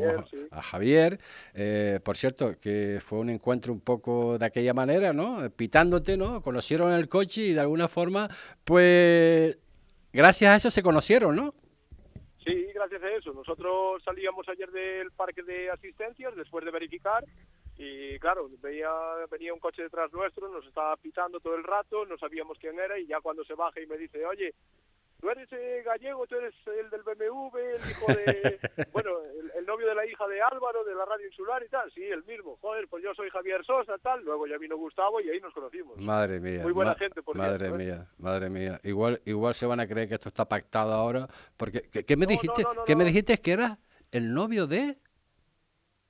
a 0.51 0.63
Javier. 0.63 1.21
Eh, 1.55 2.01
por 2.03 2.17
cierto, 2.17 2.59
que 2.61 3.01
fue 3.03 3.19
un 3.19 3.31
encuentro 3.31 3.73
un 3.73 3.81
poco 3.81 4.39
de 4.39 4.47
aquella 4.47 4.75
manera, 4.75 5.13
¿no? 5.13 5.51
Pitándote, 5.51 6.17
¿no? 6.17 6.43
Conocieron 6.43 6.93
el 6.93 7.09
coche 7.09 7.43
y 7.43 7.53
de 7.53 7.61
alguna 7.61 7.89
forma, 7.89 8.29
pues, 8.65 9.59
gracias 10.13 10.51
a 10.51 10.57
eso 10.57 10.71
se 10.71 10.83
conocieron, 10.83 11.37
¿no? 11.37 11.55
Sí, 12.47 12.65
gracias 12.73 13.03
a 13.03 13.11
eso. 13.11 13.33
Nosotros 13.33 14.01
salíamos 14.05 14.49
ayer 14.49 14.71
del 14.71 15.11
parque 15.11 15.43
de 15.43 15.69
asistencias 15.69 16.37
después 16.37 16.65
de 16.65 16.71
verificar 16.71 17.25
y 17.77 18.19
claro, 18.21 18.49
veía, 18.63 18.89
venía 19.29 19.53
un 19.53 19.59
coche 19.59 19.83
detrás 19.83 20.13
nuestro, 20.13 20.49
nos 20.49 20.65
estaba 20.65 20.97
pitando 20.97 21.41
todo 21.41 21.57
el 21.57 21.65
rato, 21.65 22.07
no 22.07 22.17
sabíamos 22.17 22.57
quién 22.59 22.79
era 22.79 23.01
y 23.01 23.07
ya 23.07 23.21
cuando 23.21 23.45
se 23.45 23.55
baja 23.55 23.81
y 23.81 23.87
me 23.87 23.99
dice, 23.99 24.25
oye, 24.25 24.55
tú 25.21 25.31
eres 25.31 25.49
eh, 25.53 25.83
gallego, 25.85 26.27
tú 26.27 26.37
eres 26.37 26.55
el 26.67 26.91
del 26.91 27.03
BMW, 27.03 27.59
el 27.59 27.91
hijo 27.91 28.07
de, 28.07 28.59
bueno, 28.93 29.11
el, 29.57 29.67
novio 29.67 29.89
de 29.89 29.95
la 29.95 30.07
hija 30.07 30.27
de 30.29 30.41
Álvaro, 30.41 30.85
de 30.85 30.95
la 30.95 31.05
radio 31.05 31.27
insular 31.27 31.63
y 31.65 31.69
tal, 31.69 31.91
sí, 31.93 32.03
el 32.05 32.25
mismo, 32.25 32.57
joder, 32.61 32.87
pues 32.89 33.03
yo 33.03 33.13
soy 33.15 33.29
Javier 33.31 33.65
Sosa, 33.65 33.99
tal, 33.99 34.25
luego 34.25 34.47
ya 34.47 34.59
vino 34.59 34.77
Gustavo 34.77 35.21
y 35.21 35.29
ahí 35.29 35.41
nos 35.41 35.53
conocimos. 35.53 35.99
Madre 35.99 36.39
mía. 36.39 36.63
Muy 36.63 36.73
buena 36.73 36.95
gente, 36.95 37.23
por 37.23 37.37
Madre 37.37 37.69
¿eh? 37.69 37.73
mía, 37.73 38.07
madre 38.19 38.49
mía. 38.49 38.81
Igual, 38.85 39.21
igual 39.25 39.55
se 39.55 39.67
van 39.67 39.81
a 39.81 39.89
creer 39.89 40.09
que 40.09 40.15
esto 40.15 40.29
está 40.29 40.49
pactado 40.49 40.93
ahora, 40.93 41.27
porque, 41.57 41.83
¿qué, 41.91 42.17
me 42.17 42.27
dijiste? 42.27 42.65
¿Qué 42.87 42.95
me 42.95 43.05
dijiste 43.05 43.39
que 43.39 43.53
era 43.53 43.79
el 44.13 44.33
novio 44.33 44.67
de? 44.67 44.99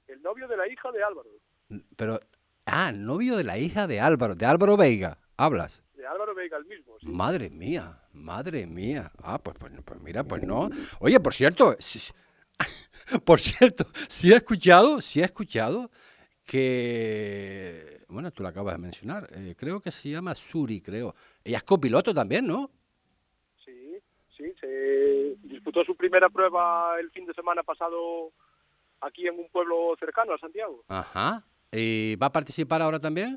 El 0.07 0.23
novio 0.23 0.47
de 0.49 0.57
la 0.57 0.69
hija 0.69 0.93
de 0.93 1.03
Álvaro. 1.03 1.31
Pero, 1.97 2.21
ah, 2.67 2.93
novio 2.93 3.37
de 3.37 3.45
la 3.45 3.59
hija 3.59 3.87
de 3.87 4.01
Álvaro, 4.01 4.35
de 4.35 4.47
Álvaro 4.47 4.77
Veiga, 4.77 5.19
hablas. 5.37 5.86
El 6.55 6.65
mismo. 6.67 6.97
Madre 7.03 7.51
mía, 7.51 8.01
madre 8.13 8.67
mía. 8.67 9.11
Ah, 9.23 9.39
pues, 9.39 9.57
pues, 9.59 9.73
pues 9.85 10.01
mira, 10.01 10.25
pues 10.25 10.43
no. 10.43 10.69
Oye, 11.01 11.19
por 11.21 11.35
cierto, 11.35 11.77
por 13.25 13.41
cierto, 13.41 13.85
sí 14.09 14.33
he 14.33 14.37
escuchado, 14.37 15.01
sí 15.01 15.21
he 15.21 15.25
escuchado 15.25 15.91
que, 16.45 18.05
bueno, 18.09 18.31
tú 18.31 18.43
lo 18.43 18.49
acabas 18.49 18.77
de 18.77 18.83
mencionar, 18.83 19.29
eh, 19.33 19.55
creo 19.59 19.81
que 19.81 19.91
se 19.91 20.11
llama 20.11 20.35
Suri, 20.35 20.81
creo. 20.81 21.15
Ella 21.45 21.59
es 21.59 21.65
copiloto 21.65 22.15
también, 22.15 22.47
¿no? 22.47 22.71
Sí, 23.65 23.99
sí, 24.37 24.45
se 24.61 25.37
disputó 25.43 25.85
su 25.85 25.97
primera 25.97 26.29
prueba 26.31 26.99
el 27.01 27.11
fin 27.11 27.27
de 27.27 27.35
semana 27.35 27.63
pasado 27.63 28.33
aquí 29.01 29.27
en 29.27 29.39
un 29.39 29.49
pueblo 29.51 29.97
cercano 29.99 30.35
a 30.35 30.39
Santiago. 30.39 30.85
Ajá. 30.89 31.45
¿Y 31.73 32.17
va 32.17 32.29
a 32.29 32.33
participar 32.33 32.81
ahora 32.81 33.01
también? 33.01 33.37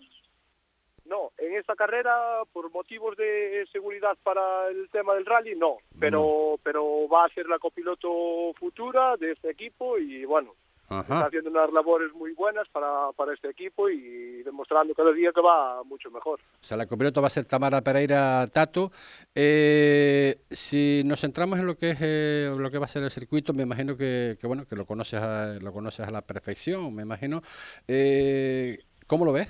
No, 1.09 1.31
en 1.39 1.55
esta 1.55 1.75
carrera, 1.75 2.43
por 2.53 2.71
motivos 2.71 3.17
de 3.17 3.65
seguridad 3.71 4.15
para 4.21 4.67
el 4.69 4.89
tema 4.91 5.15
del 5.15 5.25
rally, 5.25 5.55
no. 5.55 5.77
Pero, 5.99 6.59
pero 6.61 7.07
va 7.09 7.25
a 7.25 7.29
ser 7.29 7.47
la 7.47 7.57
copiloto 7.57 8.53
futura 8.59 9.17
de 9.17 9.31
este 9.31 9.49
equipo 9.49 9.97
y 9.97 10.23
bueno, 10.25 10.53
está 10.89 11.25
haciendo 11.25 11.49
unas 11.49 11.71
labores 11.71 12.13
muy 12.13 12.33
buenas 12.33 12.67
para, 12.69 13.11
para 13.15 13.33
este 13.33 13.49
equipo 13.49 13.89
y 13.89 14.43
demostrando 14.43 14.93
cada 14.93 15.11
día 15.11 15.31
que 15.33 15.41
va 15.41 15.83
mucho 15.83 16.09
mejor. 16.09 16.39
O 16.39 16.63
sea, 16.63 16.77
la 16.77 16.87
copiloto 16.87 17.21
va 17.21 17.27
a 17.27 17.31
ser 17.31 17.45
Tamara 17.45 17.81
Pereira 17.81 18.45
Tato. 18.47 18.91
Eh, 19.35 20.41
si 20.49 21.03
nos 21.05 21.21
centramos 21.21 21.59
en 21.59 21.65
lo 21.67 21.75
que 21.75 21.91
es 21.91 21.97
eh, 22.01 22.55
lo 22.55 22.69
que 22.71 22.79
va 22.79 22.85
a 22.85 22.89
ser 22.89 23.03
el 23.03 23.11
circuito, 23.11 23.53
me 23.53 23.63
imagino 23.63 23.95
que, 23.97 24.37
que 24.39 24.47
bueno 24.47 24.65
que 24.67 24.75
lo 24.75 24.85
conoces 24.85 25.19
a, 25.19 25.57
lo 25.59 25.71
conoces 25.73 26.07
a 26.07 26.11
la 26.11 26.21
perfección, 26.21 26.93
me 26.93 27.03
imagino. 27.03 27.41
Eh, 27.87 28.79
¿Cómo 29.07 29.25
lo 29.25 29.33
ves? 29.33 29.47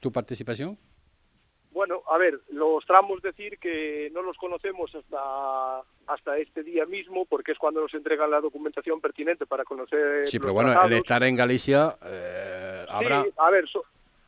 ¿Tu 0.00 0.12
participación? 0.12 0.78
Bueno, 1.78 2.02
a 2.10 2.18
ver, 2.18 2.40
los 2.50 2.84
tramos 2.86 3.22
decir 3.22 3.56
que 3.60 4.10
no 4.12 4.20
los 4.20 4.36
conocemos 4.36 4.92
hasta 4.96 5.80
hasta 6.08 6.36
este 6.36 6.64
día 6.64 6.84
mismo, 6.86 7.24
porque 7.24 7.52
es 7.52 7.58
cuando 7.58 7.80
nos 7.80 7.94
entregan 7.94 8.32
la 8.32 8.40
documentación 8.40 9.00
pertinente 9.00 9.46
para 9.46 9.62
conocer. 9.62 10.26
Sí, 10.26 10.40
pero 10.40 10.54
bueno, 10.54 10.72
el 10.82 10.92
estar 10.94 11.22
en 11.22 11.36
Galicia 11.36 11.96
eh, 12.04 12.84
habrá. 12.88 13.22
Sí, 13.22 13.28
a 13.36 13.50
ver, 13.50 13.66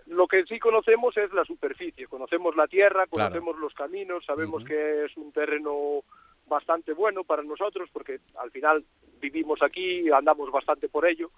lo 0.07 0.29
que 0.29 0.45
sí 0.45 0.61
conocemos 0.61 1.17
es 1.17 1.33
la 1.33 1.45
superficie, 1.45 2.07
conocemos 2.07 2.55
la 2.55 2.69
tierra, 2.69 3.09
conocemos 3.09 3.59
los 3.59 3.75
caminos, 3.75 4.25
sabemos 4.25 4.65
que 4.65 5.07
es 5.07 5.17
un 5.17 5.33
terreno 5.33 6.05
bastante 6.47 6.93
bueno 6.93 7.25
para 7.25 7.43
nosotros, 7.43 7.91
porque 7.93 8.21
al 8.39 8.53
final 8.53 8.85
vivimos 9.21 9.61
aquí, 9.61 10.09
andamos 10.13 10.53
bastante 10.53 10.89
por 10.89 11.05
ello 11.05 11.33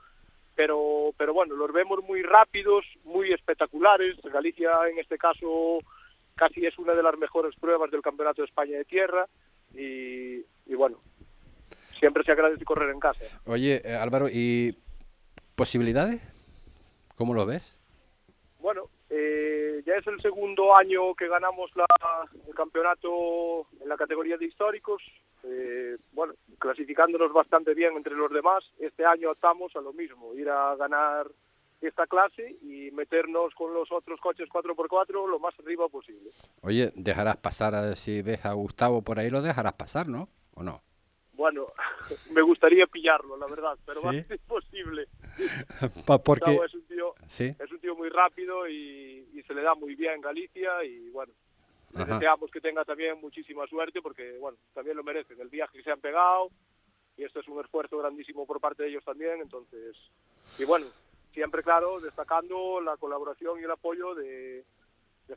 pero 0.54 1.14
pero 1.16 1.32
bueno, 1.32 1.56
los 1.56 1.72
vemos 1.72 2.04
muy 2.04 2.22
rápidos, 2.22 2.84
muy 3.04 3.32
espectaculares. 3.32 4.16
Galicia 4.22 4.70
en 4.90 4.98
este 4.98 5.16
caso 5.16 5.80
casi 6.34 6.66
es 6.66 6.78
una 6.78 6.94
de 6.94 7.02
las 7.02 7.16
mejores 7.18 7.54
pruebas 7.56 7.90
del 7.90 8.02
Campeonato 8.02 8.42
de 8.42 8.46
España 8.46 8.78
de 8.78 8.84
Tierra 8.84 9.26
y, 9.74 10.44
bueno, 10.74 10.98
siempre 11.98 12.24
se 12.24 12.32
agradece 12.32 12.64
correr 12.64 12.90
en 12.90 13.00
casa. 13.00 13.24
Oye, 13.46 13.82
eh, 13.84 13.94
Álvaro, 13.94 14.28
¿y 14.30 14.76
posibilidades? 15.54 16.22
¿Cómo 17.16 17.34
lo 17.34 17.46
ves? 17.46 17.78
Bueno, 18.58 18.88
eh, 19.10 19.82
ya 19.86 19.94
es 19.94 20.06
el 20.06 20.20
segundo 20.20 20.76
año 20.78 21.14
que 21.14 21.28
ganamos 21.28 21.70
la, 21.76 21.86
el 22.46 22.54
campeonato 22.54 23.66
en 23.80 23.88
la 23.88 23.96
categoría 23.96 24.36
de 24.36 24.46
históricos. 24.46 25.02
Eh, 25.44 25.96
bueno, 26.12 26.34
clasificándonos 26.58 27.32
bastante 27.32 27.74
bien 27.74 27.96
entre 27.96 28.14
los 28.14 28.30
demás. 28.30 28.64
Este 28.78 29.04
año 29.04 29.30
optamos 29.30 29.74
a 29.76 29.80
lo 29.80 29.92
mismo, 29.92 30.34
ir 30.34 30.48
a 30.48 30.76
ganar 30.76 31.26
esta 31.86 32.06
clase 32.06 32.56
y 32.62 32.90
meternos 32.92 33.54
con 33.54 33.74
los 33.74 33.90
otros 33.90 34.20
coches 34.20 34.48
4x4 34.48 35.28
lo 35.28 35.38
más 35.38 35.58
arriba 35.58 35.88
posible. 35.88 36.30
Oye, 36.62 36.92
dejarás 36.94 37.36
pasar, 37.36 37.74
a, 37.74 37.96
si 37.96 38.22
ves 38.22 38.44
a 38.44 38.52
Gustavo 38.52 39.02
por 39.02 39.18
ahí, 39.18 39.30
lo 39.30 39.42
dejarás 39.42 39.74
pasar, 39.74 40.08
¿no? 40.08 40.28
¿O 40.54 40.62
no? 40.62 40.80
Bueno, 41.32 41.72
me 42.32 42.42
gustaría 42.42 42.86
pillarlo, 42.86 43.36
la 43.36 43.46
verdad, 43.46 43.76
pero 43.84 44.02
va 44.02 44.10
a 44.10 44.12
ser 44.12 44.32
imposible. 44.32 45.08
Porque 46.24 46.54
es 46.54 46.74
un, 46.74 46.82
tío, 46.86 47.14
es 47.26 47.72
un 47.72 47.80
tío 47.80 47.96
muy 47.96 48.08
rápido 48.08 48.68
y, 48.68 49.42
se 49.46 49.54
le 49.54 49.62
da 49.62 49.74
muy 49.74 49.96
bien 49.96 50.12
en 50.12 50.20
Galicia 50.20 50.84
y 50.84 51.10
bueno, 51.10 51.32
deseamos 51.90 52.48
que 52.52 52.60
tenga 52.60 52.84
también 52.84 53.20
muchísima 53.20 53.66
suerte 53.66 54.00
porque 54.00 54.38
bueno, 54.38 54.56
también 54.72 54.96
lo 54.96 55.02
merecen, 55.02 55.40
el 55.40 55.48
viaje 55.48 55.78
que 55.78 55.82
se 55.82 55.90
han 55.90 56.00
pegado 56.00 56.48
y 57.16 57.24
esto 57.24 57.40
es 57.40 57.48
un 57.48 57.60
esfuerzo 57.60 57.98
grandísimo 57.98 58.46
por 58.46 58.60
parte 58.60 58.84
de 58.84 58.90
ellos 58.90 59.04
también, 59.04 59.40
entonces, 59.40 59.96
y 60.60 60.64
bueno, 60.64 60.86
siempre, 61.32 61.62
claro, 61.62 62.00
destacando 62.00 62.80
la 62.80 62.96
colaboración 62.96 63.60
y 63.60 63.64
el 63.64 63.70
apoyo 63.70 64.14
de, 64.14 64.64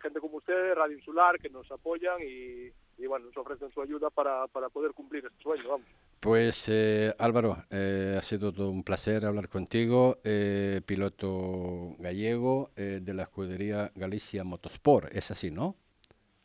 gente 0.02 0.20
como 0.20 0.38
usted, 0.38 0.74
Radio 0.76 0.98
Insular, 0.98 1.40
que 1.40 1.50
nos 1.50 1.72
apoyan 1.72 2.18
y, 2.22 3.08
bueno, 3.08 3.28
nos 3.28 3.38
ofrecen 3.38 3.72
su 3.72 3.82
ayuda 3.82 4.10
para, 4.10 4.48
para 4.48 4.70
poder 4.70 4.94
cumplir 4.94 5.26
este 5.26 5.42
sueño, 5.42 5.70
vamos. 5.70 5.88
Pues 6.20 6.68
eh, 6.70 7.14
Álvaro, 7.20 7.58
eh, 7.70 8.16
ha 8.18 8.22
sido 8.22 8.52
todo 8.52 8.70
un 8.72 8.84
placer 8.84 9.26
hablar 9.26 9.48
contigo, 9.48 10.18
eh, 10.24 10.82
piloto 10.86 11.96
gallego 12.00 12.72
de 12.76 13.14
la 13.14 13.24
escudería 13.24 13.92
Galicia 13.96 14.44
Motorsport, 14.44 15.14
es 15.16 15.32
así, 15.32 15.52
¿no? 15.52 15.76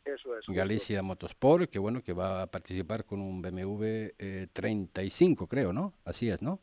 Eso 0.05 0.37
es. 0.37 0.45
Galicia 0.47 1.01
Motorsport, 1.01 1.69
que 1.69 1.79
bueno, 1.79 2.01
que 2.03 2.13
va 2.13 2.43
a 2.43 2.47
participar 2.47 3.05
con 3.05 3.21
un 3.21 3.41
BMW 3.41 4.09
35, 4.53 5.47
creo, 5.47 5.73
¿no? 5.73 5.93
Así 6.05 6.29
es, 6.29 6.41
¿no? 6.41 6.59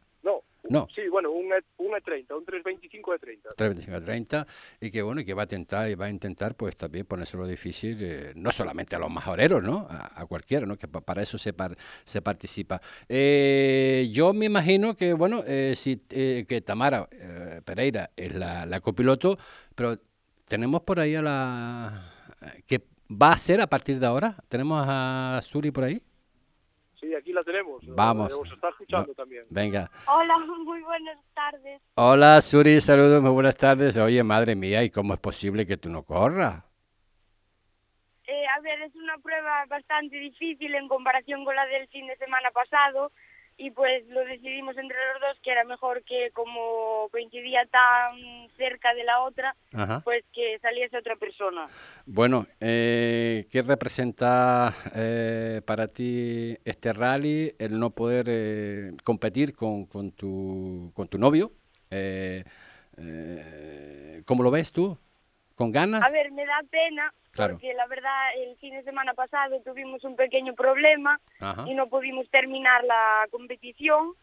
No. 0.69 0.87
Sí, 0.95 1.03
bueno, 1.11 1.31
un, 1.31 1.47
e, 1.53 1.63
un 1.79 1.93
E30, 1.93 2.37
un 2.37 2.45
325 2.45 3.15
E30. 3.15 3.55
325 3.57 3.99
E30 3.99 4.47
y 4.81 4.91
que 4.91 5.03
bueno, 5.03 5.25
que 5.25 5.35
va 5.35 5.43
a 5.43 5.45
intentar 5.45 5.91
y 5.91 5.95
va 5.95 6.07
a 6.07 6.11
intentar 6.11 6.55
pues 6.55 6.77
también 6.77 7.07
ponérselo 7.07 7.47
difícil 7.47 7.97
eh, 8.01 8.33
no 8.37 8.51
solamente 8.51 8.95
a 8.97 8.99
los 8.99 9.11
majoreros, 9.11 9.63
¿no? 9.63 9.87
A, 9.89 10.27
cualquiera, 10.27 10.67
¿no? 10.67 10.77
Que 10.77 10.89
para 10.89 11.23
eso 11.23 11.39
se 11.39 11.55
se 12.05 12.23
participa. 12.23 12.81
Eh, 13.09 14.09
yo 14.13 14.33
me 14.33 14.47
imagino 14.47 14.95
que 14.95 15.13
bueno, 15.15 15.43
eh, 15.47 15.75
si 15.77 15.97
que 15.99 16.63
Tamara 16.65 17.09
Pereira 17.65 18.11
es 18.17 18.35
la, 18.35 18.67
la 18.67 18.81
copiloto, 18.81 19.39
pero 19.75 19.97
tenemos 20.47 20.83
por 20.83 21.01
ahí 21.01 21.15
a 21.15 21.23
la 21.23 22.13
que 22.67 22.83
va 23.11 23.33
a 23.33 23.39
ser 23.39 23.61
a 23.61 23.67
partir 23.67 23.99
de 23.99 24.07
ahora. 24.07 24.37
Tenemos 24.49 24.85
a 24.87 25.41
Suri 25.43 25.71
por 25.71 25.85
ahí. 25.85 26.03
Sí, 27.01 27.15
aquí 27.15 27.33
la 27.33 27.45
tenemos. 27.45 27.83
Vamos. 27.87 28.33
está 28.53 28.71
escuchando 28.71 29.15
también. 29.15 29.45
Venga. 29.51 29.91
Hola, 30.07 30.39
muy 30.39 30.83
buenas 30.83 31.19
tardes. 31.35 31.81
Hola, 31.95 32.41
Suri, 32.41 32.81
saludos, 32.81 33.23
muy 33.23 33.31
buenas 33.31 33.57
tardes. 33.57 33.97
Oye, 33.97 34.23
madre 34.25 34.57
mía, 34.57 34.83
¿y 34.83 34.91
cómo 34.91 35.15
es 35.15 35.21
posible 35.21 35.65
que 35.65 35.77
tú 35.77 35.89
no 35.89 36.03
corras? 36.03 36.65
Eh, 38.27 38.47
a 38.47 38.61
ver, 38.61 38.83
es 38.83 38.95
una 38.97 39.17
prueba 39.19 39.65
bastante 39.67 40.17
difícil 40.19 40.75
en 40.75 40.89
comparación 40.89 41.45
con 41.45 41.55
la 41.55 41.67
del 41.67 41.89
fin 41.89 42.07
de 42.07 42.17
semana 42.17 42.51
pasado 42.51 43.13
y 43.59 43.73
pues 43.73 44.07
lo 44.09 44.25
decidimos 44.25 44.79
entre 44.79 44.97
los 45.13 45.21
dos 45.21 45.39
que 45.43 45.51
era 45.51 45.65
mejor 45.65 46.05
que 46.05 46.31
como 46.31 47.09
coincidía 47.11 47.67
tan 47.67 48.49
cerca 48.57 48.95
de 48.95 49.03
la 49.03 49.21
otra, 49.23 49.57
pues 50.05 50.25
que 50.33 50.59
saliese 50.61 50.97
otra 50.97 51.17
persona. 51.17 51.67
Bueno, 52.07 52.47
eh, 52.61 53.47
¿qué 53.51 53.63
representa 53.63 54.73
eh, 54.95 55.61
para 55.67 55.89
ti 55.89 56.57
este 56.65 56.93
rally, 56.93 57.53
el 57.59 57.79
no 57.81 57.91
poder 57.91 58.27
eh, 58.29 58.93
competir 59.03 59.57
con, 59.57 59.87
con, 59.87 60.13
tu, 60.13 60.93
con 60.95 61.09
tu 61.09 61.19
novio? 61.19 61.51
Eh, 61.91 62.45
¿Cómo 64.25 64.45
lo 64.45 64.53
ves 64.53 64.73
tú? 64.73 64.97
¿Con 65.57 65.73
ganas? 65.73 66.03
A 66.03 66.11
ver, 66.11 66.31
me 66.31 66.47
da 66.47 66.61
pena 66.71 67.13
porque 67.47 67.75
la 67.75 67.87
verdad 67.87 68.35
el 68.37 68.57
fin 68.57 68.75
de 68.75 68.83
semana 68.83 69.15
pasado 69.15 69.61
tuvimos 69.61 70.05
un 70.05 70.17
pequeño 70.17 70.55
problema 70.55 71.21
y 71.67 71.75
no 71.75 71.89
pudimos 71.89 72.29
terminar 72.31 72.85
la 72.85 73.27
competición. 73.31 74.15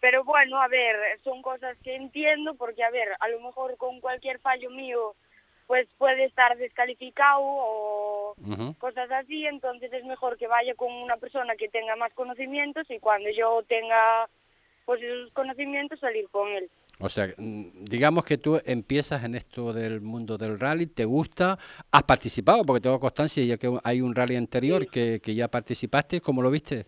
Pero 0.00 0.24
bueno, 0.24 0.60
a 0.60 0.68
ver, 0.68 0.96
son 1.22 1.42
cosas 1.42 1.76
que 1.84 1.94
entiendo 1.94 2.54
porque, 2.54 2.82
a 2.82 2.90
ver, 2.90 3.08
a 3.20 3.28
lo 3.28 3.40
mejor 3.40 3.76
con 3.76 4.00
cualquier 4.00 4.40
fallo 4.40 4.70
mío 4.70 5.14
pues 5.66 5.88
puede 5.96 6.24
estar 6.24 6.56
descalificado 6.58 7.40
o 7.40 8.34
cosas 8.78 9.10
así, 9.12 9.46
entonces 9.46 9.92
es 9.92 10.04
mejor 10.04 10.36
que 10.36 10.46
vaya 10.46 10.74
con 10.74 10.92
una 10.92 11.16
persona 11.16 11.54
que 11.56 11.68
tenga 11.68 11.96
más 11.96 12.12
conocimientos 12.12 12.90
y 12.90 12.98
cuando 12.98 13.30
yo 13.30 13.62
tenga 13.68 14.28
pues 14.84 15.00
esos 15.02 15.32
conocimientos 15.32 16.00
salir 16.00 16.28
con 16.30 16.48
él. 16.48 16.68
O 16.98 17.08
sea, 17.08 17.28
mm, 17.36 17.84
digamos 17.84 18.24
que 18.24 18.38
tú 18.38 18.60
empiezas 18.64 19.24
en 19.24 19.34
esto 19.34 19.72
del 19.72 20.00
mundo 20.00 20.38
del 20.38 20.58
rally, 20.58 20.86
te 20.86 21.04
gusta, 21.04 21.58
has 21.90 22.02
participado, 22.04 22.64
porque 22.64 22.80
tengo 22.80 23.00
constancia 23.00 23.44
ya 23.44 23.56
que 23.56 23.70
hay 23.82 24.00
un 24.00 24.14
rally 24.14 24.36
anterior 24.36 24.88
que, 24.88 25.20
que 25.20 25.34
ya 25.34 25.48
participaste, 25.48 26.20
¿cómo 26.20 26.42
lo 26.42 26.50
viste? 26.50 26.86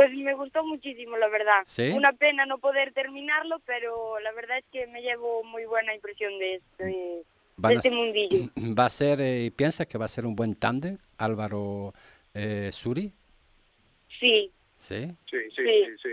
Pues 0.00 0.14
me 0.14 0.32
gustó 0.32 0.64
muchísimo, 0.64 1.18
la 1.18 1.28
verdad. 1.28 1.62
Una 1.94 2.14
pena 2.14 2.46
no 2.46 2.56
poder 2.56 2.94
terminarlo, 2.94 3.60
pero 3.66 4.18
la 4.20 4.32
verdad 4.32 4.56
es 4.56 4.64
que 4.72 4.86
me 4.86 5.02
llevo 5.02 5.44
muy 5.44 5.66
buena 5.66 5.94
impresión 5.94 6.38
de 6.38 6.54
este, 6.54 7.22
este 7.68 7.90
mundillo. 7.90 8.50
¿Va 8.78 8.86
a 8.86 8.88
ser, 8.88 9.20
eh, 9.20 9.52
piensas 9.54 9.86
que 9.86 9.98
va 9.98 10.06
a 10.06 10.08
ser 10.08 10.24
un 10.24 10.34
buen 10.34 10.54
tándem, 10.54 10.96
Álvaro 11.18 11.92
eh, 12.32 12.70
Suri? 12.72 13.12
Sí. 14.18 14.50
¿Sí? 14.78 15.14
Sí, 15.30 15.36
sí, 15.54 15.62
sí. 16.02 16.08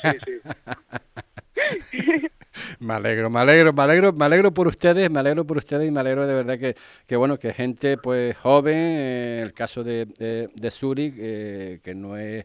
sí, 0.00 0.08
sí. 0.24 0.40
sí. 0.40 0.40
me 2.80 2.94
alegro, 2.94 3.30
me 3.30 3.40
alegro, 3.40 3.72
me 3.72 3.82
alegro, 3.82 4.12
me 4.12 4.24
alegro 4.24 4.54
por 4.54 4.68
ustedes, 4.68 5.10
me 5.10 5.20
alegro 5.20 5.46
por 5.46 5.58
ustedes 5.58 5.88
y 5.88 5.90
me 5.90 6.00
alegro 6.00 6.26
de 6.26 6.34
verdad 6.34 6.58
que, 6.58 6.76
que 7.06 7.16
bueno, 7.16 7.38
que 7.38 7.52
gente 7.52 7.96
pues 7.96 8.36
joven, 8.36 8.76
eh, 8.76 9.40
el 9.42 9.52
caso 9.52 9.84
de, 9.84 10.06
de, 10.06 10.70
Zurich, 10.70 11.14
eh, 11.18 11.80
que 11.82 11.94
no 11.94 12.16
es, 12.16 12.44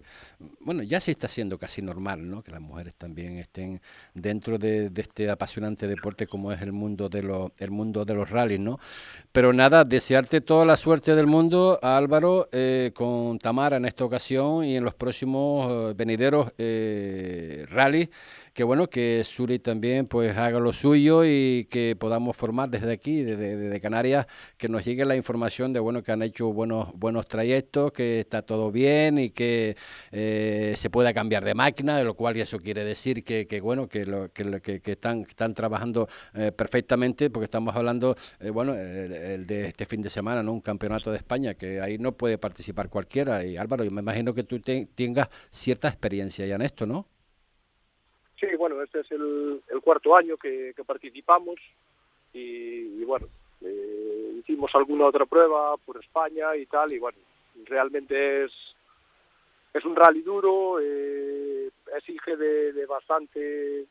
bueno, 0.60 0.84
ya 0.84 1.00
se 1.00 1.12
está 1.12 1.28
haciendo 1.28 1.58
casi 1.58 1.82
normal, 1.82 2.30
¿no? 2.30 2.42
Que 2.42 2.52
las 2.52 2.62
mujeres 2.62 2.96
también 2.96 3.38
estén 3.38 3.82
dentro 4.14 4.58
de, 4.58 4.92
este 4.96 5.30
apasionante 5.30 5.88
deporte 5.88 6.28
como 6.28 6.52
es 6.52 6.62
el 6.62 6.74
mundo 6.74 7.08
de 7.10 7.24
los, 7.24 7.52
el 7.58 7.72
mundo 7.72 8.04
de 8.04 8.14
los 8.14 8.30
rallies, 8.30 8.60
¿no? 8.60 8.80
Pero 9.32 9.54
nada, 9.54 9.86
desearte 9.86 10.42
toda 10.42 10.66
la 10.66 10.76
suerte 10.76 11.16
del 11.16 11.28
mundo, 11.28 11.80
Álvaro, 11.82 12.50
eh, 12.52 12.92
con 12.94 13.40
Tamara 13.40 13.78
en 13.78 13.86
esta 13.86 14.04
ocasión 14.04 14.66
y 14.66 14.76
en 14.76 14.84
los 14.84 14.96
próximos 14.96 15.96
venideros 15.96 16.52
rallies 17.70 18.10
que 18.58 18.64
bueno, 18.64 18.90
que 18.90 19.24
Suri 19.24 19.60
también 19.60 20.08
pues 20.08 20.36
haga 20.36 20.60
lo 20.60 20.74
suyo 20.74 21.24
y 21.24 21.68
que 21.70 21.96
podamos 21.96 22.36
formar 22.36 22.72
desde 22.72 22.92
aquí, 22.92 23.22
desde, 23.22 23.80
Canarias, 23.80 24.26
que 24.58 24.68
nos 24.68 24.84
llegue 24.84 25.06
la 25.06 25.16
información 25.16 25.74
de 25.74 25.80
bueno 25.80 26.02
que 26.02 26.12
han 26.12 26.24
hecho 26.24 26.52
buenos 26.52 26.92
buenos 26.96 27.28
trayectos, 27.28 27.92
que 27.92 28.20
está 28.20 28.42
todo 28.42 28.72
bien 28.72 29.20
y 29.20 29.30
que 29.30 29.78
eh, 30.12 30.74
se 30.76 30.90
pueda 30.90 31.14
cambiar 31.14 31.46
de 31.46 31.54
máquina, 31.54 31.98
de 31.98 32.04
lo 32.04 32.16
cual 32.16 32.36
eso 32.38 32.58
quiere 32.58 32.84
decir 32.84 33.24
que, 33.24 33.46
que 33.46 33.62
bueno 33.62 33.88
que, 33.88 34.08
lo, 34.08 34.32
que, 34.32 34.82
que, 34.82 34.92
están 34.94 35.22
están 35.22 35.54
trabajando 35.54 36.08
eh, 36.34 36.52
perfectamente, 36.52 37.30
porque 37.30 37.46
estamos 37.46 37.76
hablando 37.76 38.16
eh, 38.40 38.50
bueno 38.50 38.74
el, 38.74 39.46
de 39.46 39.68
este 39.68 39.86
fin 39.86 40.02
de 40.02 40.10
semana, 40.10 40.42
no 40.42 40.54
un 40.54 40.62
campeonato 40.62 41.12
de 41.12 41.18
España 41.18 41.54
que 41.54 41.80
ahí 41.80 42.00
no 42.00 42.14
puede 42.14 42.40
participar 42.40 42.90
cualquiera 42.90 43.46
y 43.46 43.56
Álvaro, 43.56 43.84
yo 43.84 43.92
me 43.92 44.02
imagino 44.02 44.34
que 44.34 44.44
tú 44.44 44.60
tengas 44.60 45.30
cierta 45.52 45.90
experiencia 45.90 46.48
ya 46.48 46.56
en 46.56 46.64
esto, 46.64 46.88
¿no? 46.88 47.17
Sí, 48.40 48.48
bueno, 48.58 48.82
este 48.84 49.00
es 49.00 49.12
el, 49.12 49.62
cuarto 49.84 50.16
año 50.16 50.38
que, 50.38 50.74
participamos 50.86 51.56
y, 52.34 53.04
bueno, 53.04 53.28
eh, 53.62 54.36
hicimos 54.40 54.70
alguna 54.76 55.08
otra 55.08 55.26
prueba 55.26 55.76
por 55.78 55.98
España 55.98 56.56
y 56.56 56.68
tal 56.68 56.94
y 56.94 57.00
bueno, 57.00 57.18
realmente 57.66 58.46
es 58.46 58.52
es 59.74 59.86
un 59.86 59.96
rally 59.96 60.22
duro, 60.22 60.80
eh, 60.82 61.70
exige 61.96 62.36
de, 62.36 62.86
bastante 62.86 63.86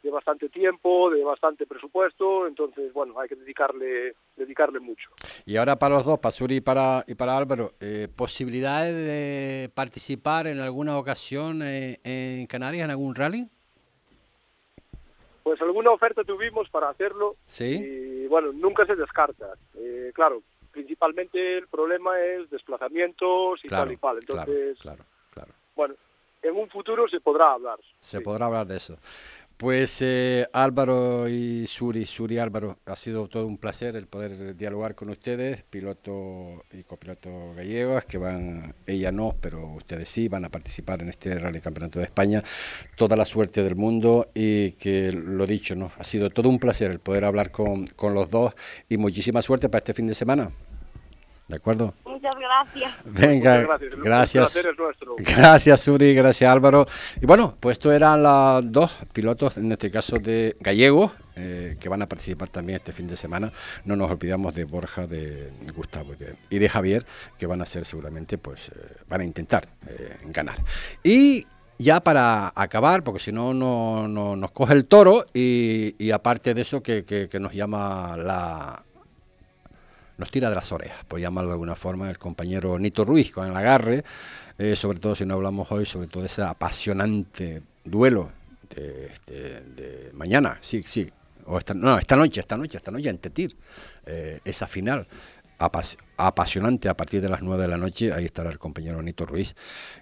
de 0.00 0.10
bastante 0.10 0.48
tiempo, 0.48 1.10
de 1.10 1.24
bastante 1.24 1.66
presupuesto, 1.66 2.46
entonces 2.46 2.92
bueno, 2.92 3.18
hay 3.18 3.28
que 3.28 3.34
dedicarle 3.34 4.14
dedicarle 4.36 4.78
mucho. 4.80 5.10
Y 5.44 5.56
ahora 5.56 5.76
para 5.76 5.96
los 5.96 6.04
dos, 6.04 6.18
para 6.18 6.32
Suri 6.32 6.56
y 6.56 6.60
para 6.60 7.04
y 7.06 7.14
para 7.14 7.36
Álvaro, 7.36 7.72
eh, 7.80 8.08
posibilidades 8.14 8.94
de 8.94 9.70
participar 9.74 10.46
en 10.48 10.60
alguna 10.60 10.96
ocasión 10.98 11.62
en 11.62 12.46
Canarias 12.46 12.84
en 12.84 12.90
algún 12.90 13.14
rally? 13.14 13.48
Pues 15.48 15.62
alguna 15.62 15.92
oferta 15.92 16.24
tuvimos 16.24 16.68
para 16.68 16.90
hacerlo 16.90 17.36
¿Sí? 17.46 17.80
y 17.82 18.26
bueno, 18.26 18.52
nunca 18.52 18.84
se 18.84 18.94
descarta. 18.94 19.54
Eh, 19.78 20.12
claro, 20.14 20.42
principalmente 20.70 21.56
el 21.56 21.68
problema 21.68 22.20
es 22.20 22.50
desplazamientos 22.50 23.58
y 23.64 23.68
tal 23.68 23.90
y 23.90 23.96
cual. 23.96 24.18
Entonces, 24.18 24.78
claro, 24.78 25.06
claro, 25.32 25.52
bueno, 25.74 25.94
en 26.42 26.54
un 26.54 26.68
futuro 26.68 27.08
se 27.08 27.20
podrá 27.20 27.52
hablar. 27.52 27.78
Se 27.98 28.20
podrá 28.20 28.44
hablar 28.44 28.66
de 28.66 28.76
eso. 28.76 28.98
Pues 29.58 29.96
eh, 30.02 30.46
Álvaro 30.52 31.28
y 31.28 31.66
Suri, 31.66 32.06
Suri 32.06 32.38
Álvaro, 32.38 32.78
ha 32.86 32.94
sido 32.94 33.26
todo 33.26 33.44
un 33.44 33.58
placer 33.58 33.96
el 33.96 34.06
poder 34.06 34.56
dialogar 34.56 34.94
con 34.94 35.10
ustedes, 35.10 35.64
piloto 35.64 36.62
y 36.72 36.84
copiloto 36.84 37.54
gallegos, 37.56 38.04
que 38.04 38.18
van, 38.18 38.76
ella 38.86 39.10
no, 39.10 39.34
pero 39.40 39.66
ustedes 39.74 40.08
sí, 40.08 40.28
van 40.28 40.44
a 40.44 40.48
participar 40.48 41.02
en 41.02 41.08
este 41.08 41.36
Rally 41.36 41.60
Campeonato 41.60 41.98
de 41.98 42.04
España. 42.04 42.40
Toda 42.96 43.16
la 43.16 43.24
suerte 43.24 43.64
del 43.64 43.74
mundo 43.74 44.30
y 44.32 44.72
que 44.72 45.10
lo 45.10 45.44
dicho, 45.44 45.74
¿no? 45.74 45.90
Ha 45.98 46.04
sido 46.04 46.30
todo 46.30 46.48
un 46.48 46.60
placer 46.60 46.92
el 46.92 47.00
poder 47.00 47.24
hablar 47.24 47.50
con, 47.50 47.88
con 47.88 48.14
los 48.14 48.30
dos 48.30 48.54
y 48.88 48.96
muchísima 48.96 49.42
suerte 49.42 49.68
para 49.68 49.78
este 49.80 49.92
fin 49.92 50.06
de 50.06 50.14
semana. 50.14 50.52
¿De 51.48 51.56
acuerdo? 51.56 51.94
Muchas 52.04 52.34
gracias. 52.36 52.92
Venga, 53.06 53.66
gracias. 54.04 54.58
Gracias, 55.16 55.88
Uri, 55.88 56.14
gracias, 56.14 56.50
Álvaro. 56.50 56.86
Y 57.22 57.24
bueno, 57.24 57.56
pues 57.58 57.76
esto 57.76 57.90
eran 57.90 58.22
los 58.22 58.70
dos 58.70 58.92
pilotos, 59.14 59.56
en 59.56 59.72
este 59.72 59.90
caso 59.90 60.18
de 60.18 60.58
gallegos, 60.60 61.12
eh, 61.36 61.78
que 61.80 61.88
van 61.88 62.02
a 62.02 62.06
participar 62.06 62.50
también 62.50 62.76
este 62.76 62.92
fin 62.92 63.06
de 63.06 63.16
semana. 63.16 63.50
No 63.86 63.96
nos 63.96 64.10
olvidamos 64.10 64.54
de 64.54 64.64
Borja, 64.64 65.06
de 65.06 65.50
Gustavo 65.74 66.12
y 66.50 66.58
de, 66.58 66.68
Javier, 66.68 67.06
que 67.38 67.46
van 67.46 67.62
a 67.62 67.66
ser 67.66 67.86
seguramente, 67.86 68.36
pues, 68.36 68.68
eh, 68.68 68.72
van 69.08 69.22
a 69.22 69.24
intentar 69.24 69.68
eh, 69.86 70.18
ganar. 70.26 70.58
Y 71.02 71.46
ya 71.78 72.00
para 72.00 72.52
acabar, 72.54 73.04
porque 73.04 73.20
si 73.20 73.32
no, 73.32 73.54
no, 73.54 74.06
nos 74.06 74.50
coge 74.50 74.74
el 74.74 74.84
toro 74.84 75.24
y, 75.32 76.10
aparte 76.10 76.52
de 76.52 76.60
eso 76.60 76.82
que, 76.82 77.06
que 77.06 77.40
nos 77.40 77.54
llama 77.54 78.18
la, 78.18 78.84
nos 80.18 80.30
tira 80.30 80.50
de 80.50 80.56
las 80.56 80.70
orejas, 80.72 81.04
por 81.06 81.20
llamarlo 81.20 81.50
de 81.50 81.54
alguna 81.54 81.76
forma, 81.76 82.10
el 82.10 82.18
compañero 82.18 82.78
Nito 82.78 83.04
Ruiz 83.04 83.32
con 83.32 83.46
el 83.48 83.56
agarre, 83.56 84.04
eh, 84.58 84.76
sobre 84.76 84.98
todo 84.98 85.14
si 85.14 85.24
no 85.24 85.34
hablamos 85.34 85.70
hoy, 85.70 85.86
sobre 85.86 86.08
todo 86.08 86.24
ese 86.24 86.42
apasionante 86.42 87.62
duelo 87.84 88.30
de, 88.74 89.06
este, 89.06 90.10
mañana, 90.12 90.58
sí, 90.60 90.82
sí, 90.84 91.08
o 91.46 91.56
esta, 91.56 91.72
no, 91.72 91.98
esta 91.98 92.16
noche, 92.16 92.40
esta 92.40 92.56
noche, 92.56 92.76
esta 92.76 92.90
noche 92.90 93.08
en 93.08 93.18
Tetir, 93.18 93.56
eh, 94.04 94.40
esa 94.44 94.66
final 94.66 95.06
apasionante 96.16 96.88
a 96.88 96.96
partir 96.96 97.20
de 97.20 97.28
las 97.28 97.42
9 97.42 97.62
de 97.62 97.68
la 97.68 97.76
noche. 97.76 98.12
Ahí 98.12 98.24
estará 98.24 98.50
el 98.50 98.58
compañero 98.58 99.02
Nito 99.02 99.26
Ruiz. 99.26 99.54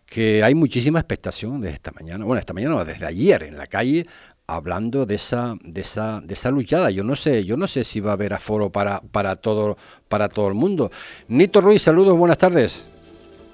Que 0.05 0.43
hay 0.43 0.55
muchísima 0.55 0.99
expectación 0.99 1.61
desde 1.61 1.75
esta 1.75 1.93
mañana. 1.93 2.25
Bueno, 2.25 2.39
esta 2.39 2.53
mañana, 2.53 2.75
no, 2.77 2.85
desde 2.85 3.07
ayer 3.07 3.45
en 3.45 3.57
la 3.57 3.67
calle, 3.67 4.07
hablando 4.47 5.07
de 5.07 5.17
esa, 5.17 5.55
de 5.61 5.81
esa, 5.81 6.21
de 6.21 6.35
esa 6.35 6.51
luchada. 6.51 6.91
Yo 6.91 7.03
no 7.05 7.17
sé, 7.17 7.45
yo 7.45 7.57
no 7.57 7.67
sé 7.67 7.85
si 7.85 8.01
va 8.01 8.11
a 8.11 8.15
haber 8.15 8.33
aforo 8.33 8.71
para, 8.71 9.01
para 9.13 9.37
todo, 9.37 9.77
para 10.09 10.29
todo 10.29 10.49
el 10.49 10.55
mundo. 10.55 10.91
Nito 11.29 11.61
Ruiz, 11.61 11.83
saludos, 11.83 12.17
buenas 12.17 12.39
tardes. 12.39 12.89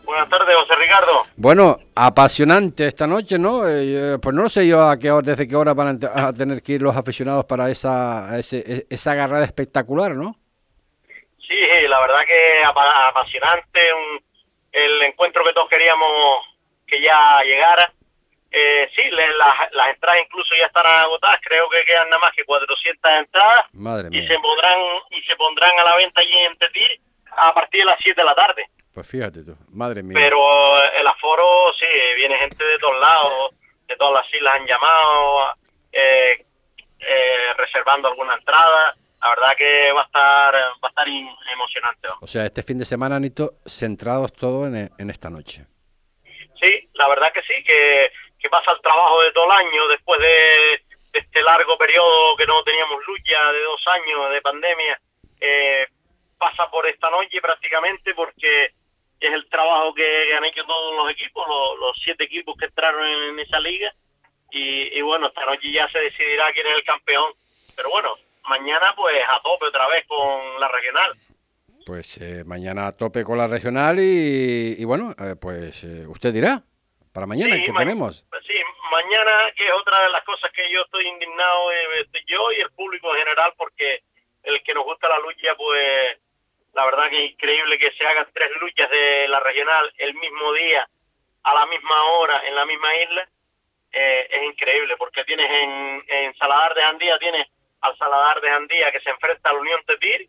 Buenas 0.05 0.29
tardes, 0.29 0.55
José 0.55 0.75
Ricardo. 0.77 1.27
Bueno, 1.37 1.79
apasionante 1.95 2.87
esta 2.87 3.07
noche, 3.07 3.39
¿no? 3.39 3.67
Eh, 3.67 4.19
pues 4.21 4.37
no 4.37 4.49
sé 4.49 4.67
yo 4.67 4.83
a 4.87 4.99
qué 4.99 5.11
hora, 5.11 5.25
desde 5.25 5.49
qué 5.49 5.57
hora 5.57 5.73
van 5.73 5.99
a 6.15 6.33
tener 6.35 6.63
que 6.63 6.73
ir 6.73 6.83
los 6.83 6.95
aficionados 6.95 7.47
para 7.47 7.71
esa, 7.71 8.39
ese, 8.39 8.87
esa 8.91 9.13
agarrada 9.13 9.45
espectacular, 9.45 10.15
¿no? 10.15 10.37
Sí, 11.39 11.57
la 11.89 12.01
verdad 12.01 12.21
que 12.27 12.63
apasionante, 13.09 13.81
el 14.73 15.03
encuentro 15.03 15.45
que 15.45 15.53
todos 15.53 15.69
queríamos 15.69 16.09
que 16.87 17.01
ya 17.01 17.43
llegara. 17.45 17.93
Eh, 18.55 18.91
sí, 18.95 19.03
las, 19.11 19.89
entradas 19.89 20.21
incluso 20.27 20.55
ya 20.59 20.67
están 20.67 20.87
agotadas, 20.87 21.41
creo 21.43 21.71
que 21.71 21.85
quedan 21.87 22.11
nada 22.11 22.21
más 22.21 22.33
que 22.33 22.45
400 22.45 23.13
entradas 23.13 23.65
Madre 23.73 24.09
y 24.13 24.27
se 24.27 24.39
pondrán 24.39 24.79
y 25.11 25.23
se 25.23 25.35
pondrán 25.37 25.71
a 25.79 25.85
la 25.85 25.97
venta 25.97 26.21
allí 26.21 26.37
en 26.37 26.59
Tetir 26.59 27.01
a 27.31 27.55
partir 27.55 27.81
de 27.81 27.87
las 27.87 27.97
7 28.03 28.21
de 28.21 28.27
la 28.27 28.35
tarde. 28.35 28.69
Pues 28.93 29.09
fíjate 29.09 29.43
tú, 29.43 29.57
madre 29.71 30.03
mía. 30.03 30.19
Pero 30.21 30.39
el 30.93 31.07
aforo, 31.07 31.73
sí, 31.79 31.87
viene 32.17 32.37
gente 32.37 32.63
de 32.63 32.79
todos 32.79 33.01
lados, 33.01 33.55
de 33.89 33.97
todas 33.97 34.23
las 34.23 34.35
islas 34.35 34.53
han 34.55 34.67
llamado, 34.67 35.57
eh, 35.91 36.45
eh, 37.01 37.55
reservando 37.57 38.09
alguna 38.09 38.35
entrada. 38.35 38.95
La 39.23 39.29
verdad 39.31 39.57
que 39.57 39.93
va 39.93 40.03
a 40.03 40.05
estar 40.05 40.55
va 40.55 40.89
a 40.89 40.89
estar 40.89 41.09
emocionante. 41.09 42.09
O 42.21 42.27
sea, 42.27 42.45
este 42.45 42.63
fin 42.63 42.77
de 42.77 42.85
semana, 42.85 43.17
Anito, 43.17 43.55
centrados 43.65 44.35
todos 44.35 44.69
en, 44.69 44.91
en 44.99 45.11
esta 45.11 45.31
noche. 45.31 45.65
Sí, 46.61 46.91
la 46.95 47.09
verdad 47.09 47.33
que 47.33 47.43
sí, 47.43 47.65
que, 47.65 48.13
que 48.43 48.51
pasa 48.51 48.73
el 48.73 48.81
trabajo 48.81 49.23
de 49.23 49.33
todo 49.33 49.45
el 49.47 49.67
año 49.67 49.89
después 49.89 50.21
de, 50.21 50.83
este 51.13 51.43
largo 51.43 51.77
periodo 51.77 52.37
que 52.37 52.47
no 52.47 52.63
teníamos 52.65 52.99
lucha 53.07 53.53
de 53.53 53.63
dos 53.63 53.87
años 53.87 54.31
de 54.31 54.43
pandemia. 54.43 55.01
Eh, 55.41 55.87
pasa 56.39 56.71
por 56.71 56.87
esta 56.87 57.11
noche 57.11 57.41
prácticamente 57.41 58.15
porque 58.15 58.73
es 59.21 59.31
el 59.31 59.49
trabajo 59.49 59.95
que, 59.95 60.35
han 60.35 60.45
hecho 60.45 60.65
todos 60.65 60.97
los 60.97 61.13
equipos, 61.13 61.47
los, 61.79 61.97
siete 62.03 62.25
equipos 62.25 62.57
que 62.57 62.65
entraron 62.65 63.07
en, 63.07 63.39
esa 63.39 63.61
liga. 63.61 63.93
Y, 64.51 65.01
bueno, 65.01 65.29
esta 65.29 65.47
noche 65.47 65.71
ya 65.71 65.89
se 65.89 65.99
decidirá 65.99 66.53
quién 66.53 66.67
es 66.67 66.75
el 66.75 66.85
campeón. 66.85 67.33
Pero 67.75 67.89
bueno, 67.91 68.17
mañana 68.49 68.93
pues 68.97 69.17
a 69.27 69.41
tope 69.41 69.67
otra 69.67 69.87
vez 69.89 70.05
con 70.07 70.61
la 70.61 70.69
regional. 70.69 71.19
Pues 71.87 72.19
eh, 72.19 72.45
mañana 72.45 72.89
a 72.89 72.93
tope 72.93 73.25
con 73.25 73.39
la 73.39 73.47
regional 73.47 73.99
y, 73.99 74.85
bueno, 74.85 75.15
eh, 75.19 75.37
pues 75.41 75.85
eh, 75.85 76.07
usted 76.07 76.33
dirá, 76.33 76.63
para 77.13 77.27
mañana, 77.27 77.57
¿qué 77.65 77.73
tenemos? 77.73 78.25
Pues 78.31 78.43
sí, 78.47 78.59
mañana, 78.91 79.53
que 79.57 79.67
es 79.67 79.73
otra 79.73 80.03
de 80.05 80.11
las 80.11 80.25
cosas 80.25 80.51
que 80.53 80.71
yo 80.71 80.83
estoy 80.83 81.07
indignado, 81.07 81.71
yo 82.27 82.53
y 82.53 82.61
el 82.61 82.71
público 82.73 83.15
en 83.15 83.25
general, 83.25 83.53
porque 83.57 84.03
el 84.43 84.63
que 84.63 84.75
nos 84.75 84.85
gusta 84.85 85.09
la 85.09 85.19
lucha, 85.19 85.55
pues 85.57 86.19
la 86.73 86.85
verdad 86.87 87.11
que 87.11 87.25
es 87.25 87.31
increíble 87.33 87.79
que 87.79 87.93
se 87.93 88.07
hagan 88.07 88.29
tres 88.33 88.51
luchas 88.61 88.91
de 88.91 89.29
la 89.29 89.41
regional 89.41 89.93
el 89.99 90.15
mismo 90.15 90.53
día, 90.55 90.89
a 91.43 91.55
la 91.55 91.67
misma 91.67 92.03
hora, 92.15 92.43
en 92.47 92.55
la 92.55 92.65
misma 92.65 92.97
isla. 92.97 93.29
Eh, 93.93 94.27
es 94.31 94.43
increíble 94.45 94.97
porque 94.97 95.25
tienes 95.25 95.51
en, 95.51 96.05
en 96.09 96.35
Saladar 96.37 96.75
de 96.75 96.83
Andía, 96.83 97.19
tienes 97.19 97.47
al 97.83 97.97
Saladar 97.99 98.41
de 98.41 98.51
Andía 98.51 98.91
que 98.91 99.01
se 99.01 99.11
enfrenta 99.11 99.51
a 99.51 99.53
la 99.53 99.61
Unión 99.61 99.83
Tetir, 99.85 100.29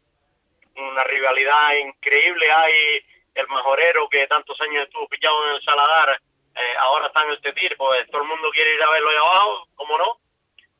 una 0.75 1.03
rivalidad 1.05 1.75
increíble. 1.75 2.51
Hay 2.51 3.05
el 3.35 3.47
majorero 3.47 4.09
que 4.09 4.27
tantos 4.27 4.59
años 4.61 4.83
estuvo 4.83 5.07
pillado 5.07 5.49
en 5.49 5.55
el 5.55 5.63
Saladar, 5.63 6.19
eh, 6.55 6.75
ahora 6.79 7.07
está 7.07 7.23
en 7.23 7.31
el 7.31 7.41
Tetir, 7.41 7.75
pues 7.77 8.09
todo 8.09 8.21
el 8.21 8.27
mundo 8.27 8.49
quiere 8.51 8.75
ir 8.75 8.83
a 8.83 8.91
verlo 8.91 9.09
ahí 9.09 9.15
abajo, 9.15 9.67
¿cómo 9.75 9.97
no? 9.97 10.19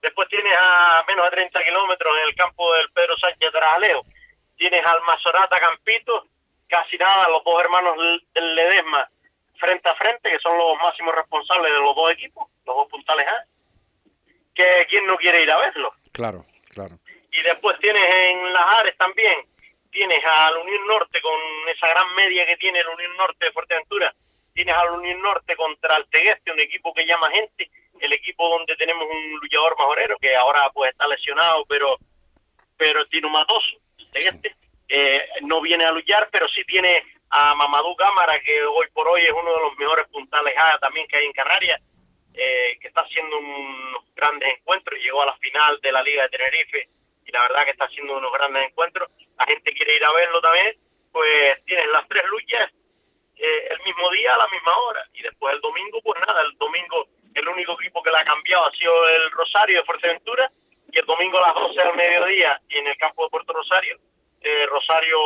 Después 0.01 0.27
tienes 0.29 0.53
a 0.59 1.03
menos 1.07 1.25
de 1.25 1.31
30 1.31 1.63
kilómetros 1.63 2.13
en 2.21 2.27
el 2.27 2.35
campo 2.35 2.73
del 2.75 2.91
Pedro 2.91 3.17
Sánchez 3.17 3.39
de 3.39 3.51
Trajalejo, 3.51 4.05
tienes 4.57 4.85
al 4.85 5.01
Mazorata 5.03 5.59
Campito, 5.59 6.27
casi 6.67 6.97
nada, 6.97 7.29
los 7.29 7.43
dos 7.43 7.61
hermanos 7.61 7.97
del 8.33 8.55
Ledesma 8.55 9.09
frente 9.57 9.89
a 9.89 9.95
frente, 9.95 10.29
que 10.29 10.39
son 10.39 10.57
los 10.57 10.77
máximos 10.77 11.15
responsables 11.15 11.71
de 11.71 11.79
los 11.79 11.95
dos 11.95 12.11
equipos, 12.11 12.47
los 12.65 12.75
dos 12.75 12.87
puntales 12.89 13.25
A, 13.27 13.45
que 14.53 14.85
quién 14.89 15.05
no 15.07 15.15
quiere 15.17 15.41
ir 15.41 15.51
a 15.51 15.57
verlo. 15.57 15.93
Claro, 16.11 16.45
claro. 16.69 16.99
Y 17.31 17.41
después 17.41 17.79
tienes 17.79 18.03
en 18.03 18.53
Las 18.53 18.65
Ares 18.79 18.97
también, 18.97 19.47
tienes 19.89 20.23
al 20.25 20.57
Unión 20.57 20.85
Norte 20.87 21.21
con 21.21 21.39
esa 21.69 21.87
gran 21.87 22.13
media 22.15 22.45
que 22.45 22.57
tiene 22.57 22.79
el 22.79 22.87
Unión 22.89 23.15
Norte 23.17 23.45
de 23.45 23.51
Fuerteventura, 23.51 24.13
tienes 24.53 24.75
al 24.75 24.91
Unión 24.91 25.21
Norte 25.21 25.55
contra 25.55 25.95
el 25.97 26.07
Tegueste, 26.09 26.51
un 26.51 26.59
equipo 26.59 26.93
que 26.93 27.05
llama 27.05 27.29
gente, 27.31 27.69
el 27.99 28.13
equipo 28.13 28.49
donde 28.49 28.75
tenemos 28.75 29.05
un 29.09 29.39
luchador 29.39 29.77
majorero 29.77 30.17
que 30.19 30.35
ahora 30.35 30.69
pues 30.73 30.91
está 30.91 31.07
lesionado, 31.07 31.65
pero 31.65 31.97
pero 32.77 33.05
tiene 33.05 33.27
un 33.27 33.33
matoso 33.33 33.77
este, 34.13 34.55
eh, 34.87 35.25
no 35.41 35.61
viene 35.61 35.85
a 35.85 35.91
luchar, 35.91 36.29
pero 36.31 36.47
sí 36.47 36.63
tiene 36.65 37.03
a 37.29 37.55
Mamadou 37.55 37.95
Cámara, 37.95 38.39
que 38.41 38.63
hoy 38.63 38.87
por 38.93 39.07
hoy 39.07 39.21
es 39.21 39.31
uno 39.31 39.53
de 39.53 39.61
los 39.61 39.77
mejores 39.77 40.07
puntales 40.09 40.53
A 40.57 40.77
también 40.79 41.07
que 41.07 41.17
hay 41.17 41.25
en 41.25 41.33
Canarias, 41.33 41.81
eh, 42.33 42.77
que 42.79 42.87
está 42.87 43.01
haciendo 43.01 43.39
unos 43.39 44.03
grandes 44.15 44.49
encuentros, 44.57 44.99
llegó 44.99 45.23
a 45.23 45.27
la 45.27 45.37
final 45.37 45.79
de 45.81 45.91
la 45.91 46.03
Liga 46.03 46.23
de 46.23 46.29
Tenerife 46.29 46.89
y 47.25 47.31
la 47.31 47.41
verdad 47.41 47.65
que 47.65 47.71
está 47.71 47.85
haciendo 47.85 48.17
unos 48.17 48.31
grandes 48.31 48.67
encuentros, 48.67 49.09
la 49.37 49.45
gente 49.45 49.73
quiere 49.73 49.95
ir 49.95 50.05
a 50.05 50.13
verlo 50.13 50.41
también, 50.41 50.77
pues 51.11 51.65
tienes 51.65 51.87
las 51.87 52.07
tres 52.07 52.23
luchas 52.25 52.71
eh, 53.35 53.67
el 53.71 53.79
mismo 53.85 54.09
día 54.11 54.33
a 54.33 54.37
la 54.37 54.47
misma 54.47 54.77
hora 54.77 55.07
y 55.13 55.21
después 55.21 55.53
el 55.55 55.61
domingo, 55.61 55.99
pues 56.03 56.19
nada, 56.25 56.41
el 56.41 56.57
domingo 56.57 57.07
el 57.33 57.47
único 57.47 57.73
equipo 57.79 58.01
que 58.03 58.11
la 58.11 58.19
ha 58.19 58.25
cambiado 58.25 58.67
ha 58.67 58.71
sido 58.71 58.93
el 59.09 59.31
Rosario 59.31 59.79
de 59.79 59.85
Fuerteventura 59.85 60.51
y 60.91 60.99
el 60.99 61.05
domingo 61.05 61.37
a 61.39 61.47
las 61.47 61.55
12 61.55 61.81
del 61.81 61.95
mediodía 61.95 62.61
en 62.69 62.87
el 62.87 62.97
campo 62.97 63.23
de 63.23 63.29
Puerto 63.29 63.53
Rosario, 63.53 63.97
eh, 64.41 64.65
Rosario 64.69 65.17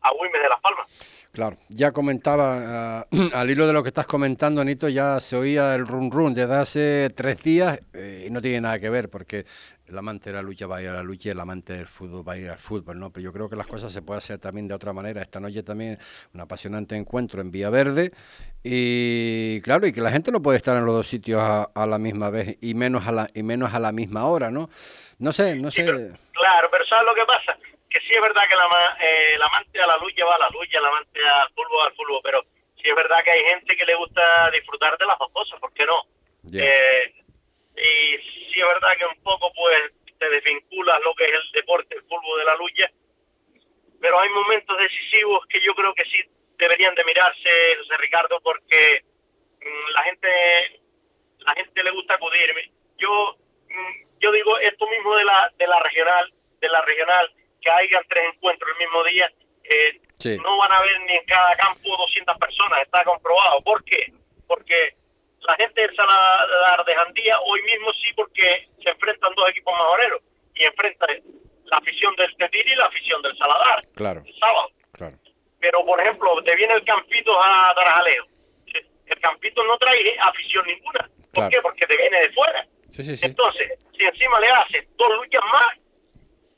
Agüimes 0.00 0.40
de 0.40 0.48
Las 0.48 0.60
Palmas. 0.60 0.86
Claro, 1.32 1.56
ya 1.68 1.90
comentaba, 1.90 3.00
ah, 3.00 3.06
al 3.34 3.50
hilo 3.50 3.66
de 3.66 3.72
lo 3.72 3.82
que 3.82 3.88
estás 3.88 4.06
comentando, 4.06 4.60
Anito, 4.60 4.88
ya 4.88 5.20
se 5.20 5.36
oía 5.36 5.74
el 5.74 5.86
run 5.86 6.10
run 6.12 6.34
desde 6.34 6.54
hace 6.54 7.10
tres 7.10 7.42
días 7.42 7.80
eh, 7.92 8.26
y 8.28 8.30
no 8.30 8.40
tiene 8.40 8.60
nada 8.60 8.78
que 8.78 8.90
ver 8.90 9.08
porque 9.10 9.44
el 9.86 9.98
amante 9.98 10.30
de 10.30 10.36
la 10.36 10.42
lucha 10.42 10.66
va 10.66 10.78
a 10.78 10.82
ir 10.82 10.88
a 10.88 10.94
la 10.94 11.02
lucha 11.02 11.28
y 11.28 11.32
el 11.32 11.40
amante 11.40 11.74
del 11.74 11.86
fútbol 11.86 12.26
va 12.26 12.32
a 12.32 12.38
ir 12.38 12.48
al 12.48 12.58
fútbol, 12.58 12.98
¿no? 12.98 13.10
Pero 13.10 13.24
yo 13.24 13.32
creo 13.32 13.50
que 13.50 13.56
las 13.56 13.66
cosas 13.66 13.92
se 13.92 14.00
pueden 14.00 14.18
hacer 14.18 14.38
también 14.38 14.66
de 14.66 14.74
otra 14.74 14.92
manera. 14.92 15.20
Esta 15.20 15.40
noche 15.40 15.62
también 15.62 15.98
un 16.32 16.40
apasionante 16.40 16.96
encuentro 16.96 17.42
en 17.42 17.50
Vía 17.50 17.68
Verde 17.68 18.12
y 18.62 19.60
claro, 19.60 19.86
y 19.86 19.92
que 19.92 20.00
la 20.00 20.10
gente 20.10 20.32
no 20.32 20.40
puede 20.40 20.56
estar 20.56 20.76
en 20.76 20.86
los 20.86 20.94
dos 20.94 21.06
sitios 21.06 21.42
a, 21.42 21.86
la 21.86 21.98
misma 21.98 22.30
vez 22.30 22.56
y 22.62 22.74
menos 22.74 23.06
a 23.06 23.12
la 23.12 23.28
y 23.34 23.42
menos 23.42 23.74
a 23.74 23.78
la 23.78 23.92
misma 23.92 24.26
hora, 24.26 24.50
¿no? 24.50 24.70
No 25.18 25.32
sé, 25.32 25.54
no 25.54 25.70
sé. 25.70 25.84
claro, 25.84 26.68
pero 26.70 26.86
¿sabes 26.86 27.06
lo 27.06 27.14
que 27.14 27.26
pasa? 27.26 27.58
Que 27.90 28.00
sí 28.00 28.14
es 28.14 28.20
verdad 28.22 28.42
que 28.48 28.56
la, 28.56 28.64
eh, 29.00 29.34
el 29.34 29.42
amante 29.42 29.80
a 29.80 29.86
la 29.86 29.96
lucha 29.98 30.24
va 30.24 30.34
a 30.36 30.38
la 30.38 30.50
lucha, 30.50 30.78
el 30.78 30.84
amante 30.84 31.20
al 31.20 31.48
fútbol 31.50 31.78
va 31.80 31.86
al 31.86 31.94
fútbol, 31.94 32.20
pero 32.22 32.42
sí 32.76 32.88
es 32.88 32.96
verdad 32.96 33.18
que 33.22 33.30
hay 33.30 33.40
gente 33.50 33.76
que 33.76 33.84
le 33.84 33.94
gusta 33.96 34.50
disfrutar 34.50 34.96
de 34.96 35.06
las 35.06 35.18
dos 35.18 35.30
cosas, 35.30 35.60
¿por 35.60 35.72
qué 35.74 35.84
no? 35.84 36.02
Eh, 36.52 37.23
y 37.76 38.52
sí 38.52 38.60
es 38.60 38.66
verdad 38.66 38.96
que 38.98 39.06
un 39.06 39.22
poco 39.22 39.52
pues 39.54 39.92
te 40.18 40.28
desvinculas 40.28 41.00
lo 41.04 41.14
que 41.14 41.24
es 41.24 41.32
el 41.32 41.52
deporte, 41.52 41.96
el 41.96 42.02
fútbol 42.02 42.38
de 42.38 42.44
la 42.44 42.56
lucha, 42.56 42.90
pero 44.00 44.20
hay 44.20 44.28
momentos 44.30 44.76
decisivos 44.78 45.46
que 45.48 45.60
yo 45.60 45.74
creo 45.74 45.94
que 45.94 46.04
sí 46.04 46.22
deberían 46.58 46.94
de 46.94 47.04
mirarse, 47.04 47.76
José 47.78 47.96
Ricardo, 47.98 48.40
porque 48.42 49.04
mm, 49.60 49.90
la 49.92 50.02
gente 50.02 50.28
la 51.38 51.54
gente 51.54 51.82
le 51.82 51.90
gusta 51.90 52.14
acudir. 52.14 52.72
Yo 52.96 53.36
mm, 53.68 54.18
yo 54.20 54.32
digo 54.32 54.58
esto 54.58 54.86
mismo 54.88 55.16
de 55.16 55.24
la 55.24 55.52
de 55.56 55.66
la 55.66 55.80
regional, 55.80 56.32
de 56.60 56.68
la 56.68 56.80
regional, 56.82 57.34
que 57.60 57.70
hayan 57.70 58.04
tres 58.08 58.24
encuentros 58.34 58.70
el 58.72 58.78
mismo 58.78 59.04
día, 59.04 59.32
eh, 59.64 60.00
no 60.42 60.56
van 60.58 60.72
a 60.72 60.76
haber 60.76 61.00
ni 61.00 61.14
en 61.14 61.24
cada 61.24 61.56
campo 61.56 61.96
200 61.96 62.38
personas, 62.38 62.82
está 62.82 63.04
comprobado. 63.04 63.60
¿Por 63.62 63.82
qué? 63.84 64.12
Porque 64.46 64.96
la 65.46 65.54
gente 65.56 65.82
del 65.82 65.94
Saladar 65.94 66.84
de 66.84 66.94
Jandía 66.94 67.38
hoy 67.40 67.62
mismo 67.62 67.92
sí 67.94 68.12
porque 68.14 68.68
se 68.82 68.90
enfrentan 68.90 69.34
dos 69.34 69.48
equipos 69.50 69.74
majoreros 69.74 70.22
y 70.54 70.64
enfrentan 70.64 71.08
la 71.64 71.76
afición 71.78 72.14
del 72.16 72.34
Tetir 72.36 72.66
y 72.66 72.74
la 72.76 72.86
afición 72.86 73.22
del 73.22 73.36
Saladar 73.36 73.86
claro. 73.94 74.22
el 74.24 74.34
sábado. 74.38 74.70
Claro. 74.92 75.18
Pero 75.60 75.84
por 75.84 76.00
ejemplo, 76.00 76.42
te 76.42 76.56
viene 76.56 76.74
el 76.74 76.84
Campito 76.84 77.32
a 77.42 77.74
Tarajaleo. 77.74 78.26
El 79.06 79.20
Campito 79.20 79.62
no 79.64 79.76
trae 79.78 80.16
afición 80.18 80.66
ninguna. 80.66 81.10
¿Por 81.32 81.48
qué? 81.48 81.60
Porque 81.60 81.86
te 81.86 81.96
viene 81.96 82.20
de 82.20 82.32
fuera. 82.32 82.66
Entonces, 82.96 83.78
si 83.96 84.04
encima 84.04 84.40
le 84.40 84.48
haces 84.48 84.86
dos 84.96 85.08
luchas 85.16 85.42
más 85.52 85.68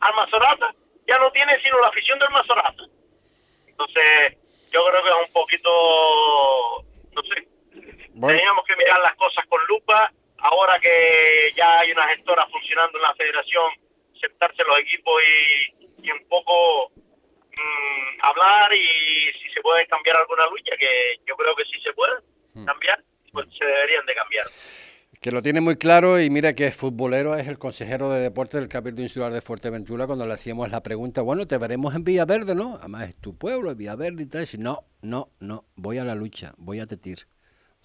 al 0.00 0.14
Mazorata, 0.14 0.74
ya 1.08 1.18
no 1.18 1.30
tiene 1.32 1.58
sino 1.62 1.80
la 1.80 1.88
afición 1.88 2.18
del 2.18 2.30
Mazorata. 2.30 2.84
Entonces, 3.66 4.36
yo 4.70 4.84
creo 4.84 5.02
que 5.02 5.08
es 5.08 5.26
un 5.26 5.32
poquito, 5.32 6.84
no 7.12 7.22
sé, 7.22 7.48
Teníamos 8.20 8.64
que 8.64 8.76
mirar 8.76 9.00
las 9.00 9.14
cosas 9.16 9.44
con 9.46 9.60
lupa. 9.68 10.12
Ahora 10.38 10.78
que 10.80 11.52
ya 11.56 11.80
hay 11.80 11.92
una 11.92 12.08
gestora 12.08 12.46
funcionando 12.46 12.98
en 12.98 13.02
la 13.02 13.14
federación, 13.14 13.72
sentarse 14.20 14.62
los 14.64 14.78
equipos 14.78 15.14
y, 16.02 16.10
un 16.10 16.28
poco 16.28 16.92
mm, 16.94 18.20
hablar 18.22 18.72
y 18.72 19.32
si 19.42 19.50
se 19.52 19.60
puede 19.60 19.86
cambiar 19.88 20.16
alguna 20.16 20.46
lucha, 20.46 20.76
que 20.78 21.18
yo 21.26 21.36
creo 21.36 21.56
que 21.56 21.64
sí 21.64 21.80
se 21.82 21.92
puede 21.94 22.14
mm. 22.54 22.64
cambiar, 22.64 23.02
pues 23.32 23.46
se 23.58 23.64
deberían 23.64 24.06
de 24.06 24.14
cambiar 24.14 24.46
que 25.20 25.32
lo 25.32 25.42
tiene 25.42 25.60
muy 25.60 25.76
claro 25.76 26.20
y 26.20 26.30
mira 26.30 26.52
que 26.52 26.66
es 26.66 26.76
futbolero, 26.76 27.34
es 27.34 27.48
el 27.48 27.58
consejero 27.58 28.08
de 28.10 28.20
deporte 28.20 28.58
del 28.58 28.68
Cabildo 28.68 29.02
Insular 29.02 29.32
de 29.32 29.40
Fuerteventura 29.40 30.06
cuando 30.06 30.24
le 30.24 30.34
hacíamos 30.34 30.70
la 30.70 30.84
pregunta, 30.84 31.22
bueno, 31.22 31.46
te 31.48 31.58
veremos 31.58 31.96
en 31.96 32.04
Villaverde, 32.04 32.54
¿no? 32.54 32.76
Además 32.76 33.08
es 33.08 33.16
tu 33.16 33.36
pueblo, 33.36 33.74
Villaverde 33.74 34.22
y 34.22 34.26
tal. 34.26 34.46
Y 34.52 34.58
no, 34.58 34.84
no, 35.02 35.30
no, 35.40 35.64
voy 35.74 35.98
a 35.98 36.04
la 36.04 36.14
lucha, 36.14 36.54
voy 36.58 36.78
a 36.78 36.86
Tetir. 36.86 37.26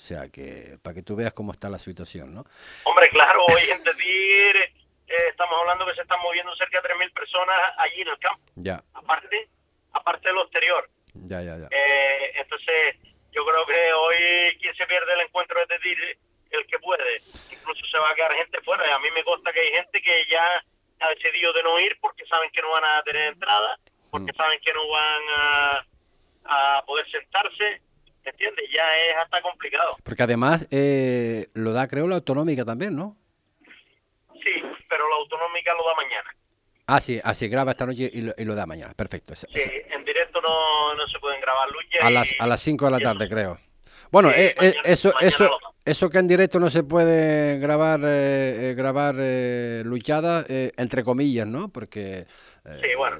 O 0.02 0.04
sea 0.04 0.30
que, 0.30 0.80
para 0.82 0.96
que 0.96 1.04
tú 1.04 1.16
veas 1.16 1.32
cómo 1.32 1.52
está 1.52 1.70
la 1.70 1.78
situación, 1.78 2.34
¿no? 2.34 2.44
Hombre, 2.86 3.08
claro, 3.10 3.46
hoy 3.54 3.70
en 3.70 3.84
Tetir 3.84 4.56
eh, 4.58 5.28
estamos 5.30 5.60
hablando 5.60 5.86
que 5.86 5.94
se 5.94 6.02
están 6.02 6.20
moviendo 6.22 6.56
cerca 6.56 6.82
de 6.82 6.90
3.000 6.90 7.14
personas 7.14 7.60
allí 7.78 8.02
en 8.02 8.08
el 8.08 8.18
campo. 8.18 8.42
Ya. 8.56 8.84
Aparte, 8.96 9.48
aparte 9.94 10.28
de 10.28 10.34
lo 10.34 10.42
exterior. 10.42 10.90
Ya, 11.14 11.44
ya, 11.44 11.56
ya. 11.56 11.68
Eh, 11.70 12.32
entonces, 12.34 12.96
yo 13.32 13.46
creo 13.46 13.64
que 13.68 13.94
hoy 13.94 14.58
quien 14.60 14.76
se 14.76 14.88
pierde 14.88 15.14
el 15.14 15.22
encuentro 15.22 15.60
de 15.60 15.68
Tetir 15.68 16.18
el 16.50 16.66
que 16.66 16.80
puede. 16.80 17.22
Incluso 17.52 17.86
se 17.86 18.00
va 18.00 18.10
a 18.10 18.16
quedar 18.16 18.34
gente 18.34 18.60
fuera. 18.62 18.84
Y 18.90 18.92
a 18.92 18.98
mí 18.98 19.08
me 19.14 19.24
consta 19.24 19.54
que 19.54 19.60
hay 19.60 19.72
gente 19.72 20.02
que 20.02 20.26
ya 20.32 20.66
ha 21.02 21.10
decidido 21.10 21.54
de 21.54 21.62
no 21.62 21.80
ir 21.80 21.96
porque 22.02 22.26
saben 22.26 22.50
que 22.50 22.62
no 22.64 22.72
van 22.72 22.86
a 22.86 23.04
tener 23.04 23.34
entrada, 23.34 23.78
porque 24.10 24.32
mm. 24.32 24.36
saben 24.36 24.60
que 24.62 24.74
no 24.74 24.88
van 24.90 25.24
a, 25.38 25.86
a 26.46 26.86
poder 26.88 27.08
sentarse. 27.12 27.84
¿Entiendes? 28.24 28.66
Ya 28.74 28.84
es 28.98 29.24
hasta 29.24 29.42
complicado. 29.42 29.92
Porque 30.04 30.24
además 30.24 30.68
eh, 30.72 31.48
lo 31.54 31.74
da, 31.74 31.88
creo, 31.88 32.08
la 32.08 32.16
autonómica 32.16 32.66
también, 32.66 32.96
¿no? 32.96 33.18
Sí, 34.44 34.62
pero 34.90 35.10
la 35.10 35.16
autonómica 35.16 35.74
lo 35.74 35.88
da 35.88 35.96
mañana. 35.96 36.36
Ah, 36.88 37.00
sí, 37.00 37.22
así 37.24 37.48
graba 37.48 37.72
esta 37.72 37.86
noche 37.86 38.10
y 38.14 38.22
lo, 38.22 38.56
da 38.56 38.66
mañana. 38.66 38.94
Perfecto. 38.94 39.36
sí, 39.36 39.46
en 39.56 40.04
directo 40.04 40.42
no, 40.42 40.94
no 40.96 41.08
se 41.08 41.20
pueden 41.20 41.40
grabar 41.40 41.70
luchas. 41.72 42.04
A 42.04 42.10
las, 42.10 42.36
a 42.38 42.48
las 42.48 42.62
5 42.62 42.86
de 42.86 42.92
la 42.92 43.00
tarde, 43.00 43.30
creo. 43.30 43.58
Bueno, 44.12 44.30
eh, 44.30 44.54
eh, 44.60 44.76
eso, 44.84 45.14
eso, 45.22 45.58
eso 45.86 46.10
que 46.10 46.18
en 46.18 46.28
directo 46.28 46.60
no 46.60 46.70
se 46.70 46.84
puede 46.84 47.60
grabar, 47.60 48.02
eh, 48.04 48.74
grabar 48.76 49.16
luchada, 49.86 50.46
entre 50.48 51.04
comillas, 51.04 51.48
¿no? 51.48 51.70
Porque... 51.70 52.28
sí, 52.82 52.96
bueno, 52.96 53.18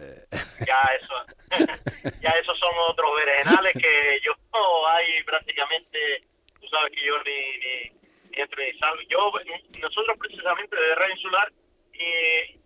ya 0.66 0.82
eso, 1.00 1.14
ya 2.22 2.30
esos 2.32 2.60
son 2.60 2.70
otros 2.90 3.10
berenjenales 3.18 3.74
que 3.74 4.20
yo 4.24 4.34
hay 4.88 5.24
prácticamente, 5.24 6.24
tú 6.60 6.68
sabes 6.68 6.92
que 6.92 7.06
yo 7.06 7.22
ni, 7.24 7.58
ni, 7.58 8.40
entro 8.42 8.64
ni 8.64 8.78
salgo. 8.80 9.02
Yo, 9.10 9.32
nosotros 9.80 10.18
precisamente 10.20 10.76
de 10.76 10.96
Red 10.96 11.10
Insular 11.12 11.52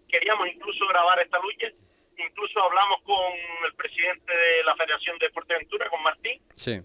queríamos 0.08 0.48
incluso 0.48 0.88
grabar 0.88 1.20
esta 1.20 1.40
lucha, 1.40 1.68
incluso 2.18 2.64
hablamos 2.64 3.02
con 3.04 3.34
el 3.66 3.74
presidente 3.76 4.36
de 4.36 4.64
la 4.64 4.76
Federación 4.76 5.18
de 5.20 5.30
Fuerteventura, 5.32 5.90
con 5.90 6.02
Martín. 6.04 6.42
Sí 6.54 6.82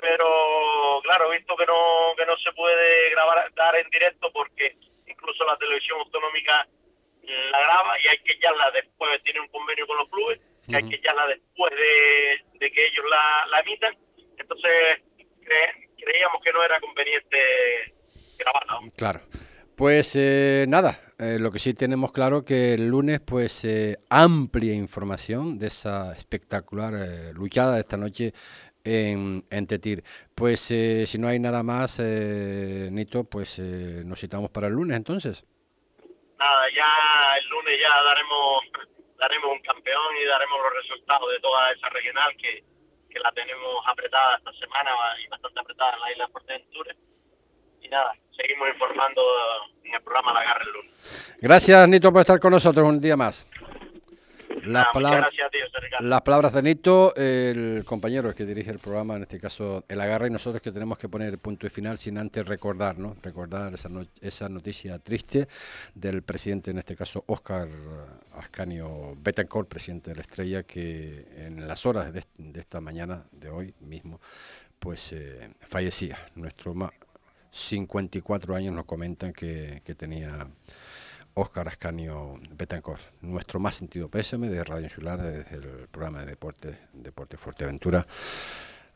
pero 0.00 1.00
claro, 1.02 1.30
visto 1.30 1.54
que 1.56 1.66
no, 1.66 2.14
que 2.16 2.26
no 2.26 2.36
se 2.38 2.52
puede 2.52 3.10
grabar, 3.10 3.52
dar 3.54 3.76
en 3.76 3.88
directo 3.90 4.30
porque 4.32 4.76
incluso 5.06 5.44
la 5.44 5.58
televisión 5.58 6.00
autonómica 6.00 6.66
la 7.22 7.60
graba 7.60 7.98
y 8.02 8.08
hay 8.08 8.18
que 8.18 8.38
la 8.40 8.70
después, 8.72 9.22
tiene 9.22 9.40
un 9.40 9.48
convenio 9.48 9.86
con 9.86 9.98
los 9.98 10.08
clubes, 10.08 10.40
y 10.66 10.74
hay 10.74 10.88
que 10.88 11.00
la 11.14 11.26
después 11.26 11.72
de, 12.58 12.70
que 12.70 12.86
ellos 12.86 13.04
la, 13.10 13.46
la 13.50 13.60
emitan, 13.60 13.96
entonces 14.38 14.70
creíamos 15.96 16.42
que 16.42 16.52
no 16.52 16.62
era 16.62 16.80
conveniente 16.80 17.38
grabarla. 18.38 18.92
Claro. 18.96 19.20
Pues 19.76 20.14
eh, 20.14 20.66
nada, 20.68 21.00
eh, 21.18 21.38
lo 21.40 21.50
que 21.50 21.58
sí 21.58 21.72
tenemos 21.72 22.12
claro 22.12 22.44
que 22.44 22.74
el 22.74 22.88
lunes, 22.88 23.20
pues 23.20 23.64
eh, 23.64 23.96
amplia 24.10 24.74
información 24.74 25.58
de 25.58 25.68
esa 25.68 26.12
espectacular 26.12 26.92
luchada 27.32 27.76
de 27.76 27.80
esta 27.80 27.96
noche 27.96 28.34
en, 28.84 29.44
en 29.50 29.66
Tetir. 29.66 30.04
Pues 30.34 30.70
eh, 30.70 31.04
si 31.06 31.18
no 31.18 31.28
hay 31.28 31.38
nada 31.38 31.62
más, 31.62 31.98
eh, 32.00 32.88
Nito, 32.90 33.24
pues 33.24 33.58
eh, 33.58 34.02
nos 34.04 34.20
citamos 34.20 34.50
para 34.50 34.68
el 34.68 34.74
lunes 34.74 34.96
entonces. 34.96 35.44
Nada, 36.40 36.62
ya 36.74 36.88
el 37.38 37.48
lunes 37.48 37.78
ya 37.78 38.02
daremos 38.02 38.64
daremos 39.20 39.52
un 39.52 39.60
campeón 39.60 40.16
y 40.20 40.24
daremos 40.24 40.58
los 40.62 40.72
resultados 40.82 41.30
de 41.30 41.40
toda 41.40 41.70
esa 41.72 41.88
regional 41.90 42.34
que, 42.38 42.64
que 43.10 43.20
la 43.20 43.30
tenemos 43.32 43.84
apretada 43.86 44.38
esta 44.38 44.52
semana 44.54 44.90
y 45.22 45.28
bastante 45.28 45.60
apretada 45.60 45.92
en 45.94 46.00
la 46.00 46.12
isla 46.12 46.26
de 46.26 46.32
Fuerteventura. 46.32 46.94
Y 47.82 47.88
nada, 47.88 48.14
seguimos 48.34 48.70
informando 48.70 49.22
en 49.84 49.94
el 49.94 50.02
programa 50.02 50.32
La 50.32 50.44
Garra 50.44 50.64
el 50.64 50.72
lunes. 50.72 51.36
Gracias, 51.40 51.88
Nito, 51.88 52.10
por 52.10 52.22
estar 52.22 52.40
con 52.40 52.52
nosotros 52.52 52.88
un 52.88 53.00
día 53.00 53.16
más. 53.16 53.46
Las, 54.64 54.86
palabras, 54.92 55.30
las 56.00 56.22
palabras 56.22 56.52
de 56.52 56.62
Nito, 56.62 57.14
el 57.16 57.84
compañero 57.84 58.34
que 58.34 58.44
dirige 58.44 58.70
el 58.70 58.78
programa, 58.78 59.16
en 59.16 59.22
este 59.22 59.38
caso 59.38 59.84
el 59.88 60.00
agarra, 60.00 60.26
y 60.26 60.30
nosotros 60.30 60.62
que 60.62 60.72
tenemos 60.72 60.98
que 60.98 61.08
poner 61.08 61.28
el 61.28 61.38
punto 61.38 61.66
de 61.66 61.70
final 61.70 61.98
sin 61.98 62.18
antes 62.18 62.46
recordar, 62.46 62.98
¿no? 62.98 63.16
Recordar 63.22 63.74
esa, 63.74 63.88
esa 64.20 64.48
noticia 64.48 64.98
triste 64.98 65.48
del 65.94 66.22
presidente, 66.22 66.70
en 66.70 66.78
este 66.78 66.96
caso 66.96 67.24
Oscar 67.26 67.68
Ascanio 68.36 69.16
Betancourt, 69.16 69.68
presidente 69.68 70.10
de 70.10 70.16
la 70.16 70.22
Estrella, 70.22 70.62
que 70.62 71.26
en 71.36 71.66
las 71.66 71.86
horas 71.86 72.12
de, 72.12 72.22
esta 72.54 72.80
mañana, 72.80 73.24
de 73.32 73.50
hoy 73.50 73.74
mismo, 73.80 74.20
pues 74.78 75.12
eh, 75.12 75.50
fallecía. 75.60 76.18
Nuestro 76.34 76.74
54 77.50 78.54
años 78.54 78.74
nos 78.74 78.84
comentan 78.84 79.32
que, 79.32 79.82
que 79.84 79.94
tenía 79.94 80.46
Óscar 81.34 81.68
Ascanio 81.68 82.38
Betancourt. 82.50 83.02
Nuestro 83.22 83.60
más 83.60 83.76
sentido 83.76 84.08
pésame 84.08 84.48
de 84.48 84.62
Radio 84.64 84.84
Insular 84.84 85.20
desde 85.20 85.54
el 85.54 85.88
programa 85.88 86.20
de 86.20 86.26
deporte, 86.26 86.78
Deporte 86.92 87.36
Fuerteventura. 87.36 88.06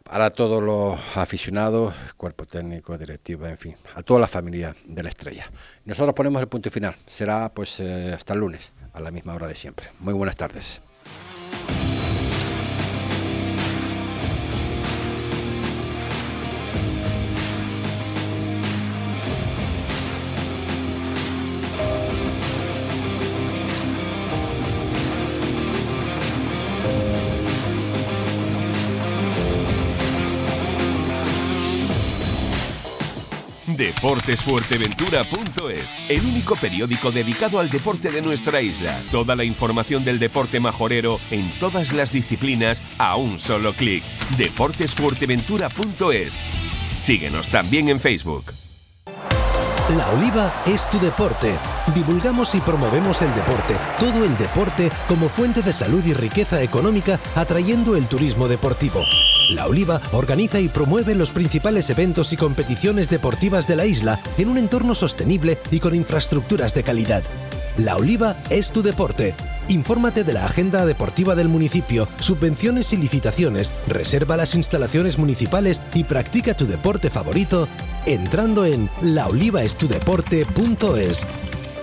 Para 0.03 0.31
todos 0.31 0.63
los 0.63 0.99
aficionados, 1.17 1.95
cuerpo 2.17 2.45
técnico, 2.45 2.99
directiva, 2.99 3.49
en 3.49 3.57
fin, 3.57 3.77
a 3.95 4.03
toda 4.03 4.21
la 4.21 4.29
familia 4.29 4.77
de 4.85 5.03
la 5.03 5.09
estrella. 5.09 5.51
Nosotros 5.87 6.15
ponemos 6.15 6.43
el 6.43 6.49
punto 6.49 6.71
final. 6.71 6.95
Será 7.07 7.49
pues 7.49 7.81
eh, 7.81 8.13
hasta 8.13 8.35
el 8.35 8.41
lunes, 8.41 8.73
a 8.93 9.01
la 9.01 9.11
misma 9.11 9.35
hora 9.35 9.47
de 9.47 9.55
siempre. 9.55 9.87
Muy 10.01 10.13
buenas 10.13 10.37
tardes. 10.37 10.83
Deportesfuerteventura.es, 34.05 36.11
el 36.11 36.27
único 36.27 36.57
periódico 36.57 37.11
dedicado 37.11 37.59
al 37.59 37.71
deporte 37.71 38.11
de 38.11 38.21
nuestra 38.21 38.61
isla. 38.61 39.01
Toda 39.11 39.35
la 39.35 39.45
información 39.45 40.05
del 40.05 40.19
deporte 40.19 40.61
majorero 40.61 41.19
en 41.31 41.51
todas 41.59 41.95
las 41.95 42.13
disciplinas 42.13 42.83
a 42.99 43.17
un 43.17 43.39
solo 43.39 43.73
clic. 43.73 44.05
Deportesfuerteventura.es. 44.37 46.35
Síguenos 46.99 47.49
también 47.49 47.89
en 47.89 47.99
Facebook. 47.99 48.53
La 49.97 50.11
Oliva 50.11 50.53
es 50.67 50.85
tu 50.91 51.01
deporte. 51.01 51.55
Divulgamos 51.95 52.55
y 52.55 52.61
promovemos 52.61 53.23
el 53.23 53.35
deporte, 53.35 53.75
todo 53.99 54.27
el 54.27 54.37
deporte 54.37 54.91
como 55.09 55.31
fuente 55.31 55.63
de 55.63 55.73
salud 55.73 56.05
y 56.05 56.13
riqueza 56.13 56.63
económica, 56.63 57.19
atrayendo 57.35 57.97
el 57.97 58.07
turismo 58.07 58.49
deportivo. 58.49 59.03
La 59.55 59.67
Oliva 59.69 60.01
organiza 60.13 60.59
y 60.59 60.69
promueve 60.69 61.15
los 61.15 61.31
principales 61.31 61.89
eventos 61.89 62.33
y 62.33 62.37
competiciones 62.37 63.09
deportivas 63.09 63.69
de 63.69 63.77
la 63.77 63.87
isla 63.87 64.19
en 64.37 64.49
un 64.49 64.59
entorno 64.59 64.97
sostenible 64.97 65.57
y 65.71 65.79
con 65.79 65.95
infraestructuras 65.95 66.75
de 66.75 66.83
calidad. 66.83 67.23
La 67.79 67.95
Oliva 67.97 68.35
es 68.51 68.73
tu 68.73 68.83
deporte. 68.83 69.33
Infórmate 69.69 70.25
de 70.25 70.33
la 70.33 70.45
agenda 70.45 70.85
deportiva 70.87 71.37
del 71.37 71.49
municipio, 71.49 72.09
subvenciones 72.19 72.93
y 72.93 72.97
licitaciones, 72.97 73.71
reserva 73.87 74.37
las 74.37 74.57
instalaciones 74.57 75.19
municipales 75.19 75.81
y 75.95 76.03
practica 76.03 76.55
tu 76.55 76.67
deporte 76.67 77.09
favorito 77.09 77.69
entrando 78.07 78.65
en 78.65 78.91
laolivaestudeporte.es. 79.03 81.27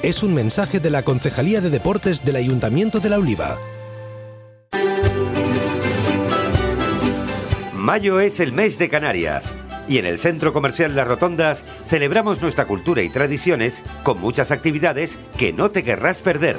Es 0.04 0.24
un 0.24 0.34
mensaje 0.34 0.82
de 0.82 0.90
la 0.90 1.04
Concejalía 1.04 1.62
de 1.62 1.70
Deportes 1.70 2.26
del 2.26 2.36
Ayuntamiento 2.36 3.00
de 3.00 3.10
La 3.10 3.18
Oliva. 3.18 3.58
Mayo 7.82 8.20
es 8.20 8.40
el 8.40 8.54
mes 8.54 8.78
de 8.78 8.90
Canarias 8.90 9.56
y 9.88 9.98
en 9.98 10.06
el 10.06 10.20
Centro 10.20 10.54
Comercial 10.54 10.96
Las 10.96 11.08
Rotondas 11.08 11.66
celebramos 11.84 12.40
nuestra 12.40 12.66
cultura 12.66 13.02
y 13.02 13.10
tradiciones 13.10 13.82
con 14.04 14.22
muchas 14.22 14.52
actividades 14.52 15.18
que 15.36 15.52
no 15.52 15.72
te 15.72 15.84
querrás 15.84 16.20
perder. 16.20 16.58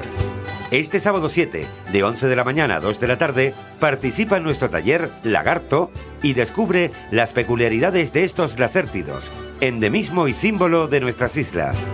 Este 0.72 0.98
sábado 0.98 1.28
7, 1.28 1.64
de 1.92 2.02
11 2.02 2.26
de 2.26 2.34
la 2.34 2.42
mañana 2.42 2.74
a 2.74 2.80
2 2.80 2.98
de 2.98 3.06
la 3.06 3.18
tarde, 3.18 3.54
participa 3.78 4.38
en 4.38 4.42
nuestro 4.42 4.68
taller 4.68 5.10
Lagarto 5.22 5.92
y 6.24 6.32
descubre 6.34 6.90
las 7.12 7.32
peculiaridades 7.32 8.12
de 8.12 8.24
estos 8.24 8.58
lasértidos, 8.58 9.30
endemismo 9.60 10.26
y 10.26 10.34
símbolo 10.34 10.88
de 10.88 11.00
nuestras 11.00 11.36
islas. 11.36 11.86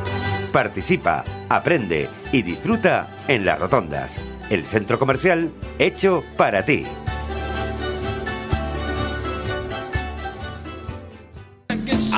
Participa, 0.53 1.27
aprende 1.51 2.09
y 2.33 2.41
disfruta 2.41 3.15
en 3.29 3.45
Las 3.45 3.61
Rotondas. 3.61 4.23
el 4.49 4.65
centro 4.65 4.99
comercial 4.99 5.51
hecho 5.79 6.25
para 6.39 6.65
ti. 6.65 6.87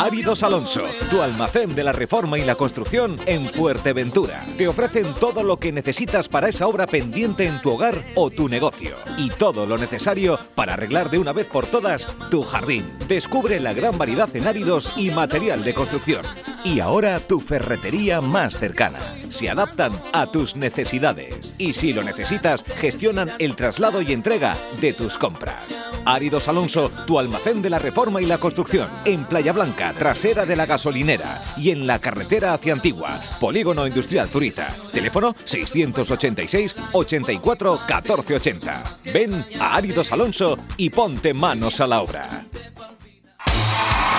Áridos 0.01 0.43
Alonso, 0.43 0.81
tu 1.11 1.21
almacén 1.21 1.75
de 1.75 1.85
la 1.85 1.93
reforma 1.93 2.39
y 2.39 2.45
la 2.47 2.55
construcción 2.55 3.19
en 3.27 3.47
Fuerteventura. 3.47 4.47
Te 4.57 4.67
ofrecen 4.67 5.13
todo 5.13 5.43
lo 5.43 5.59
que 5.59 5.73
necesitas 5.73 6.27
para 6.27 6.49
esa 6.49 6.67
obra 6.67 6.87
pendiente 6.87 7.45
en 7.45 7.61
tu 7.61 7.73
hogar 7.73 8.03
o 8.15 8.31
tu 8.31 8.49
negocio. 8.49 8.97
Y 9.19 9.29
todo 9.29 9.67
lo 9.67 9.77
necesario 9.77 10.39
para 10.55 10.73
arreglar 10.73 11.11
de 11.11 11.19
una 11.19 11.35
vez 11.35 11.49
por 11.49 11.67
todas 11.67 12.07
tu 12.31 12.43
jardín. 12.43 12.91
Descubre 13.09 13.61
la 13.61 13.75
gran 13.75 13.99
variedad 13.99 14.35
en 14.35 14.47
áridos 14.47 14.91
y 14.97 15.11
material 15.11 15.63
de 15.65 15.75
construcción. 15.75 16.25
Y 16.65 16.81
ahora 16.81 17.21
tu 17.21 17.39
ferretería 17.39 18.23
más 18.23 18.59
cercana. 18.59 19.17
Se 19.29 19.51
adaptan 19.51 19.93
a 20.15 20.27
tus 20.27 20.57
necesidades. 20.57 21.53
Y 21.59 21.75
si 21.75 21.93
lo 21.93 22.03
necesitas, 22.03 22.65
gestionan 22.65 23.33
el 23.39 23.55
traslado 23.55 24.01
y 24.01 24.13
entrega 24.13 24.57
de 24.81 24.95
tus 24.95 25.19
compras. 25.19 25.69
Áridos 26.05 26.49
Alonso, 26.49 26.91
tu 27.07 27.19
almacén 27.19 27.63
de 27.63 27.71
la 27.71 27.79
reforma 27.79 28.21
y 28.23 28.27
la 28.27 28.39
construcción. 28.39 28.89
En 29.05 29.25
Playa 29.25 29.53
Blanca, 29.53 29.90
trasera 29.93 30.47
de 30.47 30.57
la 30.57 30.67
gasolinera. 30.67 31.43
Y 31.57 31.71
en 31.71 31.87
la 31.87 31.99
carretera 31.99 32.55
hacia 32.55 32.73
Antigua, 32.73 33.21
Polígono 33.41 33.87
Industrial 33.87 34.29
Zurita. 34.29 34.69
Teléfono 34.93 35.35
686 35.45 36.77
84 36.93 37.81
1480. 37.89 38.83
Ven 39.13 39.45
a 39.61 39.77
Áridos 39.77 40.13
Alonso 40.13 40.59
y 40.77 40.91
ponte 40.91 41.35
manos 41.35 41.81
a 41.81 41.87
la 41.87 42.01
obra. 42.01 42.45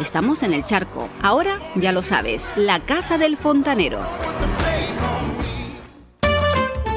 Estamos 0.00 0.42
en 0.42 0.54
el 0.54 0.64
charco. 0.64 1.06
Ahora 1.22 1.58
ya 1.74 1.92
lo 1.92 2.02
sabes, 2.02 2.48
la 2.56 2.80
casa 2.80 3.18
del 3.18 3.36
fontanero. 3.36 4.00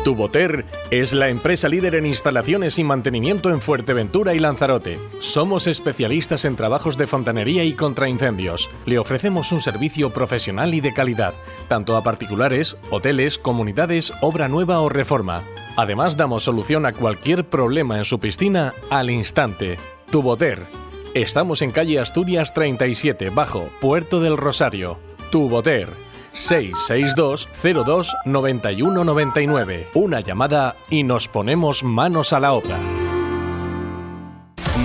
Tuboter 0.05 0.65
es 0.89 1.11
la 1.13 1.27
empresa 1.27 1.67
líder 1.67 1.95
en 1.95 2.05
instalaciones 2.05 2.79
y 2.79 2.85
mantenimiento 2.85 3.49
en 3.49 3.59
Fuerteventura 3.59 4.33
y 4.33 4.39
Lanzarote. 4.39 4.97
Somos 5.19 5.67
especialistas 5.67 6.45
en 6.45 6.55
trabajos 6.55 6.97
de 6.97 7.07
fontanería 7.07 7.65
y 7.65 7.73
contraincendios. 7.73 8.69
Le 8.85 8.97
ofrecemos 8.97 9.51
un 9.51 9.59
servicio 9.59 10.11
profesional 10.11 10.73
y 10.73 10.79
de 10.79 10.93
calidad, 10.93 11.33
tanto 11.67 11.97
a 11.97 12.03
particulares, 12.03 12.77
hoteles, 12.91 13.37
comunidades, 13.37 14.13
obra 14.21 14.47
nueva 14.47 14.79
o 14.79 14.87
reforma. 14.87 15.43
Además 15.75 16.15
damos 16.15 16.43
solución 16.43 16.85
a 16.85 16.93
cualquier 16.93 17.49
problema 17.49 17.97
en 17.97 18.05
su 18.05 18.21
piscina 18.21 18.73
al 18.89 19.09
instante. 19.09 19.77
Tuboter 20.09 20.86
Estamos 21.21 21.63
en 21.63 21.71
calle 21.71 21.99
Asturias 21.99 22.53
37, 22.53 23.31
bajo, 23.31 23.71
Puerto 23.81 24.21
del 24.21 24.37
Rosario. 24.37 24.99
Tuboter 25.31 25.89
662 26.33 27.49
02 27.83 28.15
9199. 28.25 29.87
Una 29.95 30.19
llamada 30.19 30.75
y 30.91 31.01
nos 31.01 31.27
ponemos 31.27 31.83
manos 31.83 32.33
a 32.33 32.39
la 32.39 32.53
obra. 32.53 32.77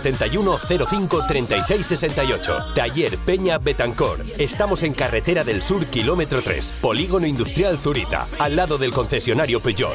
671 0.00 0.58
05 0.86 1.26
36 1.26 1.86
68. 1.86 2.56
Taller 2.74 3.18
Peña 3.18 3.58
Betancor. 3.58 4.24
Estamos 4.38 4.82
en 4.82 4.94
Carretera 4.94 5.44
del 5.44 5.62
Sur, 5.62 5.86
kilómetro 5.86 6.42
3, 6.42 6.72
Polígono 6.80 7.26
Industrial 7.26 7.78
Zurita, 7.78 8.26
al 8.38 8.56
lado 8.56 8.78
del 8.78 8.92
concesionario 8.92 9.60
Peugeot. 9.60 9.94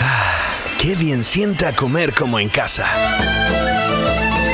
Ah, 0.00 0.56
qué 0.78 0.94
bien 0.96 1.24
sienta 1.24 1.74
comer 1.74 2.14
como 2.14 2.38
en 2.38 2.48
casa. 2.48 3.41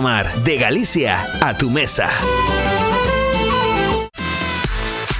De 0.00 0.56
Galicia 0.56 1.26
a 1.42 1.52
tu 1.52 1.68
mesa. 1.68 2.08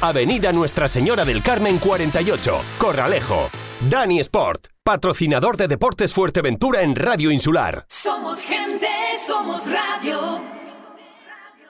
Avenida 0.00 0.52
Nuestra 0.52 0.88
Señora 0.88 1.24
del 1.24 1.42
Carmen 1.42 1.78
48, 1.78 2.60
Corralejo. 2.78 3.50
Dani 3.88 4.20
Sport, 4.20 4.68
patrocinador 4.82 5.56
de 5.56 5.68
Deportes 5.68 6.12
Fuerteventura 6.12 6.82
en 6.82 6.94
Radio 6.94 7.30
Insular. 7.30 7.84
Somos 7.88 8.40
gente, 8.40 8.88
somos 9.26 9.64
radio. 9.66 10.53